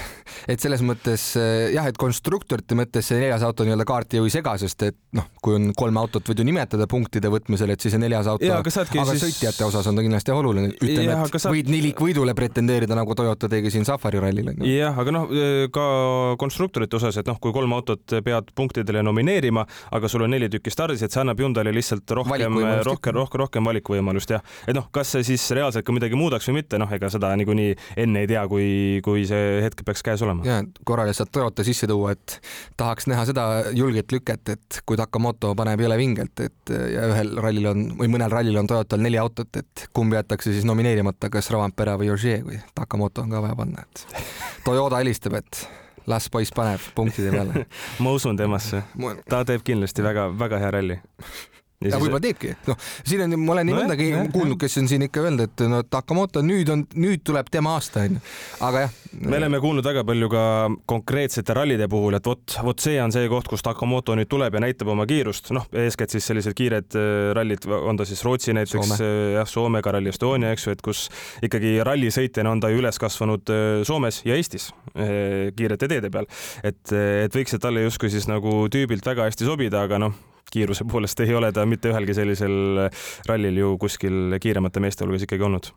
et 0.49 0.63
selles 0.63 0.83
mõttes 0.87 1.25
eh, 1.41 1.73
jah, 1.75 1.87
et 1.89 1.99
konstruktorite 2.01 2.77
mõttes 2.79 3.09
see 3.11 3.21
neljas 3.21 3.45
auto 3.47 3.67
nii-öelda 3.67 3.87
kaarti 3.89 4.21
ju 4.21 4.27
ei 4.29 4.35
sega, 4.35 4.57
sest 4.61 4.87
et 4.87 4.99
noh, 5.17 5.29
kui 5.43 5.57
on 5.59 5.71
kolm 5.77 5.99
autot, 6.01 6.27
võid 6.29 6.43
ju 6.43 6.47
nimetada 6.47 6.89
punktide 6.91 7.31
võtmisel, 7.33 7.73
et 7.75 7.83
siis 7.83 7.95
see 7.95 8.03
neljas 8.03 8.29
auto, 8.31 8.51
aga 8.53 8.73
siis... 8.73 9.25
sõitjate 9.25 9.67
osas 9.67 9.89
on 9.91 9.99
ta 9.99 10.05
kindlasti 10.05 10.35
oluline. 10.35 10.73
ütleme, 10.77 11.17
et 11.17 11.39
saad... 11.39 11.53
võid 11.55 11.71
nelikvõidule 11.73 12.37
pretendeerida, 12.39 12.99
nagu 12.99 13.17
Toyota 13.19 13.51
tegi 13.53 13.73
siin 13.75 13.87
Safari 13.89 14.21
rallil 14.23 14.53
jah, 14.67 14.97
aga 15.03 15.15
noh, 15.15 15.31
eh, 15.33 15.67
ka 15.75 15.87
konstruktorite 16.41 16.99
osas, 16.99 17.21
et 17.23 17.31
noh, 17.31 17.41
kui 17.43 17.55
kolm 17.57 17.73
autot 17.77 18.19
pead 18.27 18.53
punktidele 18.57 19.05
nomineerima, 19.07 19.67
aga 19.97 20.11
sul 20.13 20.27
on 20.27 20.35
neli 20.35 20.51
tükki 20.53 20.73
stardis, 20.75 21.05
et 21.07 21.15
see 21.15 21.23
annab 21.23 21.41
Hyundai'le 21.41 21.75
lihtsalt 21.75 22.17
rohkem, 22.19 22.61
rohkem, 22.87 23.15
rohkem, 23.17 23.41
rohkem 23.45 23.71
valikuvõimalust 23.71 24.37
jah, 24.37 24.45
et 24.67 24.77
noh, 24.77 24.89
kas 24.95 25.15
see 25.17 25.27
siis 25.33 25.45
reaalselt 25.57 25.87
ka 25.87 25.95
midagi 25.95 26.19
muudaks 26.19 26.49
või 26.51 26.61
mitte, 26.61 26.81
noh, 26.81 26.91
ega 26.93 27.11
seda 27.13 27.33
niikuinii 27.39 27.75
enne 28.03 28.25
ei 28.25 28.31
tea, 28.31 28.43
kui, 28.51 28.69
kui 29.05 29.25
see 29.29 29.61
hetk 29.65 29.85
peaks 29.87 30.05
käes 30.07 30.23
olema. 30.25 30.26
Ja 30.47 30.59
korra 30.85 31.07
lihtsalt 31.09 31.33
Toyota 31.33 31.65
sisse 31.67 31.89
tuua, 31.91 32.13
et 32.17 32.39
tahaks 32.77 33.09
näha 33.11 33.25
seda 33.29 33.47
julget 33.77 34.13
lüket, 34.13 34.53
et 34.57 34.81
kui 34.87 34.99
Takamoto 34.99 35.55
paneb 35.59 35.81
jõle 35.85 35.99
vingelt, 36.01 36.45
et 36.45 36.75
ja 36.93 37.09
ühel 37.13 37.35
rallil 37.43 37.71
on 37.73 37.87
või 38.01 38.11
mõnel 38.17 38.33
rallil 38.33 38.61
on 38.61 38.71
Toyotal 38.71 39.03
neli 39.03 39.21
autot, 39.21 39.51
et 39.57 39.89
kumb 39.97 40.15
jäetakse 40.17 40.53
siis 40.55 40.69
nomineerimata, 40.69 41.31
kas 41.33 41.51
Rovanpera 41.55 41.97
või 42.01 42.13
Ogier, 42.15 42.45
kui 42.47 42.61
Takamoto 42.75 43.25
on 43.27 43.35
ka 43.35 43.43
vaja 43.45 43.59
panna, 43.59 43.87
et 43.87 44.07
Toyota 44.65 45.03
helistab, 45.03 45.41
et 45.41 45.67
las 46.07 46.31
poiss 46.31 46.55
paneb 46.55 46.83
punktide 46.95 47.33
peale. 47.35 47.67
Ma 48.03 48.15
usun 48.15 48.39
temasse, 48.39 48.85
ta 49.29 49.43
teeb 49.49 49.67
kindlasti 49.67 50.05
väga-väga 50.07 50.63
hea 50.63 50.73
ralli 50.79 51.01
ja, 51.85 51.93
ja 51.93 51.99
võib-olla 52.01 52.23
teebki, 52.25 52.53
noh, 52.67 52.79
siin 53.05 53.23
on, 53.27 53.37
ma 53.43 53.55
olen 53.57 53.69
nii 53.69 53.75
no 53.75 53.83
mõndagi 53.83 54.07
kuulnud, 54.33 54.59
kes 54.61 54.79
on 54.81 54.89
siin 54.91 55.05
ikka 55.07 55.27
öelnud, 55.27 55.51
et 55.51 55.65
no 55.69 55.83
Takamoto 55.85 56.43
nüüd 56.45 56.71
on, 56.73 56.85
nüüd 56.97 57.23
tuleb 57.27 57.51
tema 57.53 57.75
aasta 57.77 58.07
onju, 58.07 58.21
aga 58.65 58.85
jah. 58.87 58.95
me 59.21 59.37
oleme 59.41 59.61
kuulnud 59.61 59.85
väga 59.87 60.05
palju 60.09 60.31
ka 60.33 60.45
konkreetsete 60.89 61.57
rallide 61.57 61.89
puhul, 61.93 62.17
et 62.17 62.29
vot, 62.29 62.57
vot 62.65 62.87
see 62.87 62.97
on 63.03 63.13
see 63.15 63.29
koht, 63.33 63.51
kus 63.53 63.65
Takamoto 63.67 64.17
nüüd 64.17 64.31
tuleb 64.33 64.57
ja 64.57 64.63
näitab 64.65 64.93
oma 64.95 65.05
kiirust, 65.09 65.53
noh, 65.57 65.67
eeskätt 65.85 66.17
siis 66.17 66.29
sellised 66.31 66.57
kiired 66.57 66.97
äh, 66.97 67.33
rallid, 67.37 67.67
on 67.69 68.01
ta 68.01 68.07
siis 68.09 68.25
Rootsi 68.25 68.57
näiteks, 68.57 68.95
äh, 68.97 69.17
jah, 69.37 69.51
Soomega 69.51 69.93
Rally 69.97 70.13
Estonia, 70.15 70.55
eks 70.57 70.69
ju, 70.69 70.77
et 70.77 70.85
kus 70.85 71.07
ikkagi 71.45 71.77
rallisõitjana 71.87 72.55
on 72.57 72.63
ta 72.65 72.73
ju 72.73 72.81
üles 72.81 73.01
kasvanud 73.03 73.53
äh, 73.53 73.67
Soomes 73.87 74.23
ja 74.27 74.39
Eestis 74.39 74.71
kiirete 74.97 75.91
teede 75.91 76.09
peal, 76.09 76.25
et, 76.65 76.81
et 76.93 77.35
võiks 77.37 77.53
see 77.53 77.61
talle 77.61 77.83
justkui 77.85 78.09
siis 78.13 78.25
nagu 78.31 78.63
tüübilt 78.73 79.05
väga 79.05 79.29
hästi 79.29 79.45
sobida, 79.45 79.85
aga 79.85 80.01
noh 80.01 80.17
kiiruse 80.53 80.87
poolest 80.89 81.21
ei 81.25 81.35
ole 81.35 81.51
ta 81.55 81.65
mitte 81.67 81.91
ühelgi 81.91 82.15
sellisel 82.17 82.87
rallil 83.27 83.61
ju 83.61 83.73
kuskil 83.83 84.37
kiiremate 84.43 84.83
meeste 84.83 85.05
hulgas 85.05 85.27
ikkagi 85.27 85.47
olnud. 85.47 85.71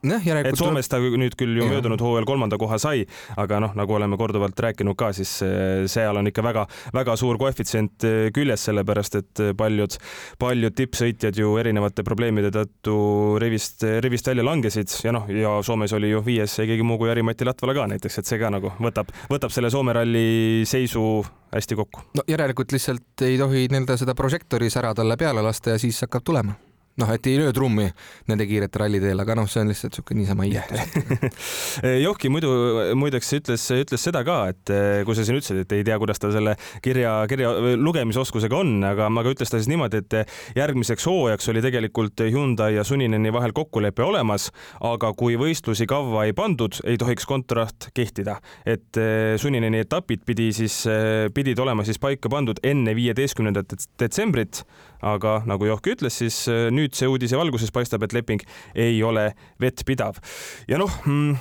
et 0.46 0.60
Soomes 0.60 0.92
ta 0.92 1.00
nüüd 1.00 1.36
küll 1.40 1.58
ju 1.58 1.70
möödunud 1.70 2.02
hooajal 2.04 2.28
kolmanda 2.30 2.60
koha 2.62 2.78
sai, 2.82 3.06
aga 3.40 3.62
noh, 3.64 3.74
nagu 3.78 3.98
oleme 3.98 4.18
korduvalt 4.20 4.60
rääkinud 4.60 4.98
ka, 5.00 5.12
siis 5.18 5.32
eh, 5.46 5.86
seal 5.90 6.20
on 6.20 6.30
ikka 6.30 6.46
väga-väga 6.46 7.16
suur 7.20 7.40
koefitsient 7.42 8.06
eh, 8.08 8.20
küljes, 8.36 8.68
sellepärast 8.70 9.20
et 9.20 9.44
paljud, 9.58 9.98
paljud 10.42 10.78
tippsõitjad 10.78 11.40
ju 11.40 11.56
erinevate 11.62 12.06
probleemide 12.08 12.54
tõttu 12.54 13.00
rivist, 13.42 13.86
rivist 14.06 14.30
välja 14.30 14.46
langesid 14.46 14.94
ja 15.04 15.16
noh, 15.16 15.30
ja 15.34 15.58
Soomes 15.66 15.94
oli 15.98 16.14
ju 16.14 16.22
viies 16.26 16.60
keegi 16.60 16.86
muu 16.86 17.00
kui 17.02 17.10
Jari-Mati 17.10 17.48
Latvala 17.48 17.76
ka 17.78 17.90
näiteks, 17.96 18.22
et 18.22 18.30
see 18.30 18.42
ka 18.42 18.54
nagu 18.54 18.74
võtab, 18.84 19.12
võtab 19.32 19.54
selle 19.56 19.72
Soome 19.74 19.96
ralli 19.98 20.66
seisu 20.70 21.24
hästi 21.54 21.76
kokku. 21.76 22.02
no 22.16 22.24
järelikult 22.28 22.72
lihtsalt 22.72 23.22
ei 23.22 23.38
tohi 23.38 23.68
nii-öelda 23.68 23.98
seda 23.98 24.16
prožektori 24.16 24.70
sära 24.70 24.94
talle 24.96 25.18
peale 25.18 25.42
lasta 25.42 25.76
ja 25.76 25.80
siis 25.80 26.02
hakkab 26.02 26.24
tulema 26.26 26.54
noh, 27.00 27.12
et 27.14 27.28
ei 27.30 27.38
löö 27.40 27.54
trummi 27.56 27.88
nende 28.30 28.48
kiirete 28.50 28.82
ralliteel, 28.82 29.24
aga 29.24 29.36
noh, 29.40 29.48
see 29.50 29.64
on 29.64 29.72
lihtsalt 29.72 29.96
niisugune 29.96 30.24
niisama 30.24 30.48
hiiatus 30.48 31.40
Johki 32.06 32.32
muidu 32.32 32.52
muideks 33.00 33.32
ütles, 33.40 33.66
ütles 33.76 34.04
seda 34.04 34.24
ka, 34.28 34.40
et 34.52 34.74
eh, 34.74 35.02
kui 35.08 35.18
sa 35.18 35.26
siin 35.26 35.40
ütlesid, 35.40 35.62
et 35.64 35.76
ei 35.78 35.86
tea, 35.88 35.98
kuidas 36.02 36.22
ta 36.22 36.32
selle 36.34 36.56
kirja, 36.86 37.14
kirja 37.32 37.52
lugemisoskusega 37.80 38.60
on, 38.60 38.76
aga, 38.88 39.10
aga 39.22 39.34
ütles 39.36 39.52
ta 39.52 39.60
siis 39.60 39.70
niimoodi, 39.72 40.04
et 40.04 40.58
järgmiseks 40.60 41.08
hooajaks 41.10 41.50
oli 41.54 41.64
tegelikult 41.66 42.26
Hyundai 42.28 42.76
ja 42.78 42.86
Sunineni 42.88 43.34
vahel 43.34 43.54
kokkulepe 43.58 44.04
olemas, 44.06 44.50
aga 44.86 45.12
kui 45.18 45.38
võistlusi 45.40 45.88
kavva 45.90 46.26
ei 46.28 46.36
pandud, 46.38 46.82
ei 46.90 47.00
tohiks 47.00 47.28
kontrakt 47.30 47.90
kehtida, 47.98 48.40
et 48.68 49.00
eh, 49.00 49.36
Sunineni 49.42 49.84
etapid 49.86 50.26
pidi 50.28 50.52
siis, 50.56 50.82
eh, 50.90 51.28
pidid 51.34 51.60
olema 51.64 51.86
siis 51.88 52.02
paika 52.02 52.32
pandud 52.32 52.62
enne 52.66 52.96
viieteistkümnendat 52.98 53.78
detsembrit, 54.00 54.64
aga 55.02 55.40
nagu 55.50 55.70
Johki 55.70 55.96
ütles, 55.96 56.20
siis 56.22 56.44
nüüd 56.48 56.90
nüüd 56.90 56.98
see 56.98 57.10
uudise 57.10 57.38
valguses 57.40 57.72
paistab, 57.76 58.04
et 58.06 58.16
leping 58.16 58.44
ei 58.76 59.02
ole 59.04 59.32
vettpidav. 59.62 60.20
ja 60.68 60.80
noh 60.82 60.94
mm, 61.06 61.36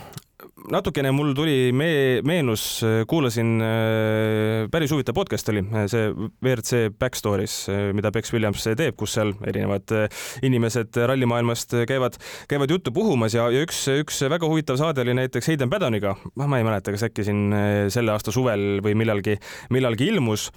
natukene 0.73 1.11
mul 1.15 1.33
tuli 1.37 1.71
me-, 1.77 2.21
meenus, 2.27 2.65
kuulasin, 3.09 3.53
äh, 3.63 4.67
päris 4.73 4.93
huvitav 4.93 5.17
podcast 5.17 5.49
oli 5.53 5.63
see 5.91 6.09
WRC 6.45 6.89
Backstories, 6.99 7.55
äh, 7.73 7.89
mida 7.97 8.11
Bex 8.15 8.33
Williams 8.35 8.67
teeb, 8.67 8.97
kus 8.99 9.15
seal 9.17 9.33
erinevad 9.49 9.95
äh, 9.95 10.09
inimesed 10.47 10.99
rallimaailmast 11.11 11.77
käivad, 11.89 12.19
käivad 12.51 12.75
juttu 12.75 12.93
puhumas 12.95 13.37
ja, 13.37 13.49
ja 13.55 13.63
üks, 13.65 13.85
üks 14.03 14.21
väga 14.29 14.51
huvitav 14.51 14.81
saade 14.81 15.05
oli 15.05 15.17
näiteks 15.21 15.51
Hayden 15.53 15.73
Paddoniga, 15.73 16.17
ma 16.41 16.61
ei 16.61 16.67
mäleta, 16.67 16.95
kas 16.95 17.07
äkki 17.09 17.27
siin 17.27 17.47
selle 17.93 18.13
aasta 18.15 18.35
suvel 18.35 18.83
või 18.85 18.97
millalgi, 18.99 19.39
millalgi 19.75 20.11
ilmus. 20.13 20.49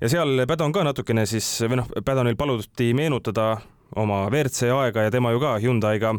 Ja 0.00 0.10
seal 0.12 0.44
Paddon 0.50 0.74
ka 0.74 0.84
natukene 0.86 1.24
siis 1.30 1.48
või 1.68 1.80
noh, 1.80 1.90
Paddonil 2.04 2.36
paluti 2.38 2.92
meenutada 2.96 3.54
oma 3.96 4.26
WRC 4.28 4.72
aega 4.74 5.06
ja 5.06 5.14
tema 5.14 5.32
ju 5.34 5.42
ka 5.42 5.56
Hyundai'ga 5.62 6.16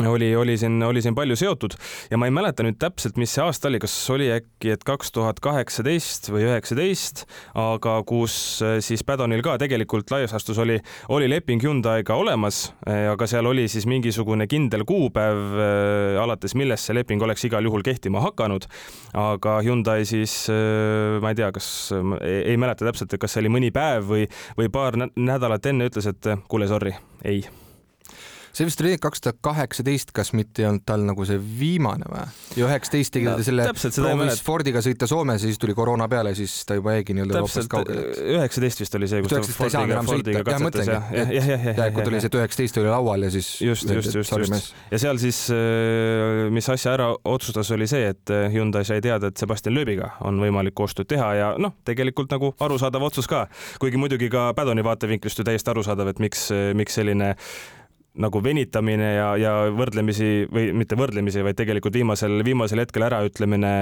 oli, 0.00 0.36
oli 0.36 0.56
siin, 0.58 0.82
oli 0.82 1.02
siin 1.02 1.14
palju 1.14 1.36
seotud 1.36 1.74
ja 2.10 2.18
ma 2.18 2.26
ei 2.28 2.32
mäleta 2.32 2.64
nüüd 2.64 2.78
täpselt, 2.80 3.18
mis 3.20 3.34
see 3.34 3.42
aasta 3.44 3.68
oli, 3.68 3.80
kas 3.82 3.92
oli 4.12 4.30
äkki, 4.32 4.72
et 4.72 4.86
kaks 4.88 5.12
tuhat 5.12 5.40
kaheksateist 5.44 6.30
või 6.32 6.46
üheksateist, 6.48 7.26
aga 7.60 7.98
kus 8.08 8.34
äh, 8.64 8.78
siis 8.84 9.04
Padonil 9.04 9.44
ka 9.44 9.58
tegelikult 9.60 10.10
laias 10.14 10.32
laastus 10.32 10.60
oli, 10.62 10.78
oli 11.12 11.28
leping 11.28 11.62
Hyundai'ga 11.62 12.16
olemas, 12.16 12.64
äh, 12.88 13.04
aga 13.12 13.28
seal 13.28 13.50
oli 13.50 13.66
siis 13.68 13.86
mingisugune 13.90 14.48
kindel 14.48 14.86
kuupäev, 14.88 15.42
äh, 15.60 16.22
alates 16.22 16.56
millest 16.56 16.88
see 16.88 16.96
leping 16.96 17.22
oleks 17.22 17.44
igal 17.48 17.68
juhul 17.68 17.84
kehtima 17.84 18.24
hakanud. 18.24 18.64
aga 19.12 19.58
Hyundai 19.60 20.06
siis, 20.08 20.46
ma 21.20 21.32
ei 21.32 21.36
tea, 21.36 21.50
kas, 21.52 21.66
ei 22.22 22.56
mäleta 22.56 22.86
täpselt, 22.88 23.12
kas 23.20 23.34
see 23.34 23.44
oli 23.44 23.52
mõni 23.52 23.72
päev 23.74 24.08
või, 24.08 24.28
või 24.56 24.72
paar 24.72 24.96
nädalat 24.96 25.68
enne 25.68 25.90
ütles, 25.90 26.08
et 26.08 26.32
kuule, 26.48 26.70
sorry, 26.70 26.94
ei 27.24 27.44
see 28.52 28.66
vist 28.68 28.80
oli 28.84 28.96
kaks 29.00 29.22
tuhat 29.24 29.38
kaheksateist, 29.44 30.12
kas 30.16 30.32
mitte 30.36 30.62
ei 30.62 30.68
olnud 30.68 30.84
tal 30.86 31.04
nagu 31.06 31.24
see 31.28 31.40
viimane 31.40 32.08
või? 32.10 32.24
ja 32.58 32.68
üheksateist 32.68 33.14
tegi 33.14 33.28
ta 33.28 33.46
selle, 33.46 33.68
proovis 33.96 34.42
Fordiga 34.44 34.82
sõita 34.84 35.08
Soomes 35.08 35.42
ja 35.44 35.48
siis 35.48 35.60
tuli 35.60 35.76
koroona 35.76 36.08
peale, 36.12 36.34
siis 36.36 36.54
ta 36.68 36.76
juba 36.76 36.96
jäigi 36.98 37.16
nii-öelda 37.16 37.40
Euroopast 37.40 37.72
kaugele. 37.72 38.04
üheksateist 38.36 38.84
vist 38.84 38.98
oli 38.98 39.08
see, 39.08 39.24
kus 39.24 39.32
ta 39.32 39.42
Fordiga, 39.56 40.02
Fordiga 40.08 40.44
katsetas 40.46 40.92
jah, 40.92 41.08
jah, 41.16 41.32
jah, 41.32 41.66
jah. 41.70 41.80
ja 41.80 41.88
kui 41.96 42.06
tuli 42.06 42.20
see, 42.20 42.32
et 42.32 42.38
üheksateist 42.42 42.80
oli 42.82 42.92
laual 42.92 43.26
ja 43.26 43.32
siis. 43.32 43.50
just, 43.64 43.88
just, 43.88 44.14
just, 44.20 44.36
just. 44.44 44.76
ja 44.92 45.02
seal 45.06 45.20
siis, 45.22 45.42
äh, 45.54 46.44
mis 46.52 46.68
asja 46.72 46.96
ära 46.98 47.08
otsustas, 47.24 47.72
oli 47.72 47.88
see, 47.90 48.12
et 48.12 48.32
äh, 48.34 48.48
Hyundai 48.52 48.84
sai 48.88 49.00
teada, 49.04 49.32
et 49.32 49.40
Sebastian 49.40 49.76
Loebiga 49.78 50.12
on 50.28 50.40
võimalik 50.42 50.76
koostööd 50.76 51.08
teha 51.08 51.32
ja 51.40 51.52
noh, 51.60 51.78
tegelikult 51.88 52.32
nagu 52.36 52.52
arusaadav 52.60 53.08
otsus 53.08 53.30
ka, 53.30 53.46
kuigi 53.80 54.00
muidugi 54.00 54.28
ka 54.32 54.50
Padoni 54.56 54.84
vaatevinklist 54.84 55.40
ju 55.40 55.48
täiesti 55.48 55.72
arusaadav, 55.72 56.12
et 56.12 56.20
miks, 56.20 56.50
miks 56.76 57.00
selline 57.00 57.32
nagu 58.20 58.42
venitamine 58.44 59.08
ja, 59.14 59.28
ja 59.40 59.52
võrdlemisi 59.72 60.44
või 60.52 60.66
mitte 60.76 60.98
võrdlemisi, 61.00 61.40
vaid 61.44 61.56
tegelikult 61.56 61.96
viimasel, 61.96 62.42
viimasel 62.44 62.82
hetkel 62.82 63.06
äraütlemine 63.06 63.72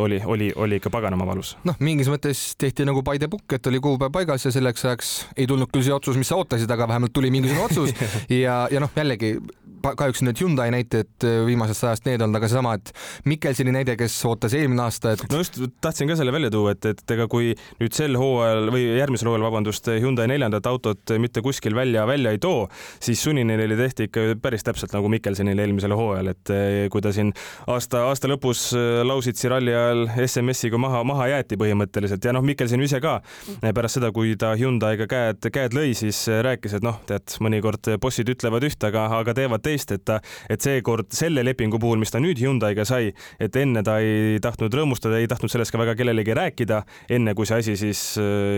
oli, 0.00 0.20
oli, 0.24 0.50
oli 0.52 0.80
ikka 0.80 0.92
paganama 0.92 1.24
valus. 1.28 1.54
noh, 1.64 1.78
mingis 1.80 2.10
mõttes 2.12 2.42
tehti 2.60 2.84
nagu 2.88 3.04
by 3.06 3.20
the 3.20 3.30
book, 3.30 3.46
et 3.56 3.70
oli 3.70 3.80
kuupäev 3.80 4.12
paigas 4.12 4.44
ja 4.44 4.52
selleks 4.52 4.84
ajaks 4.84 5.14
ei 5.36 5.48
tulnud 5.48 5.72
küll 5.72 5.86
see 5.86 5.96
otsus, 5.96 6.20
mis 6.20 6.28
sa 6.28 6.36
ootasid, 6.40 6.70
aga 6.70 6.88
vähemalt 6.92 7.14
tuli 7.16 7.32
mingisugune 7.32 7.64
otsus 7.70 7.96
ja, 8.42 8.66
ja 8.70 8.84
noh, 8.84 8.92
jällegi 8.96 9.38
kahjuks 9.80 10.22
need 10.26 10.40
Hyundai 10.40 10.68
näited 10.72 11.24
viimasest 11.46 11.84
ajast 11.88 12.06
need 12.08 12.20
olnud, 12.20 12.38
aga 12.38 12.48
seesama, 12.50 12.74
et 12.78 12.92
Mikkelsoni 13.28 13.72
näide, 13.74 13.96
kes 14.00 14.16
ootas 14.28 14.54
eelmine 14.56 14.84
aasta, 14.84 15.14
et. 15.14 15.24
no 15.32 15.40
just 15.40 15.56
tahtsin 15.82 16.10
ka 16.10 16.16
selle 16.20 16.34
välja 16.34 16.50
tuua, 16.52 16.74
et, 16.76 16.90
et 16.92 17.14
ega 17.16 17.26
kui 17.30 17.52
nüüd 17.80 17.96
sel 17.96 18.18
hooajal 18.20 18.70
või 18.74 18.84
järgmisel 18.98 19.30
hooajal, 19.30 19.46
vabandust, 19.48 19.90
Hyundai 20.02 20.28
neljandat 20.30 20.68
autot 20.70 21.14
mitte 21.22 21.44
kuskil 21.44 21.76
välja, 21.76 22.06
välja 22.08 22.34
ei 22.34 22.42
too, 22.42 22.66
siis 23.02 23.22
Sunninenile 23.70 23.88
tehti 23.88 24.06
ikka 24.08 24.20
päris 24.42 24.64
täpselt 24.66 24.92
nagu 24.94 25.08
Mikkelsonile 25.10 25.62
eelmisel 25.62 25.92
hooajal, 25.94 26.30
et 26.32 26.50
kui 26.90 27.02
ta 27.02 27.12
siin 27.14 27.30
aasta, 27.70 28.02
aasta 28.08 28.28
lõpus 28.30 28.70
Lausitsi 29.06 29.50
ralli 29.50 29.72
ajal 29.74 30.08
SMS-iga 30.26 30.78
maha, 30.80 31.02
maha 31.06 31.28
jäeti 31.30 31.58
põhimõtteliselt. 31.60 32.24
Ja 32.24 32.34
noh, 32.34 32.42
Mikkelson 32.42 32.82
ise 32.82 33.00
ka 33.02 33.20
pärast 33.62 33.98
seda, 33.98 34.10
kui 34.14 34.34
ta 34.40 34.52
Hyundai'ga 34.58 35.06
käed, 35.10 35.50
käed 35.54 35.76
lõi, 35.76 35.92
siis 35.98 36.24
rääkis, 36.26 36.74
et 36.78 36.86
noh, 36.86 36.98
tead, 37.06 37.36
mõnikord 37.42 37.92
bossid 38.02 38.30
ütlevad 38.32 38.66
ühte, 38.66 38.90
aga, 38.90 39.06
aga 39.20 39.34
teevad 39.38 39.62
teist, 39.66 39.94
et 39.94 40.04
ta, 40.08 40.18
et 40.50 40.62
seekord 40.64 41.12
selle 41.14 41.44
lepingu 41.46 41.78
puhul, 41.82 42.00
mis 42.02 42.10
ta 42.10 42.22
nüüd 42.22 42.40
Hyundai'ga 42.42 42.86
sai, 42.88 43.12
et 43.38 43.60
enne 43.60 43.84
ta 43.86 44.00
ei 44.02 44.40
tahtnud 44.42 44.74
rõõmustada, 44.74 45.20
ei 45.20 45.30
tahtnud 45.30 45.52
sellest 45.52 45.74
ka 45.74 45.82
väga 45.82 45.94
kellelegi 46.00 46.34
rääkida, 46.38 46.82
enne 47.18 47.36
kui 47.38 47.46
see 47.46 47.62
asi 47.62 47.78
siis 47.78 48.02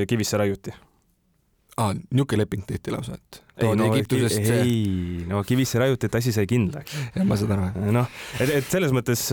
kivisse 0.09 0.40
raiuti. 0.40 0.72
Aa, 1.81 1.94
niisugune 1.96 2.42
leping 2.42 2.66
tehti 2.68 2.92
lausa, 2.92 3.16
et 3.16 3.38
toodi 3.62 3.83
no, 3.83 3.88
Egiptusest 3.92 4.48
see. 4.48 4.61
ei, 4.62 5.25
no 5.31 5.42
kivisse 5.46 5.81
raiuti, 5.83 6.11
et 6.11 6.18
asi 6.18 6.35
sai 6.35 6.46
kindlaks. 6.51 6.96
ma 7.29 7.38
saan 7.40 7.55
aru. 7.57 7.87
noh, 7.94 8.11
et, 8.38 8.57
et 8.61 8.68
selles 8.68 8.94
mõttes 8.94 9.29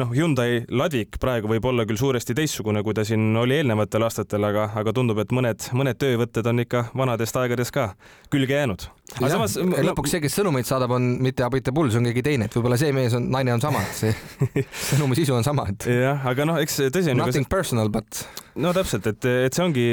noh, 0.00 0.14
Hyundai 0.14 0.64
Ladvik 0.70 1.20
praegu 1.22 1.50
võib 1.50 1.68
olla 1.70 1.86
küll 1.88 2.00
suuresti 2.00 2.36
teistsugune, 2.38 2.84
kui 2.86 2.96
ta 2.96 3.04
siin 3.06 3.34
oli 3.40 3.60
eelnevatel 3.60 4.06
aastatel, 4.06 4.46
aga, 4.50 4.70
aga 4.80 4.94
tundub, 4.96 5.20
et 5.22 5.34
mõned, 5.34 5.70
mõned 5.76 5.98
töövõtted 6.00 6.46
on 6.50 6.64
ikka 6.64 6.86
vanadest 6.96 7.36
aegadest 7.40 7.74
ka 7.74 7.90
külge 8.32 8.56
jäänud. 8.56 8.86
aga 9.18 9.32
samas 9.34 9.56
lõpuks 9.58 10.14
see, 10.14 10.22
kes 10.24 10.38
sõnumeid 10.40 10.68
saadab, 10.68 10.94
on 10.96 11.10
mitte 11.22 11.44
Abita 11.46 11.74
Pull, 11.74 11.90
see 11.92 12.00
on 12.00 12.08
keegi 12.10 12.24
teine, 12.26 12.48
et 12.48 12.56
võib-olla 12.56 12.78
see 12.80 12.94
mees 12.96 13.16
on, 13.18 13.26
naine 13.32 13.54
on 13.56 13.62
sama, 13.62 13.82
see 13.96 14.14
sõnumi 14.90 15.18
sisu 15.18 15.36
on 15.36 15.46
sama, 15.46 15.66
et. 15.72 15.88
jah, 15.90 16.26
aga 16.30 16.46
noh, 16.48 16.60
eks 16.62 16.80
tõsi 16.94 17.14
on. 17.14 17.22
Nothing 17.24 17.48
personal, 17.50 17.90
but. 17.92 18.24
no 18.60 18.74
täpselt, 18.76 19.06
et, 19.10 19.30
et 19.48 19.56
see 19.56 19.66
ongi 19.66 19.86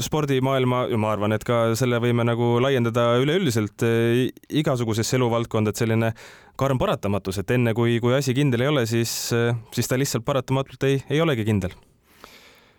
spordimaailma 0.00 0.86
ja 0.90 0.98
ma 1.00 1.12
arvan, 1.12 1.34
et 1.36 1.44
ka 1.46 1.74
selle 1.78 2.00
võime 2.02 2.24
nagu 2.26 2.56
laiendada 2.62 3.10
üleüldiselt 3.22 3.84
eh, 3.86 4.26
igasugusesse 4.62 5.18
eluvaldkonda, 5.18 5.72
et 5.72 5.82
selline 5.82 6.12
karm 6.60 6.80
paratamatus, 6.80 7.42
et 7.42 7.54
enne 7.56 7.74
kui, 7.76 7.98
kui 8.02 8.16
asi 8.16 8.34
kindel 8.36 8.64
ei 8.66 8.72
ole, 8.72 8.86
siis, 8.90 9.14
eh, 9.36 9.54
siis 9.74 9.90
ta 9.90 10.00
lihtsalt 10.00 10.26
paratamatult 10.28 10.88
ei, 10.88 11.02
ei 11.10 11.24
olegi 11.24 11.48
kindel 11.48 11.76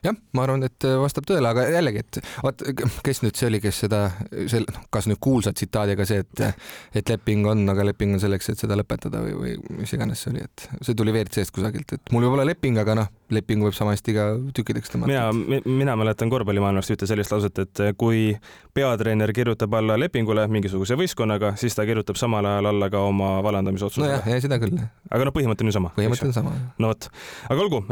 jah, 0.04 0.18
ma 0.36 0.46
arvan, 0.46 0.66
et 0.68 0.88
vastab 1.02 1.28
tõele, 1.30 1.50
aga 1.50 1.66
jällegi, 1.72 2.04
et 2.04 2.20
vaat 2.44 2.64
kes 3.06 3.24
nüüd 3.24 3.40
see 3.40 3.50
oli, 3.50 3.62
kes 3.64 3.84
seda, 3.86 4.04
sel-, 4.52 4.68
noh, 4.68 4.86
kas 4.94 5.08
nüüd 5.10 5.22
kuulsa 5.24 5.54
tsitaadiga 5.56 6.08
see, 6.08 6.24
et, 6.24 6.64
et 7.00 7.14
leping 7.14 7.48
on, 7.50 7.64
aga 7.74 7.86
leping 7.88 8.18
on 8.18 8.24
selleks, 8.24 8.52
et 8.54 8.64
seda 8.64 8.78
lõpetada 8.80 9.24
või, 9.24 9.36
või 9.40 9.82
mis 9.82 9.94
iganes 9.96 10.24
see 10.24 10.34
oli, 10.34 10.46
et 10.46 10.68
see 10.82 10.98
tuli 10.98 11.14
WRC-st 11.16 11.56
kusagilt, 11.56 11.96
et 11.98 12.14
mul 12.16 12.28
võib 12.28 12.38
olla 12.38 12.48
leping, 12.48 12.80
aga 12.82 12.98
noh, 13.04 13.12
lepingu 13.34 13.68
võib 13.68 13.78
sama 13.78 13.94
hästi 13.96 14.16
ka 14.16 14.28
tükkideks 14.56 14.94
tõmmata. 14.94 15.30
mina, 15.34 15.62
mina 15.66 15.96
mäletan 16.00 16.32
korvpallimaailmast 16.34 16.94
ühte 16.94 17.08
sellist 17.10 17.34
lauset, 17.34 17.64
et 17.64 17.84
kui 18.00 18.34
peatreener 18.76 19.34
kirjutab 19.36 19.74
alla 19.78 19.98
lepingule 20.00 20.46
mingisuguse 20.52 20.98
võistkonnaga, 21.00 21.54
siis 21.60 21.76
ta 21.78 21.86
kirjutab 21.88 22.20
samal 22.20 22.46
ajal 22.50 22.70
alla 22.74 22.90
ka 22.94 23.04
oma 23.08 23.36
vallandamisotsusele. 23.46 24.10
nojah, 24.12 24.42
seda 24.44 24.60
küll. 24.62 24.78
aga 25.10 25.28
noh, 25.30 25.36
põhimõte 25.36 25.66
on 25.66 25.72
ju 25.72 25.76
sama. 25.78 25.94
põhimõte 25.98 26.28
on 26.30 26.36
sama. 26.36 26.54
no 26.82 26.92
vot, 26.94 27.10
aga 27.50 27.66
olgu, 27.66 27.84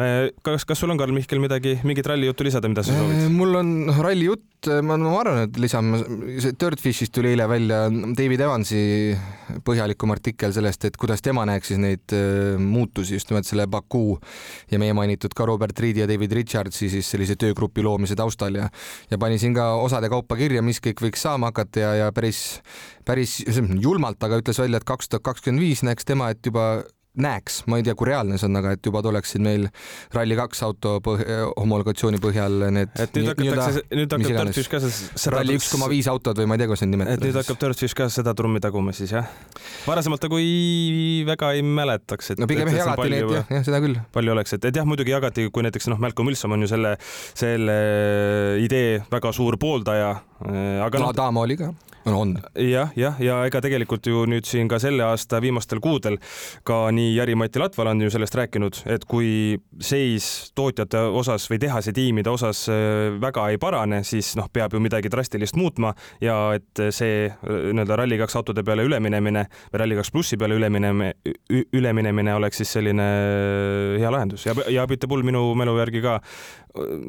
kas, 0.46 0.68
kas 0.70 0.82
sul 0.82 0.94
on, 0.94 1.00
Karl 1.02 1.16
Mihkel, 1.16 1.42
midagi, 1.44 1.78
mingi 1.88 2.01
mingit 2.02 2.10
rallijuttu 2.10 2.46
lisada, 2.46 2.70
mida 2.70 2.84
sa 2.84 2.96
soovid? 2.96 3.30
mul 3.32 3.56
on 3.60 3.70
rallijutt, 4.02 4.70
ma, 4.86 4.98
ma 4.98 5.14
arvan, 5.20 5.46
et 5.46 5.58
lisame, 5.62 6.00
see 6.42 6.56
Dirtfishist 6.58 7.14
tuli 7.14 7.32
eile 7.34 7.48
välja 7.50 7.84
David 7.90 8.42
Evansi 8.46 8.82
põhjalikum 9.66 10.14
artikkel 10.14 10.54
sellest, 10.56 10.86
et 10.90 10.98
kuidas 11.00 11.22
tema 11.22 11.46
näeks 11.50 11.72
siis 11.72 11.82
neid 11.82 12.16
äh, 12.16 12.58
muutusi 12.62 13.18
just 13.18 13.32
nimelt 13.32 13.48
selle 13.48 13.68
Baku 13.72 14.18
ja 14.72 14.80
meie 14.82 14.96
mainitud 14.98 15.36
ka 15.38 15.46
Robert 15.50 15.80
Reedi 15.80 16.04
ja 16.04 16.10
David 16.10 16.34
Richardsi 16.38 16.90
siis 16.92 17.10
sellise 17.12 17.38
töögrupi 17.40 17.84
loomise 17.86 18.18
taustal 18.18 18.58
ja 18.58 18.70
ja 19.12 19.20
pani 19.22 19.40
siin 19.42 19.56
ka 19.58 19.74
osade 19.82 20.10
kaupa 20.12 20.38
kirja, 20.40 20.64
mis 20.66 20.82
kõik 20.84 21.04
võiks 21.06 21.22
saama 21.26 21.52
hakata 21.52 21.84
ja, 21.84 21.92
ja 22.06 22.10
päris, 22.16 22.62
päris 23.06 23.40
julmalt, 23.82 24.22
aga 24.24 24.42
ütles 24.42 24.62
välja, 24.62 24.82
et 24.82 24.88
kaks 24.88 25.12
tuhat 25.12 25.26
kakskümmend 25.32 25.64
viis 25.64 25.86
näeks 25.86 26.08
tema, 26.08 26.32
et 26.34 26.46
juba 26.46 26.82
näeks, 27.20 27.62
ma 27.68 27.78
ei 27.80 27.84
tea, 27.84 27.96
kui 27.98 28.08
reaalne 28.08 28.38
see 28.40 28.48
on, 28.48 28.56
aga 28.62 28.72
et 28.78 28.88
juba 28.88 29.02
tuleksid 29.04 29.44
meil 29.44 29.66
Rally2 30.16 30.64
auto 30.68 30.94
põh 31.04 31.20
homologatsiooni 31.60 32.22
põhjal 32.24 32.70
need. 32.72 32.94
et 32.96 33.18
nüüd 33.18 33.28
hakatakse, 33.34 33.84
nüüd 33.92 34.16
hakkab 34.16 34.48
Dirtfish 34.48 34.72
ka 34.72 34.80
seda. 34.86 35.34
Rally 35.36 35.58
üks 35.60 35.68
koma 35.74 35.90
viis 35.92 36.08
autod 36.12 36.40
või 36.40 36.48
ma 36.48 36.56
ei 36.56 36.64
tea, 36.64 36.70
kuidas 36.72 36.86
neid 36.86 36.94
nimetada. 36.96 37.18
et 37.20 37.26
nüüd 37.28 37.40
hakkab 37.42 37.60
Dirtfish 37.66 37.98
ka 38.00 38.08
seda 38.14 38.36
trummi 38.38 38.64
taguma 38.64 38.96
siis 38.96 39.12
jah? 39.12 39.28
varasemalt 39.84 40.24
nagu 40.28 40.40
ei, 40.40 41.28
väga 41.28 41.52
ei 41.58 41.68
mäletaks, 41.68 42.32
et. 42.32 42.42
no 42.42 42.48
pigem 42.52 42.72
jagati 42.72 43.12
neid 43.12 43.36
jah, 43.36 43.54
jah, 43.58 43.68
seda 43.68 43.84
küll. 43.84 44.00
palju 44.16 44.36
oleks, 44.38 44.56
et, 44.56 44.72
et 44.72 44.82
jah, 44.82 44.88
muidugi 44.88 45.12
jagati, 45.12 45.50
kui 45.52 45.68
näiteks 45.68 45.92
noh, 45.92 46.00
Malcolm 46.00 46.32
Wilson 46.32 46.56
on 46.56 46.64
ju 46.64 46.72
selle, 46.72 46.96
selle 47.36 47.78
idee 48.64 49.02
väga 49.12 49.36
suur 49.36 49.60
pooldaja, 49.60 50.16
aga 50.88 51.04
no,. 51.04 51.12
Adama 51.12 51.44
oli 51.44 51.60
ka 51.60 51.74
on. 52.06 52.36
jah, 52.56 52.92
jah, 52.96 53.20
ja 53.22 53.38
ega 53.46 53.62
tegelikult 53.64 54.08
ju 54.08 54.26
nüüd 54.30 54.48
siin 54.48 54.70
ka 54.72 54.80
selle 54.82 55.06
aasta 55.06 55.42
viimastel 55.44 55.82
kuudel 55.84 56.18
ka 56.68 56.84
nii 56.94 57.14
Jari-Mati 57.16 57.62
Latval 57.62 57.92
on 57.94 58.02
ju 58.06 58.12
sellest 58.14 58.36
rääkinud, 58.38 58.82
et 58.92 59.06
kui 59.10 59.58
seis 59.82 60.52
tootjate 60.58 61.02
osas 61.22 61.48
või 61.52 61.62
tehase 61.62 61.94
tiimide 61.96 62.32
osas 62.32 62.64
äh, 62.72 63.12
väga 63.22 63.48
ei 63.52 63.60
parane, 63.62 64.02
siis 64.08 64.34
noh, 64.40 64.50
peab 64.54 64.74
ju 64.74 64.82
midagi 64.84 65.12
drastilist 65.12 65.58
muutma 65.60 65.94
ja 66.22 66.38
et 66.58 66.84
see 66.96 67.28
äh, 67.28 67.36
nii-öelda 67.72 68.00
Rally2 68.02 68.40
autode 68.42 68.66
peale 68.68 68.86
üleminemine 68.88 69.46
või 69.72 69.84
Rally2 69.84 70.14
plussi 70.14 70.40
peale 70.42 70.58
üleminemine, 70.60 71.14
üleminemine 71.74 72.36
oleks 72.38 72.64
siis 72.64 72.74
selline 72.78 73.08
äh, 73.12 74.00
hea 74.02 74.12
lahendus 74.14 74.48
ja, 74.48 74.56
ja 74.70 74.88
Abitabull 74.88 75.26
minu 75.26 75.52
mälu 75.58 75.78
järgi 75.80 76.04
ka 76.04 76.20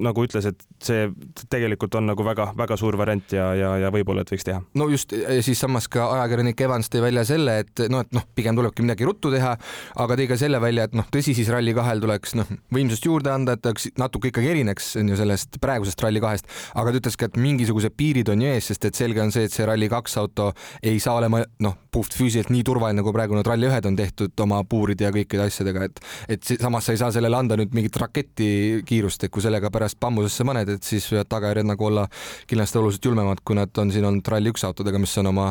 nagu 0.02 0.24
ütles, 0.26 0.46
et 0.48 0.62
see 0.82 1.06
tegelikult 1.52 1.94
on 1.98 2.08
nagu 2.10 2.24
väga-väga 2.26 2.76
suur 2.80 2.96
variant 2.98 3.34
ja, 3.34 3.52
ja, 3.54 3.70
ja 3.84 3.90
võib-olla, 3.94 4.24
et 4.24 4.32
võiks 4.32 4.46
teha. 4.46 4.62
no 4.78 4.88
just, 4.90 5.14
siis 5.46 5.60
samas 5.62 5.86
ka 5.92 6.08
ajakirjanik 6.16 6.60
Evans 6.66 6.90
tõi 6.90 7.04
välja 7.04 7.24
selle, 7.28 7.58
et 7.62 7.84
noh, 7.92 8.02
et 8.02 8.16
noh, 8.16 8.26
pigem 8.34 8.58
tulebki 8.58 8.84
midagi 8.84 9.06
ruttu 9.06 9.30
teha, 9.32 9.54
aga 10.02 10.18
tõi 10.18 10.26
ka 10.30 10.38
selle 10.40 10.58
välja, 10.62 10.88
et 10.88 10.96
noh, 10.98 11.06
tõsi, 11.14 11.34
siis 11.38 11.50
Rally2-l 11.52 12.02
tuleks 12.02 12.34
noh, 12.40 12.50
võimsust 12.74 13.06
juurde 13.06 13.30
anda, 13.32 13.54
et 13.54 13.70
oleks 13.70 13.90
natuke 14.00 14.32
ikkagi 14.32 14.50
erineks 14.56 14.96
on 15.00 15.12
ju 15.12 15.20
sellest 15.20 15.60
praegusest 15.62 16.02
Rally2-st, 16.02 16.50
aga 16.82 16.94
ta 16.94 17.02
ütles 17.02 17.18
ka, 17.20 17.30
et 17.30 17.38
mingisugused 17.42 17.94
piirid 17.98 18.32
on 18.34 18.42
ju 18.42 18.50
ees, 18.56 18.72
sest 18.72 18.88
et 18.90 18.98
selge 18.98 19.22
on 19.22 19.30
see, 19.34 19.46
et 19.46 19.54
see 19.54 19.68
Rally2 19.68 20.18
auto 20.22 20.50
ei 20.82 20.98
saa 21.02 21.20
olema 21.20 21.44
noh, 21.62 21.78
puhtfüüsiliselt 21.94 22.50
nii 22.50 22.66
turvaline, 22.66 22.98
nagu 22.98 23.14
praegu 23.14 23.38
need 23.38 23.46
Rally1-d 23.46 23.92
on 23.92 23.98
tehtud 24.00 24.44
oma 24.46 24.62
puuride 24.66 25.06
ja 25.06 25.14
kõikide 25.14 25.46
asjadega, 25.46 25.86
et 25.86 26.02
et 26.32 26.52
samas 26.62 26.86
sa 26.86 26.94
ei 26.94 27.00
saa 27.00 27.12
sellele 27.14 27.36
anda 27.36 27.56
nüüd 27.58 27.74
mingit 27.76 27.96
raketti 28.00 28.82
kiirust, 28.88 29.26
et 29.26 29.32
kui 29.32 29.44
sellega 29.53 29.70
pärast 29.72 30.00
bambusesse 30.00 30.46
paned, 30.48 30.70
et 30.72 30.86
siis 30.86 31.07
võivad 31.12 31.28
tagajärjed 31.32 31.68
nagu 31.68 31.88
olla 31.88 32.07
kindlasti 32.50 32.80
oluliselt 32.80 33.09
julmemad, 33.11 33.42
kui 33.44 33.59
nad 33.59 33.82
on 33.82 33.92
siin 33.92 34.07
olnud 34.09 34.28
Rally1 34.32 34.66
autodega, 34.68 35.00
mis 35.03 35.12
on 35.20 35.28
oma 35.32 35.48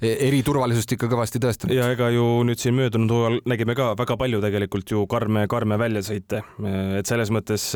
e-, 0.00 0.16
eriturvalisust 0.28 0.96
ikka 0.96 1.10
kõvasti 1.12 1.42
tõestanud. 1.42 1.76
ja 1.76 1.90
ega 1.92 2.08
ju 2.14 2.24
nüüd 2.48 2.62
siin 2.62 2.76
möödunud 2.78 3.12
hooajal 3.12 3.40
nägime 3.52 3.76
ka 3.78 3.92
väga 3.98 4.16
palju 4.20 4.40
tegelikult 4.44 4.94
ju 4.94 5.04
karme, 5.10 5.44
karme 5.52 5.78
väljasõite, 5.80 6.42
et 6.98 7.10
selles 7.10 7.32
mõttes 7.34 7.68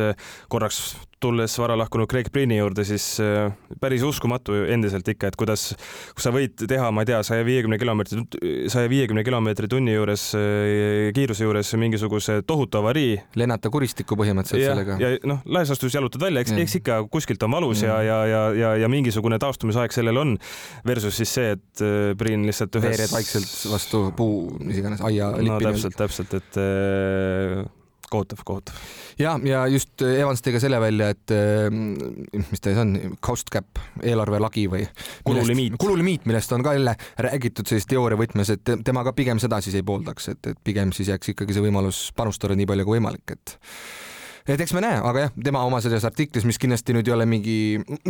korraks 0.53 0.97
tulles 1.21 1.55
vara 1.59 1.77
lahkunud 1.79 2.09
Craig 2.11 2.29
Brini 2.33 2.59
juurde, 2.59 2.85
siis 2.85 3.05
äh, 3.25 3.53
päris 3.81 4.05
uskumatu 4.05 4.57
endiselt 4.69 5.07
ikka, 5.09 5.31
et 5.31 5.39
kuidas, 5.41 5.71
sa 6.21 6.33
võid 6.35 6.67
teha, 6.69 6.91
ma 6.93 7.05
ei 7.05 7.11
tea, 7.11 7.21
saja 7.27 7.47
viiekümne 7.47 7.79
kilomeetri, 7.81 8.25
saja 8.73 8.91
viiekümne 8.93 9.25
kilomeetri 9.27 9.71
tunni 9.73 9.95
juures, 9.97 10.29
äh, 10.37 11.09
kiiruse 11.17 11.47
juures 11.47 11.73
mingisuguse 11.81 12.41
tohutu 12.47 12.83
avarii. 12.83 13.17
lennata 13.37 13.73
kuristikku 13.73 14.19
põhimõtteliselt 14.21 14.62
ja, 14.62 14.75
sellega. 14.75 14.99
ja 15.01 15.12
noh, 15.29 15.41
laias 15.47 15.73
laastus 15.73 15.97
jalutad 15.97 16.27
välja, 16.27 16.45
eks, 16.45 16.53
eks 16.67 16.79
ikka 16.83 17.01
kuskilt 17.12 17.43
on 17.49 17.57
valus 17.57 17.83
ja, 17.87 17.97
ja, 18.05 18.19
ja, 18.29 18.43
ja, 18.57 18.75
ja 18.85 18.93
mingisugune 18.93 19.41
taastumisaeg 19.41 19.97
sellel 19.97 20.21
on. 20.21 20.37
Versus 20.87 21.17
siis 21.17 21.33
see, 21.39 21.57
et 21.57 21.85
äh, 21.85 22.12
Brin 22.19 22.45
lihtsalt 22.49 22.77
ühes. 22.77 22.93
veered 22.93 23.14
vaikselt 23.14 23.57
vastu 23.73 24.05
puu, 24.17 24.45
mis 24.61 24.83
iganes, 24.83 25.01
aia 25.07 25.33
no 25.41 25.59
täpselt, 25.64 25.97
täpselt, 25.97 26.37
et 26.37 26.62
kohutav, 28.17 28.43
kohutav. 28.49 28.81
ja, 29.21 29.37
ja 29.45 29.62
just 29.71 30.03
Evans 30.07 30.43
tõi 30.45 30.57
ka 30.57 30.62
selle 30.62 30.81
välja, 30.83 31.11
et 31.14 31.35
äh, 31.37 31.69
mis 31.71 32.62
ta 32.62 32.73
siis 32.73 32.83
on, 32.83 32.97
cost 33.25 33.53
cap, 33.53 33.81
eelarvelagi 34.03 34.67
või 34.73 34.85
kululimiit, 35.27 35.79
kululimiit, 35.81 36.27
millest 36.29 36.53
on 36.57 36.64
ka 36.67 36.75
jälle 36.77 36.97
räägitud 37.29 37.69
sellises 37.69 37.91
teooria 37.93 38.21
võtmes, 38.21 38.53
et 38.57 38.75
tema 38.85 39.05
ka 39.07 39.14
pigem 39.17 39.41
seda 39.43 39.61
siis 39.64 39.79
ei 39.79 39.87
pooldaks, 39.87 40.33
et, 40.35 40.53
et 40.53 40.61
pigem 40.64 40.95
siis 40.97 41.12
jääks 41.12 41.35
ikkagi 41.35 41.57
see 41.57 41.69
võimalus 41.69 42.09
panustada 42.17 42.57
nii 42.59 42.69
palju 42.69 42.89
kui 42.89 42.99
võimalik, 42.99 43.37
et 43.37 43.59
et 44.47 44.63
eks 44.63 44.75
me 44.77 44.83
näe, 44.85 44.99
aga 45.03 45.27
jah, 45.27 45.33
tema 45.49 45.63
oma 45.67 45.81
selles 45.85 46.05
artiklis, 46.07 46.47
mis 46.49 46.59
kindlasti 46.63 46.95
nüüd 46.97 47.09
ei 47.11 47.15
ole 47.15 47.27
mingi, 47.29 47.57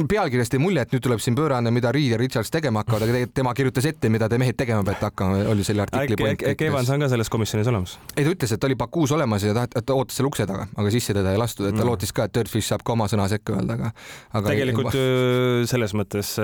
pealkirjast 0.09 0.57
jäi 0.57 0.63
mulje, 0.63 0.85
et 0.85 0.95
nüüd 0.95 1.05
tuleb 1.05 1.23
siin 1.23 1.37
pöörane, 1.39 1.73
mida 1.75 1.93
Reed 1.95 2.15
ja 2.15 2.21
Richards 2.21 2.53
tegema 2.53 2.83
hakkavad, 2.83 3.07
aga 3.07 3.15
tegelikult 3.15 3.37
tema 3.41 3.55
kirjutas 3.57 3.89
ette, 3.91 4.11
mida 4.13 4.29
te 4.33 4.41
mehed 4.41 4.59
tegema 4.59 4.85
peate 4.87 5.09
hakkama, 5.09 5.41
oli 5.53 5.67
selle 5.67 5.87
artikli 5.87 6.19
point. 6.21 6.45
äkki 6.53 6.69
Evans 6.69 6.93
on 6.93 7.05
ka 7.05 7.11
selles 7.13 7.33
komisjonis 7.33 7.73
olemas? 7.73 7.97
ei, 8.15 8.25
ta 8.25 8.35
ütles, 8.35 8.55
et 8.55 8.63
ta 8.63 8.71
oli 8.71 8.79
Bakuus 8.79 9.15
olemas 9.17 9.47
ja 9.47 9.57
ta, 9.57 9.67
ta 9.81 9.97
ootas 9.97 10.21
seal 10.21 10.31
ukse 10.31 10.47
taga, 10.49 10.69
aga 10.77 10.95
sisse 10.95 11.17
teda 11.17 11.33
ei 11.33 11.41
lastud, 11.41 11.71
et 11.71 11.77
ta 11.77 11.83
mm. 11.83 11.91
lootis 11.91 12.15
ka, 12.17 12.29
et 12.29 12.37
Dirtfish 12.37 12.69
saab 12.69 12.85
ka 12.87 12.97
oma 12.97 13.09
sõna 13.11 13.29
sekka 13.33 13.57
öelda, 13.57 13.79
aga, 13.79 13.93
aga. 14.33 14.47
tegelikult 14.51 14.95
ei, 14.95 15.67
selles 15.71 15.97
mõttes 15.97 16.37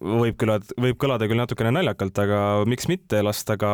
võib 0.00 0.38
küll, 0.40 0.56
võib 0.86 1.00
kõlada 1.00 1.28
küll 1.30 1.40
natukene 1.40 1.72
naljakalt, 1.74 2.24
aga 2.24 2.40
miks 2.68 2.90
mitte 2.90 3.24
lasta 3.24 3.56
ka 3.60 3.72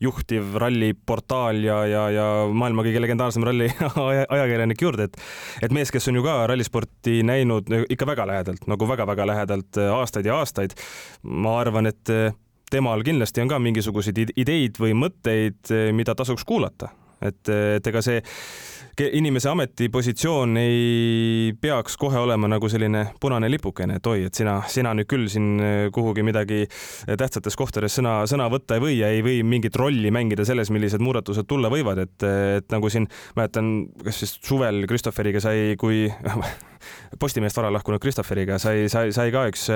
juhtiv 0.00 0.54
ralliportaal 0.62 1.62
ja, 1.64 1.78
ja, 1.86 2.02
ja 2.14 2.26
maailma 2.52 2.84
kõige 2.86 3.02
legendaarsem 3.02 3.44
ralli 3.46 3.68
ajakirjanik 4.34 4.82
juurde, 4.82 5.08
et 5.08 5.18
et 5.66 5.74
mees, 5.74 5.90
kes 5.94 6.08
on 6.10 6.20
ju 6.20 6.24
ka 6.26 6.40
rallisporti 6.50 7.20
näinud 7.26 7.70
ikka 7.88 8.06
väga 8.06 8.28
lähedalt, 8.30 8.68
nagu 8.70 8.88
väga-väga 8.88 9.26
lähedalt 9.26 9.80
äh, 9.80 9.90
aastaid 9.94 10.28
ja 10.30 10.38
aastaid, 10.38 10.76
ma 11.22 11.58
arvan, 11.62 11.90
et 11.90 12.14
äh, 12.14 12.30
temal 12.70 13.02
kindlasti 13.06 13.42
on 13.42 13.50
ka 13.50 13.58
mingisuguseid 13.62 14.36
ideid 14.36 14.78
või 14.78 14.94
mõtteid, 14.98 15.60
äh, 15.74 15.90
mida 15.96 16.14
tasuks 16.18 16.46
kuulata, 16.46 16.92
et, 17.18 17.42
et 17.50 17.90
ega 17.90 18.04
see 18.04 18.22
inimese 19.00 19.48
ametipositsioon 19.50 20.56
ei 20.60 21.52
peaks 21.60 21.96
kohe 22.00 22.18
olema 22.18 22.48
nagu 22.50 22.68
selline 22.70 23.04
punane 23.20 23.50
lipukene, 23.50 23.98
et 23.98 24.06
oi, 24.10 24.24
et 24.28 24.34
sina, 24.34 24.58
sina 24.70 24.94
nüüd 24.96 25.08
küll 25.10 25.28
siin 25.32 25.48
äh, 25.62 25.76
kuhugi 25.94 26.24
midagi 26.26 26.64
tähtsates 27.06 27.56
kohtades 27.58 27.98
sõna, 27.98 28.20
sõna 28.30 28.48
võtta 28.52 28.78
ei 28.78 28.84
või 28.84 28.96
ja 28.98 29.10
ei 29.14 29.22
või 29.24 29.42
mingit 29.46 29.76
rolli 29.78 30.12
mängida 30.14 30.46
selles, 30.48 30.72
millised 30.74 31.02
muudatused 31.04 31.48
tulla 31.48 31.70
võivad, 31.72 32.02
et, 32.04 32.26
et 32.60 32.70
nagu 32.74 32.90
siin 32.92 33.08
mäletan, 33.38 33.88
kas 34.04 34.22
siis 34.22 34.38
suvel 34.42 34.84
Christopheriga 34.88 35.42
sai, 35.44 35.74
kui 35.80 36.06
Postimehest 37.20 37.58
vara 37.58 37.72
lahkunud 37.74 38.00
Christopheriga 38.02 38.58
sai, 38.62 38.86
sai, 38.92 39.10
sai 39.14 39.32
ka 39.34 39.48
üks, 39.50 39.66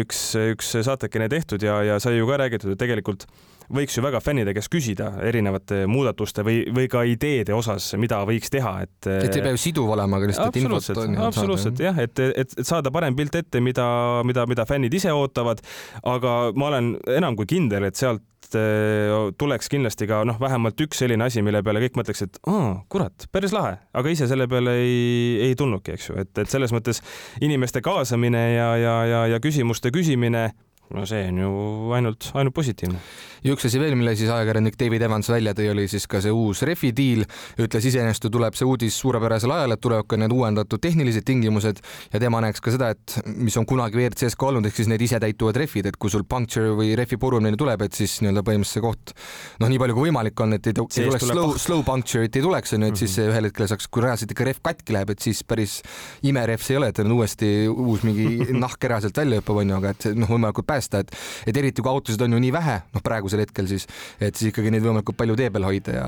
üks, 0.00 0.22
üks 0.54 0.74
saatekene 0.82 1.28
tehtud 1.30 1.62
ja, 1.62 1.78
ja 1.86 1.98
sai 2.02 2.16
ju 2.18 2.26
ka 2.28 2.40
räägitud, 2.42 2.74
et 2.74 2.80
tegelikult 2.82 3.28
võiks 3.74 3.96
ju 3.96 4.04
väga 4.04 4.20
fännide 4.22 4.54
käest 4.56 4.70
küsida 4.72 5.10
erinevate 5.24 5.84
muudatuste 5.90 6.44
või, 6.46 6.62
või 6.74 6.88
ka 6.92 7.04
ideede 7.08 7.54
osas, 7.56 7.92
mida 8.00 8.22
võiks 8.28 8.52
teha, 8.52 8.74
et. 8.86 8.96
et 9.08 9.36
ei 9.36 9.44
pea 9.44 9.54
ju 9.54 9.60
siduv 9.60 9.92
olema, 9.94 10.18
aga 10.18 10.30
lihtsalt 10.30 10.58
infot 10.60 10.90
on. 11.04 11.16
absoluutselt 11.28 11.82
jah, 11.82 11.98
et, 12.02 12.18
et, 12.18 12.56
et 12.56 12.66
saada 12.68 12.92
parem 12.94 13.16
pilt 13.18 13.36
ette, 13.38 13.62
mida, 13.64 13.86
mida, 14.28 14.46
mida 14.50 14.66
fännid 14.68 14.94
ise 14.94 15.12
ootavad. 15.12 15.62
aga 16.02 16.36
ma 16.56 16.68
olen 16.72 16.94
enam 17.16 17.36
kui 17.38 17.48
kindel, 17.48 17.88
et 17.88 17.98
sealt 17.98 18.56
eh, 18.58 19.12
tuleks 19.38 19.70
kindlasti 19.72 20.08
ka 20.10 20.22
noh, 20.28 20.40
vähemalt 20.40 20.80
üks 20.84 21.02
selline 21.02 21.28
asi, 21.28 21.44
mille 21.44 21.62
peale 21.64 21.82
kõik 21.84 21.96
mõtleks, 22.00 22.26
et 22.26 22.42
aa, 22.50 22.74
kurat, 22.92 23.28
päris 23.32 23.54
lahe, 23.56 23.78
aga 23.92 24.12
ise 24.12 24.28
selle 24.30 24.48
peale 24.50 24.76
ei, 24.82 24.98
ei 25.48 25.56
tulnudki, 25.58 25.96
eks 25.96 26.10
ju, 26.10 26.18
et, 26.22 26.34
et 26.44 26.52
selles 26.52 26.74
mõttes 26.74 27.02
inimeste 27.44 27.84
kaasamine 27.84 28.44
ja, 28.56 28.68
ja, 28.80 28.98
ja, 29.08 29.24
ja 29.34 29.40
küsimuste 29.42 29.94
küsimine 29.94 30.50
no 30.92 31.04
see 31.08 31.28
on 31.28 31.38
ju 31.38 31.50
ainult, 31.96 32.30
ainult 32.36 32.54
positiivne. 32.54 33.00
ja 33.42 33.54
üks 33.54 33.66
asi 33.66 33.80
veel, 33.80 33.94
mille 33.98 34.14
siis 34.18 34.30
ajakirjanik 34.30 34.76
David 34.78 35.02
Evans 35.08 35.28
välja 35.32 35.54
tõi, 35.56 35.68
oli 35.72 35.86
siis 35.90 36.06
ka 36.10 36.20
see 36.22 36.32
uus 36.32 36.62
refi 36.68 36.92
diil. 36.96 37.24
ütles 37.60 37.86
iseenesest 37.88 38.28
tuleb 38.32 38.56
see 38.58 38.68
uudis 38.68 38.96
suurepärasel 39.02 39.50
ajal, 39.54 39.74
et 39.74 39.82
tulevad 39.82 40.08
ka 40.08 40.18
need 40.20 40.32
uuendatud 40.34 40.82
tehnilised 40.82 41.26
tingimused 41.26 41.80
ja 42.12 42.20
tema 42.22 42.42
näeks 42.44 42.62
ka 42.62 42.74
seda, 42.74 42.92
et 42.94 43.18
mis 43.26 43.56
on 43.60 43.66
kunagi 43.68 43.98
WRC-s 43.98 44.38
ka 44.38 44.50
olnud, 44.50 44.68
ehk 44.68 44.78
siis 44.78 44.90
need 44.92 45.02
isetäituvad 45.08 45.58
rehvid, 45.64 45.88
et 45.90 45.98
kui 45.98 46.12
sul 46.12 46.26
puncture 46.28 46.76
või 46.78 46.92
rehvi 46.98 47.18
purumine 47.20 47.58
tuleb, 47.58 47.86
et 47.88 47.98
siis 47.98 48.20
nii-öelda 48.22 48.44
põhimõtteliselt 48.46 48.72
see 48.72 48.84
koht 48.84 49.14
noh, 49.62 49.72
nii 49.72 49.80
palju 49.82 49.96
kui 49.98 50.08
võimalik 50.08 50.44
on, 50.44 50.56
et 50.58 50.70
ei, 50.70 50.76
ei 50.76 51.08
tuleks 51.08 51.26
slow, 51.32 51.56
slow 51.60 51.82
puncture'it 51.86 52.38
ei 52.38 52.44
tuleks, 52.44 52.76
onju, 52.76 52.86
et 52.86 52.92
mm 52.92 52.94
-hmm. 52.94 53.00
siis 53.00 53.18
mhm. 53.18 53.32
ühel 53.32 53.50
hetkel 53.50 53.68
saaks, 53.72 53.88
kui 53.88 54.04
reaalselt 54.04 54.30
ikka 54.30 54.48
rehv 54.48 54.62
katki 54.62 54.96
läheb, 54.96 55.10
et 55.16 55.24
siis 55.24 55.42
päris 55.44 55.80
imerehv 56.22 56.62
see 56.62 56.76
ei 56.76 56.82
ole, 56.82 56.92
et 56.92 57.02
on 57.02 57.12
uuesti 57.18 57.50
uus 57.68 58.06
mingi 58.06 58.28
nahk 58.64 58.84
eraselt 58.84 59.16
välja 59.16 59.40
hüppab, 59.40 59.62
onju, 59.64 59.76
aga 59.76 59.94
et 59.96 60.08
noh, 60.14 60.30
võimalikult 60.30 60.66
päästa 60.68 60.81
päästa, 60.82 60.98
et, 61.00 61.12
et 61.46 61.56
eriti 61.56 61.82
kui 61.82 61.90
autosid 61.90 62.20
on 62.22 62.32
ju 62.32 62.40
nii 62.42 62.52
vähe, 62.54 62.78
noh, 62.94 63.04
praegusel 63.04 63.42
hetkel 63.44 63.68
siis, 63.70 63.86
et 64.20 64.34
siis 64.36 64.50
ikkagi 64.50 64.72
neid 64.74 64.84
võimalikult 64.84 65.18
palju 65.18 65.36
tee 65.38 65.50
peal 65.54 65.66
hoida 65.68 65.96
ja 65.96 66.06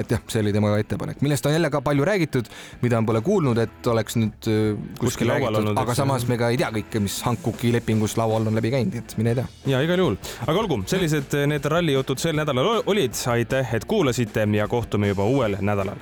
et 0.00 0.10
jah, 0.10 0.22
see 0.28 0.42
oli 0.44 0.52
tema 0.54 0.74
ettepanek, 0.78 1.22
millest 1.24 1.46
on 1.46 1.54
jälle 1.54 1.70
ka 1.72 1.80
palju 1.84 2.04
räägitud, 2.04 2.50
mida 2.82 3.00
pole 3.06 3.22
kuulnud, 3.24 3.60
et 3.64 3.90
oleks 3.90 4.18
nüüd 4.20 4.50
äh, 4.50 4.60
kuskil, 4.74 5.00
kuskil 5.06 5.32
räägitud, 5.32 5.60
olnud, 5.62 5.80
aga 5.84 5.96
samas 5.96 6.28
me 6.28 6.38
ka 6.40 6.50
ei 6.52 6.60
tea 6.60 6.70
kõike, 6.74 7.02
mis 7.04 7.20
Hankoki 7.24 7.72
lepingus 7.74 8.18
laual 8.20 8.50
on 8.50 8.60
läbi 8.60 8.74
käinud, 8.74 8.98
et 9.00 9.16
mine 9.20 9.36
tea. 9.38 9.46
ja 9.74 9.82
igal 9.84 10.04
juhul, 10.04 10.20
aga 10.46 10.64
olgu, 10.64 10.82
sellised 10.90 11.38
need 11.50 11.72
rallijutud 11.72 12.20
sel 12.22 12.36
nädalal 12.38 12.84
olid, 12.84 13.16
aitäh, 13.34 13.74
et 13.76 13.88
kuulasite 13.88 14.46
ja 14.54 14.68
kohtume 14.68 15.08
juba 15.12 15.24
uuel 15.30 15.56
nädalal 15.64 16.00